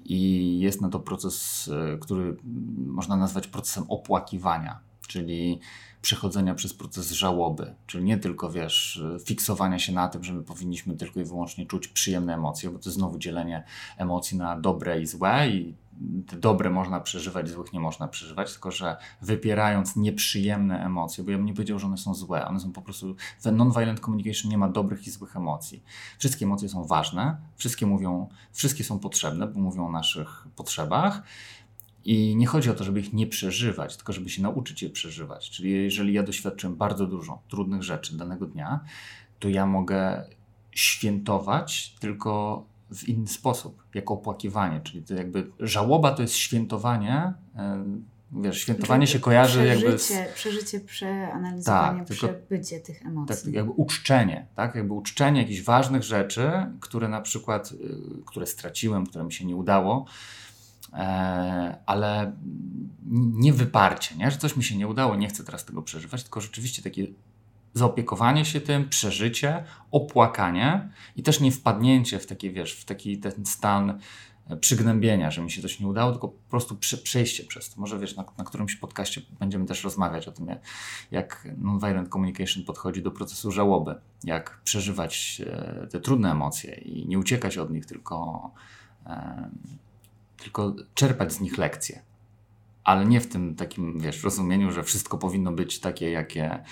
i 0.06 0.60
jest 0.60 0.82
na 0.82 0.90
to 0.90 1.00
proces, 1.00 1.70
e, 1.94 1.98
który 1.98 2.38
można 2.88 3.16
nazwać 3.16 3.48
procesem 3.48 3.84
opłakiwania, 3.88 4.80
czyli 5.08 5.60
przechodzenia 6.02 6.56
przez 6.56 6.74
proces 6.74 7.12
żałoby, 7.12 7.76
czyli 7.88 8.04
nie 8.04 8.18
tylko, 8.18 8.52
wiesz, 8.52 9.02
fiksowania 9.26 9.80
się 9.80 9.93
na 9.93 10.08
tym, 10.08 10.24
że 10.24 10.34
my 10.34 10.43
powinniśmy 10.43 10.95
tylko 10.95 11.20
i 11.20 11.24
wyłącznie 11.24 11.66
czuć 11.66 11.88
przyjemne 11.88 12.34
emocje, 12.34 12.70
bo 12.70 12.80
to 12.80 12.91
znowu 12.91 13.18
dzielenie 13.18 13.64
emocji 13.98 14.38
na 14.38 14.60
dobre 14.60 15.02
i 15.02 15.08
złe 15.08 15.50
i 15.50 15.76
te 16.28 16.36
dobre 16.36 16.70
można 16.70 17.00
przeżywać, 17.00 17.50
złych 17.50 17.74
nie 17.74 17.80
można 17.80 18.08
przeżywać, 18.08 18.52
tylko 18.52 18.72
że 18.72 18.98
wypierając 19.22 19.95
nieprzyjemne 19.95 20.86
emocje, 20.86 21.24
bo 21.24 21.32
ja 21.32 21.38
bym 21.38 21.45
nie 21.45 21.54
powiedział, 21.54 21.80
że 21.80 21.88
one 21.88 21.98
są 21.98 22.16
złe, 22.16 22.48
one 22.48 22.60
są 22.60 22.72
po 22.72 22.82
prostu, 22.82 23.16
w 23.39 23.52
non-violent 23.52 24.00
communication 24.00 24.52
nie 24.52 24.58
ma 24.58 24.70
dobrych 24.70 25.08
i 25.08 25.12
złych 25.12 25.36
emocji. 25.36 25.84
Wszystkie 26.20 26.45
emocje 26.45 26.70
są 26.70 26.84
ważne, 26.84 27.38
wszystkie 27.56 27.86
mówią, 27.86 28.30
wszystkie 28.52 28.84
są 28.84 29.00
potrzebne, 29.00 29.48
bo 29.48 29.60
mówią 29.60 29.88
o 29.88 29.91
naszych 29.91 30.48
potrzebach 30.56 31.24
i 32.08 32.36
nie 32.36 32.47
chodzi 32.47 32.70
o 32.70 32.74
to, 32.74 32.84
żeby 32.84 32.99
ich 32.99 33.14
nie 33.14 33.28
przeżywać, 33.28 33.95
tylko 33.97 34.14
żeby 34.14 34.30
się 34.30 34.41
nauczyć 34.41 34.82
je 34.84 34.89
przeżywać. 34.89 35.49
Czyli 35.49 35.72
jeżeli 35.84 36.14
ja 36.14 36.24
doświadczyłem 36.24 36.76
bardzo 36.76 37.08
dużo 37.08 37.41
trudnych 37.49 37.84
rzeczy 37.84 38.18
danego 38.18 38.45
dnia, 38.45 38.80
to 39.39 39.49
ja 39.49 39.66
mogę 39.66 40.24
świętować 40.72 41.95
tylko 41.99 42.64
w 42.95 43.08
inny 43.10 43.28
sposób, 43.28 43.84
jako 43.93 44.14
opłakiwanie. 44.14 44.82
Czyli 44.82 45.03
to 45.03 45.14
jakby 45.14 45.51
żałoba 45.60 46.12
to 46.12 46.22
jest 46.22 46.36
świętowanie. 46.36 47.34
e, 47.55 47.84
Wiesz, 48.32 48.62
świętowanie 48.62 49.08
się 49.08 49.20
kojarzy 49.20 49.66
jakby 49.66 49.97
z, 49.99 50.05
Przeżycie, 50.08 50.34
przeżycie, 50.36 50.80
przeanalizowanie, 50.80 51.99
Tak, 51.99 52.08
tylko- 52.08 52.28
przebycie 52.28 52.80
tych 52.80 53.05
emocji. 53.05 53.45
tak, 53.45 53.53
jakby 53.53 53.72
uczczenie, 53.72 54.47
tak? 54.55 54.76
Jakby 54.76 54.93
uczczenie 54.93 55.41
jakichś 55.41 55.62
ważnych 55.62 56.03
rzeczy, 56.03 56.51
które 56.80 57.08
na 57.08 57.22
przykład, 57.22 57.72
y, 57.72 57.76
które 58.26 58.45
straciłem, 58.45 59.05
które 59.05 59.24
mi 59.24 59.34
się 59.34 59.45
nie 59.45 59.55
udało, 59.55 60.05
ale 61.86 62.22
n- 62.22 63.32
nie 63.36 63.54
wyparcie, 63.54 64.16
nie? 64.16 64.32
że 64.32 64.38
coś 64.38 64.58
mi 64.58 64.64
się 64.64 64.78
nie 64.78 64.88
udało, 64.88 65.16
nie 65.16 65.28
chcę 65.28 65.43
teraz 65.43 65.66
tego 65.66 65.82
przeżywać, 65.82 66.24
tylko 66.24 66.41
rzeczywiście 66.41 66.82
takie 66.82 67.08
zaopiekowanie 67.74 68.45
się 68.45 68.62
tym, 68.62 68.89
przeżycie, 68.89 69.64
opłakanie 69.91 70.89
i 71.16 71.24
też 71.24 71.39
nie 71.39 71.52
wpadnięcie 71.52 72.20
w 72.20 72.26
taki, 72.26 72.52
wiesz, 72.52 72.74
w 72.74 72.86
taki 72.86 73.18
ten 73.18 73.45
stan 73.45 74.00
e, 74.50 74.58
przygnębienia, 74.58 75.32
że 75.32 75.41
mi 75.41 75.52
się 75.52 75.62
coś 75.62 75.80
nie 75.80 75.88
udało, 75.88 76.12
tylko 76.12 76.28
po 76.28 76.50
prostu 76.50 76.76
prze, 76.76 76.98
przejście 76.98 77.43
przez 77.43 77.70
to. 77.70 77.82
Może 77.82 78.00
wiesz, 78.00 78.16
na, 78.16 78.26
na 78.38 78.43
którymś 78.43 78.76
podcaście 78.76 79.22
będziemy 79.39 79.66
też 79.66 79.84
rozmawiać 79.84 80.28
o 80.28 80.32
tym, 80.32 80.48
jak, 80.48 80.60
jak 81.12 81.48
nonviolent 81.58 82.10
communication 82.10 82.64
podchodzi 82.64 83.02
do 83.02 83.12
procesu 83.12 83.52
żałoby, 83.52 83.95
jak 84.24 84.62
przeżywać 84.64 85.41
e, 85.45 85.88
te 85.91 86.00
trudne 86.00 86.32
emocje 86.32 86.76
i 86.76 87.08
nie 87.08 87.20
uciekać 87.20 87.58
od 87.58 87.72
nich, 87.72 87.86
tylko, 87.86 88.52
e, 89.06 89.50
tylko 90.38 90.76
czerpać 90.94 91.34
z 91.34 91.40
nich 91.40 91.58
lekcje. 91.58 92.02
Ale 92.84 93.06
nie 93.06 93.22
w 93.22 93.28
tym 93.28 93.56
takim, 93.56 94.00
wiesz, 94.00 94.24
rozumieniu, 94.24 94.72
że 94.72 94.84
wszystko 94.84 95.18
powinno 95.18 95.52
być 95.52 95.80
takie, 95.80 96.12
jakie 96.12 96.64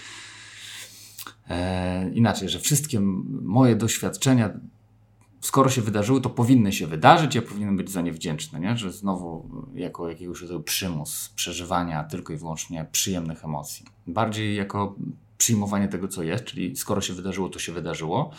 e, 1.50 2.10
inaczej, 2.10 2.50
że 2.50 2.60
wszystkie 2.60 3.00
moje 3.42 3.76
doświadczenia 3.76 4.50
skoro 5.46 5.70
się 5.70 5.82
wydarzyły, 5.82 6.22
to 6.22 6.30
powinny 6.30 6.74
się 6.74 6.88
wydarzyć, 6.88 7.36
ja 7.36 7.42
powinienem 7.42 7.78
być 7.78 7.92
za 7.92 8.02
nie 8.02 8.12
wdzięczny, 8.12 8.60
nie? 8.60 8.78
że 8.78 8.92
znowu 8.92 9.50
jako 9.74 10.10
jakiegoś 10.10 10.42
rodzaju 10.42 10.64
przymus 10.64 11.30
przeżywania 11.36 12.04
tylko 12.04 12.34
i 12.34 12.38
wyłącznie 12.38 12.86
przyjemnych 12.92 13.46
emocji. 13.46 13.86
Bardziej 14.08 14.56
jako 14.56 14.96
przyjmowanie 15.38 15.88
tego, 15.88 16.08
co 16.08 16.24
jest, 16.24 16.44
czyli 16.44 16.76
skoro 16.76 17.02
się 17.02 17.14
wydarzyło, 17.14 17.50
to 17.50 17.60
się 17.60 17.74
wydarzyło. 17.74 18.32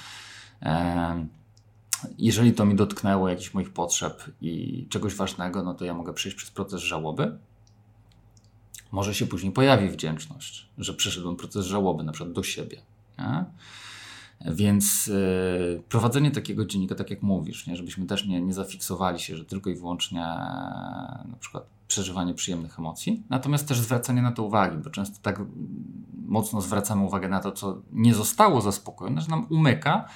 Jeżeli 2.18 2.52
to 2.52 2.64
mi 2.64 2.74
dotknęło 2.74 3.28
jakichś 3.28 3.54
moich 3.54 3.72
potrzeb 3.72 4.24
i 4.40 4.86
czegoś 4.90 5.14
ważnego, 5.14 5.62
no 5.62 5.74
to 5.74 5.84
ja 5.84 5.94
mogę 5.94 6.12
przejść 6.12 6.36
przez 6.36 6.50
proces 6.50 6.80
żałoby. 6.80 7.38
Może 8.92 9.14
się 9.14 9.26
później 9.26 9.52
pojawi 9.52 9.88
wdzięczność, 9.88 10.68
że 10.78 10.94
przeszedłem 10.94 11.36
proces 11.36 11.66
żałoby, 11.66 12.04
na 12.04 12.12
przykład 12.12 12.32
do 12.32 12.42
siebie. 12.42 12.82
Nie? 13.18 13.44
Więc 14.40 15.06
yy, 15.06 15.82
prowadzenie 15.88 16.30
takiego 16.30 16.64
dziennika, 16.64 16.94
tak 16.94 17.10
jak 17.10 17.22
mówisz, 17.22 17.66
nie, 17.66 17.76
żebyśmy 17.76 18.06
też 18.06 18.26
nie, 18.26 18.40
nie 18.40 18.54
zafiksowali 18.54 19.20
się, 19.20 19.36
że 19.36 19.44
tylko 19.44 19.70
i 19.70 19.74
wyłącznie 19.74 20.20
na 20.20 21.36
przykład 21.40 21.66
przeżywanie 21.88 22.34
przyjemnych 22.34 22.78
emocji, 22.78 23.22
natomiast 23.30 23.68
też 23.68 23.80
zwracanie 23.80 24.22
na 24.22 24.32
to 24.32 24.42
uwagi, 24.42 24.76
bo 24.84 24.90
często 24.90 25.18
tak 25.22 25.42
mocno 26.26 26.60
zwracamy 26.60 27.04
uwagę 27.04 27.28
na 27.28 27.40
to, 27.40 27.52
co 27.52 27.82
nie 27.92 28.14
zostało 28.14 28.60
zaspokojone, 28.60 29.20
że 29.20 29.28
nam 29.28 29.46
umyka, 29.50 30.08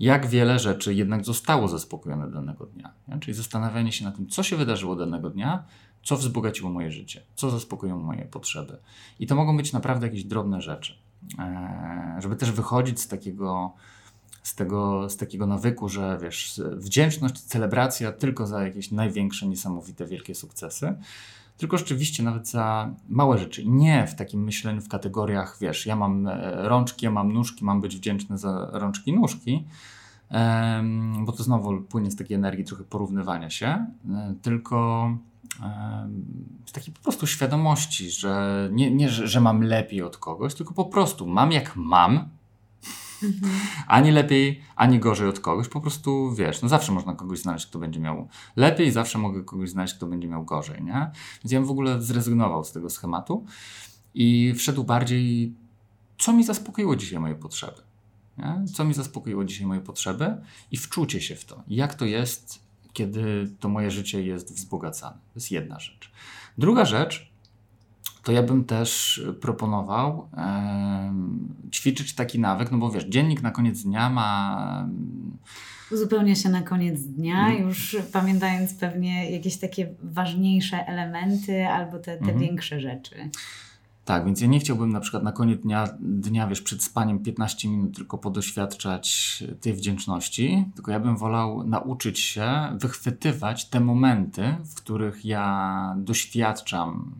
jak 0.00 0.26
wiele 0.26 0.58
rzeczy 0.58 0.94
jednak 0.94 1.24
zostało 1.24 1.68
zaspokojone 1.68 2.30
danego 2.30 2.66
dnia. 2.66 2.92
Nie? 3.08 3.18
Czyli 3.18 3.34
zastanawianie 3.34 3.92
się 3.92 4.04
na 4.04 4.12
tym, 4.12 4.28
co 4.28 4.42
się 4.42 4.56
wydarzyło 4.56 4.96
danego 4.96 5.30
dnia, 5.30 5.64
co 6.02 6.16
wzbogaciło 6.16 6.70
moje 6.70 6.90
życie, 6.90 7.22
co 7.34 7.50
zaspokoiło 7.50 7.98
moje 7.98 8.24
potrzeby. 8.24 8.78
I 9.18 9.26
to 9.26 9.34
mogą 9.34 9.56
być 9.56 9.72
naprawdę 9.72 10.06
jakieś 10.06 10.24
drobne 10.24 10.62
rzeczy. 10.62 10.94
E, 11.38 12.18
żeby 12.22 12.36
też 12.36 12.52
wychodzić 12.52 13.00
z 13.00 13.08
takiego, 13.08 13.72
z, 14.42 14.54
tego, 14.54 15.10
z 15.10 15.16
takiego 15.16 15.46
nawyku, 15.46 15.88
że 15.88 16.18
wiesz, 16.22 16.60
wdzięczność, 16.72 17.40
celebracja 17.40 18.12
tylko 18.12 18.46
za 18.46 18.64
jakieś 18.64 18.90
największe, 18.90 19.46
niesamowite, 19.46 20.06
wielkie 20.06 20.34
sukcesy, 20.34 20.94
tylko 21.58 21.78
rzeczywiście 21.78 22.22
nawet 22.22 22.48
za 22.48 22.94
małe 23.08 23.38
rzeczy. 23.38 23.64
Nie 23.66 24.06
w 24.06 24.14
takim 24.14 24.44
myśleniu 24.44 24.80
w 24.80 24.88
kategoriach, 24.88 25.56
wiesz, 25.60 25.86
ja 25.86 25.96
mam 25.96 26.26
e, 26.26 26.68
rączki, 26.68 27.04
ja 27.04 27.10
mam 27.10 27.32
nóżki, 27.32 27.64
mam 27.64 27.80
być 27.80 27.96
wdzięczny 27.96 28.38
za 28.38 28.68
rączki 28.72 29.12
nóżki, 29.12 29.64
bo 31.20 31.32
to 31.32 31.42
znowu 31.42 31.80
płynie 31.80 32.10
z 32.10 32.16
takiej 32.16 32.34
energii 32.34 32.64
trochę 32.64 32.84
porównywania 32.84 33.50
się, 33.50 33.66
e, 33.66 34.34
tylko 34.42 35.10
z 36.66 36.72
takiej 36.72 36.94
po 36.94 37.00
prostu 37.00 37.26
świadomości, 37.26 38.10
że 38.10 38.68
nie, 38.72 38.90
nie 38.90 39.08
że, 39.08 39.28
że 39.28 39.40
mam 39.40 39.62
lepiej 39.62 40.02
od 40.02 40.16
kogoś, 40.16 40.54
tylko 40.54 40.74
po 40.74 40.84
prostu 40.84 41.26
mam 41.26 41.52
jak 41.52 41.76
mam, 41.76 42.28
Mhm. 43.22 43.52
Ani 43.86 44.10
lepiej, 44.10 44.60
ani 44.76 44.98
gorzej 44.98 45.28
od 45.28 45.40
kogoś. 45.40 45.68
Po 45.68 45.80
prostu 45.80 46.34
wiesz, 46.34 46.62
no 46.62 46.68
zawsze 46.68 46.92
można 46.92 47.14
kogoś 47.14 47.38
znaleźć, 47.38 47.66
kto 47.66 47.78
będzie 47.78 48.00
miał 48.00 48.28
lepiej, 48.56 48.90
zawsze 48.90 49.18
mogę 49.18 49.42
kogoś 49.42 49.70
znaleźć, 49.70 49.94
kto 49.94 50.06
będzie 50.06 50.28
miał 50.28 50.44
gorzej, 50.44 50.82
nie? 50.82 51.10
Więc 51.44 51.52
ja 51.52 51.58
bym 51.58 51.68
w 51.68 51.70
ogóle 51.70 52.02
zrezygnował 52.02 52.64
z 52.64 52.72
tego 52.72 52.90
schematu 52.90 53.44
i 54.14 54.54
wszedł 54.56 54.84
bardziej, 54.84 55.54
co 56.18 56.32
mi 56.32 56.44
zaspokoiło 56.44 56.96
dzisiaj 56.96 57.18
moje 57.18 57.34
potrzeby. 57.34 57.82
Nie? 58.38 58.64
Co 58.74 58.84
mi 58.84 58.94
zaspokoiło 58.94 59.44
dzisiaj 59.44 59.66
moje 59.66 59.80
potrzeby 59.80 60.36
i 60.70 60.76
wczucie 60.76 61.20
się 61.20 61.36
w 61.36 61.44
to. 61.44 61.62
Jak 61.68 61.94
to 61.94 62.04
jest, 62.04 62.62
kiedy 62.92 63.50
to 63.60 63.68
moje 63.68 63.90
życie 63.90 64.22
jest 64.22 64.54
wzbogacane. 64.54 65.16
To 65.16 65.32
jest 65.34 65.50
jedna 65.50 65.80
rzecz. 65.80 66.10
Druga 66.58 66.84
rzecz, 66.84 67.27
to 68.28 68.32
ja 68.32 68.42
bym 68.42 68.64
też 68.64 69.22
proponował 69.40 70.28
e, 70.36 71.12
ćwiczyć 71.72 72.14
taki 72.14 72.38
nawyk, 72.38 72.70
no 72.70 72.78
bo 72.78 72.90
wiesz, 72.90 73.04
dziennik 73.04 73.42
na 73.42 73.50
koniec 73.50 73.82
dnia 73.82 74.10
ma. 74.10 74.88
Uzupełnia 75.92 76.34
się 76.34 76.48
na 76.48 76.62
koniec 76.62 77.02
dnia, 77.02 77.48
mm. 77.48 77.62
już 77.62 77.96
pamiętając 78.12 78.74
pewnie 78.74 79.30
jakieś 79.30 79.56
takie 79.56 79.94
ważniejsze 80.02 80.86
elementy 80.86 81.66
albo 81.66 81.98
te, 81.98 82.16
te 82.16 82.24
mm. 82.24 82.38
większe 82.38 82.80
rzeczy. 82.80 83.30
Tak, 84.04 84.24
więc 84.24 84.40
ja 84.40 84.46
nie 84.46 84.60
chciałbym 84.60 84.92
na 84.92 85.00
przykład 85.00 85.22
na 85.22 85.32
koniec 85.32 85.60
dnia, 85.60 85.88
dnia, 86.00 86.46
wiesz, 86.46 86.62
przed 86.62 86.82
spaniem 86.82 87.18
15 87.18 87.68
minut 87.68 87.96
tylko 87.96 88.18
podoświadczać 88.18 89.38
tej 89.60 89.74
wdzięczności, 89.74 90.64
tylko 90.74 90.90
ja 90.90 91.00
bym 91.00 91.16
wolał 91.16 91.64
nauczyć 91.64 92.20
się 92.20 92.52
wychwytywać 92.74 93.68
te 93.68 93.80
momenty, 93.80 94.56
w 94.64 94.74
których 94.74 95.24
ja 95.24 95.94
doświadczam 95.98 97.14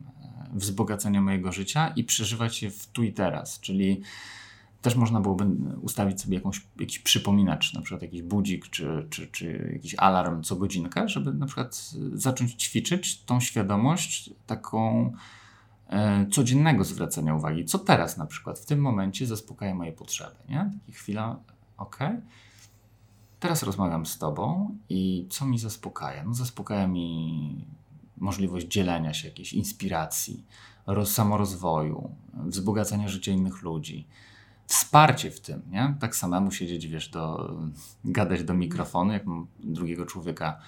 wzbogacenia 0.52 1.20
mojego 1.20 1.52
życia 1.52 1.88
i 1.96 2.04
przeżywać 2.04 2.62
je 2.62 2.70
w 2.70 2.86
tu 2.86 3.02
i 3.02 3.12
teraz, 3.12 3.60
czyli 3.60 4.02
też 4.82 4.96
można 4.96 5.20
byłoby 5.20 5.46
ustawić 5.80 6.20
sobie 6.20 6.34
jakąś, 6.36 6.66
jakiś 6.80 6.98
przypominacz, 6.98 7.74
na 7.74 7.80
przykład 7.80 8.02
jakiś 8.02 8.22
budzik 8.22 8.68
czy, 8.68 9.06
czy, 9.10 9.26
czy 9.26 9.70
jakiś 9.72 9.94
alarm 9.98 10.42
co 10.42 10.56
godzinkę, 10.56 11.08
żeby 11.08 11.34
na 11.34 11.46
przykład 11.46 11.92
zacząć 12.12 12.52
ćwiczyć 12.52 13.22
tą 13.22 13.40
świadomość 13.40 14.30
taką 14.46 15.12
e, 15.88 16.26
codziennego 16.30 16.84
zwracania 16.84 17.34
uwagi. 17.34 17.64
Co 17.64 17.78
teraz 17.78 18.16
na 18.16 18.26
przykład 18.26 18.58
w 18.58 18.66
tym 18.66 18.80
momencie 18.80 19.26
zaspokaja 19.26 19.74
moje 19.74 19.92
potrzeby, 19.92 20.36
nie? 20.48 20.70
Taka 20.86 20.98
chwila, 20.98 21.36
ok. 21.76 21.98
Teraz 23.40 23.62
rozmawiam 23.62 24.06
z 24.06 24.18
tobą 24.18 24.76
i 24.88 25.26
co 25.30 25.46
mi 25.46 25.58
zaspokaja? 25.58 26.24
No 26.24 26.34
zaspokaja 26.34 26.86
mi 26.86 27.64
możliwość 28.20 28.66
dzielenia 28.66 29.14
się, 29.14 29.28
jakiejś 29.28 29.52
inspiracji, 29.52 30.44
roz, 30.86 31.12
samorozwoju, 31.12 32.10
wzbogacania 32.34 33.08
życia 33.08 33.32
innych 33.32 33.62
ludzi. 33.62 34.06
Wsparcie 34.66 35.30
w 35.30 35.40
tym, 35.40 35.62
nie? 35.70 35.94
Tak 36.00 36.16
samemu 36.16 36.50
siedzieć, 36.50 36.86
wiesz, 36.86 37.08
do, 37.08 37.54
gadać 38.04 38.44
do 38.44 38.54
mikrofonu, 38.54 39.12
jak 39.12 39.22
drugiego 39.60 40.06
człowieka 40.06 40.60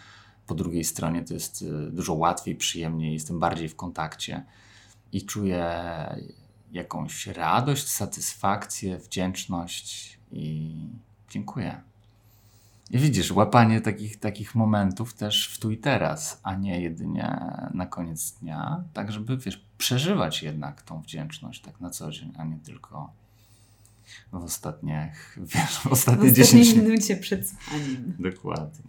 po 0.47 0.55
drugiej 0.55 0.85
stronie, 0.85 1.25
to 1.25 1.35
jest 1.35 1.63
y, 1.63 1.91
dużo 1.91 2.15
łatwiej, 2.15 2.57
przyjemniej, 2.57 3.13
jestem 3.13 3.41
bardziej 3.41 3.69
w 3.69 3.77
kontakcie 3.77 4.45
i 5.13 5.27
czuję 5.27 5.75
jakąś 6.73 7.27
radość, 7.27 7.89
satysfakcję, 7.89 8.99
wdzięczność 8.99 10.19
i 10.33 10.75
dziękuję. 11.31 11.90
Widzisz, 12.91 13.33
łapanie 13.33 13.81
takich, 13.81 14.21
takich 14.21 14.55
momentów 14.55 15.15
też 15.15 15.49
w 15.49 15.59
tu 15.59 15.71
i 15.71 15.79
teraz, 15.79 16.41
a 16.43 16.55
nie 16.55 16.81
jedynie 16.81 17.41
na 17.75 17.87
koniec 17.87 18.33
dnia, 18.33 18.85
tak 18.93 19.13
żeby, 19.13 19.37
wiesz, 19.37 19.65
przeżywać 19.79 20.43
jednak 20.43 20.83
tą 20.83 21.01
wdzięczność 21.01 21.61
tak 21.63 21.81
na 21.81 21.91
co 21.91 22.11
dzień, 22.11 22.33
a 22.39 22.45
nie 22.45 22.59
tylko 22.59 23.13
w 24.33 24.45
ostatnich, 24.45 25.39
wiesz, 25.55 25.79
w 25.79 25.87
ostatnie 25.87 26.31
w 26.31 26.33
10 26.33 26.75
minucie 26.75 27.17
przed 27.17 27.49
spaniem. 27.49 28.17
Dokładnie. 28.19 28.85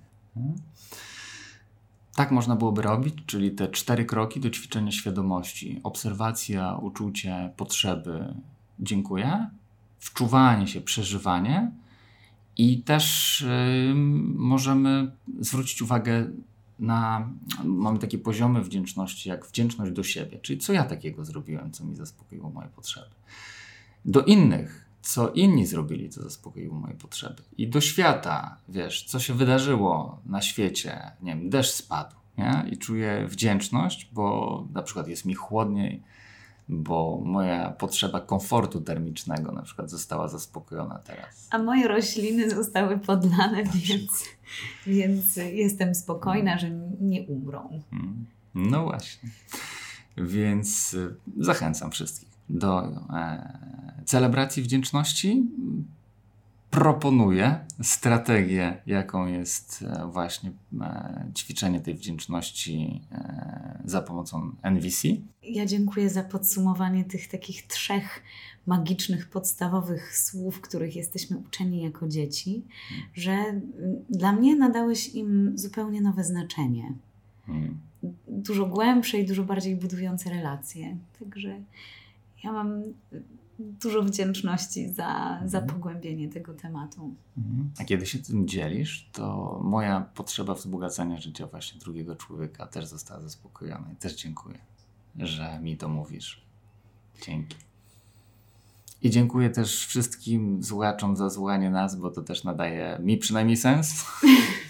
Tak 2.15 2.31
można 2.31 2.55
byłoby 2.55 2.81
robić, 2.81 3.15
czyli 3.25 3.51
te 3.51 3.67
cztery 3.67 4.05
kroki 4.05 4.39
do 4.39 4.49
ćwiczenia 4.49 4.91
świadomości. 4.91 5.79
Obserwacja, 5.83 6.75
uczucie, 6.75 7.51
potrzeby, 7.57 8.33
dziękuję, 8.79 9.49
wczuwanie 9.99 10.67
się, 10.67 10.81
przeżywanie 10.81 11.71
i 12.57 12.81
też 12.81 13.45
możemy 14.35 15.11
zwrócić 15.39 15.81
uwagę 15.81 16.27
na, 16.79 17.29
mamy 17.63 17.99
takie 17.99 18.17
poziomy 18.17 18.61
wdzięczności, 18.63 19.29
jak 19.29 19.45
wdzięczność 19.45 19.91
do 19.91 20.03
siebie, 20.03 20.39
czyli 20.41 20.59
co 20.59 20.73
ja 20.73 20.83
takiego 20.83 21.25
zrobiłem, 21.25 21.71
co 21.71 21.85
mi 21.85 21.95
zaspokoiło 21.95 22.49
moje 22.49 22.67
potrzeby. 22.67 23.09
Do 24.05 24.21
innych, 24.21 24.85
co 25.01 25.29
inni 25.29 25.65
zrobili, 25.65 26.09
co 26.09 26.23
zaspokoiło 26.23 26.79
moje 26.79 26.93
potrzeby. 26.93 27.41
I 27.57 27.67
do 27.67 27.81
świata, 27.81 28.57
wiesz, 28.69 29.03
co 29.03 29.19
się 29.19 29.33
wydarzyło 29.33 30.19
na 30.25 30.41
świecie, 30.41 31.11
nie 31.21 31.35
wiem, 31.35 31.49
deszcz 31.49 31.73
spadł, 31.73 32.15
nie? 32.37 32.65
I 32.71 32.77
czuję 32.77 33.27
wdzięczność, 33.27 34.09
bo 34.13 34.67
na 34.73 34.81
przykład 34.81 35.07
jest 35.07 35.25
mi 35.25 35.33
chłodniej, 35.33 36.01
bo 36.69 37.21
moja 37.25 37.69
potrzeba 37.69 38.21
komfortu 38.21 38.81
termicznego 38.81 39.51
na 39.51 39.61
przykład 39.61 39.89
została 39.89 40.27
zaspokojona 40.27 40.99
teraz. 40.99 41.47
A 41.51 41.57
moje 41.57 41.87
rośliny 41.87 42.49
zostały 42.49 42.99
podlane, 42.99 43.63
więc, 43.63 44.25
więc 44.87 45.35
jestem 45.35 45.95
spokojna, 45.95 46.57
że 46.57 46.69
nie 47.01 47.23
umrą. 47.23 47.81
Hmm. 47.89 48.25
No 48.55 48.83
właśnie. 48.83 49.29
Więc 50.17 50.93
y, 50.93 51.15
zachęcam 51.37 51.91
wszystkich 51.91 52.29
do 52.49 52.83
e, 52.83 54.03
celebracji 54.05 54.63
wdzięczności 54.63 55.45
proponuje 56.71 57.59
strategię, 57.81 58.81
jaką 58.85 59.27
jest 59.27 59.85
e, 59.87 60.07
właśnie 60.11 60.51
e, 60.81 61.31
ćwiczenie 61.37 61.79
tej 61.79 61.95
wdzięczności 61.95 63.01
e, 63.11 63.81
za 63.85 64.01
pomocą 64.01 64.51
NVC. 64.63 65.07
Ja 65.43 65.65
dziękuję 65.65 66.09
za 66.09 66.23
podsumowanie 66.23 67.05
tych 67.05 67.27
takich 67.27 67.67
trzech 67.67 68.23
magicznych, 68.67 69.29
podstawowych 69.29 70.17
słów, 70.17 70.61
których 70.61 70.95
jesteśmy 70.95 71.37
uczeni 71.37 71.81
jako 71.83 72.07
dzieci, 72.07 72.63
że 73.13 73.61
dla 74.09 74.31
mnie 74.31 74.55
nadałeś 74.55 75.15
im 75.15 75.51
zupełnie 75.55 76.01
nowe 76.01 76.23
znaczenie. 76.23 76.93
Hmm. 77.45 77.77
Dużo 78.27 78.65
głębsze 78.65 79.17
i 79.17 79.25
dużo 79.25 79.43
bardziej 79.43 79.75
budujące 79.75 80.29
relacje. 80.29 80.97
Także 81.19 81.59
ja 82.43 82.51
mam 82.51 82.83
dużo 83.61 84.03
wdzięczności 84.03 84.89
za, 84.89 85.41
za 85.45 85.61
pogłębienie 85.61 86.29
tego 86.29 86.53
tematu. 86.53 87.15
Mhm. 87.37 87.71
A 87.79 87.83
kiedy 87.83 88.05
się 88.05 88.19
tym 88.19 88.47
dzielisz, 88.47 89.09
to 89.11 89.59
moja 89.63 90.01
potrzeba 90.01 90.53
wzbogacania 90.53 91.21
życia 91.21 91.47
właśnie 91.47 91.79
drugiego 91.79 92.15
człowieka 92.15 92.67
też 92.67 92.85
została 92.85 93.21
zaspokojona. 93.21 93.91
I 93.93 93.95
też 93.95 94.15
dziękuję, 94.15 94.57
że 95.19 95.59
mi 95.61 95.77
to 95.77 95.89
mówisz. 95.89 96.45
Dzięki. 97.25 97.55
I 99.01 99.09
dziękuję 99.09 99.49
też 99.49 99.85
wszystkim 99.85 100.63
słuchaczom 100.63 101.17
za 101.17 101.29
słuchanie 101.29 101.69
nas, 101.69 101.95
bo 101.95 102.11
to 102.11 102.21
też 102.21 102.43
nadaje 102.43 102.99
mi 103.03 103.17
przynajmniej 103.17 103.57
sens. 103.57 104.05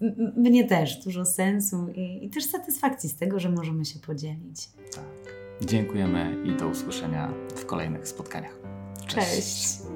Mnie 0.36 0.64
też 0.64 1.04
dużo 1.04 1.24
sensu 1.24 1.88
i, 1.94 2.24
i 2.24 2.30
też 2.30 2.44
satysfakcji 2.44 3.08
z 3.08 3.16
tego, 3.16 3.40
że 3.40 3.50
możemy 3.50 3.84
się 3.84 3.98
podzielić. 3.98 4.68
Tak. 4.94 5.39
Dziękujemy 5.60 6.36
i 6.44 6.52
do 6.52 6.68
usłyszenia 6.68 7.32
w 7.56 7.66
kolejnych 7.66 8.08
spotkaniach. 8.08 8.58
Cześć. 9.06 9.28
Cześć. 9.28 9.89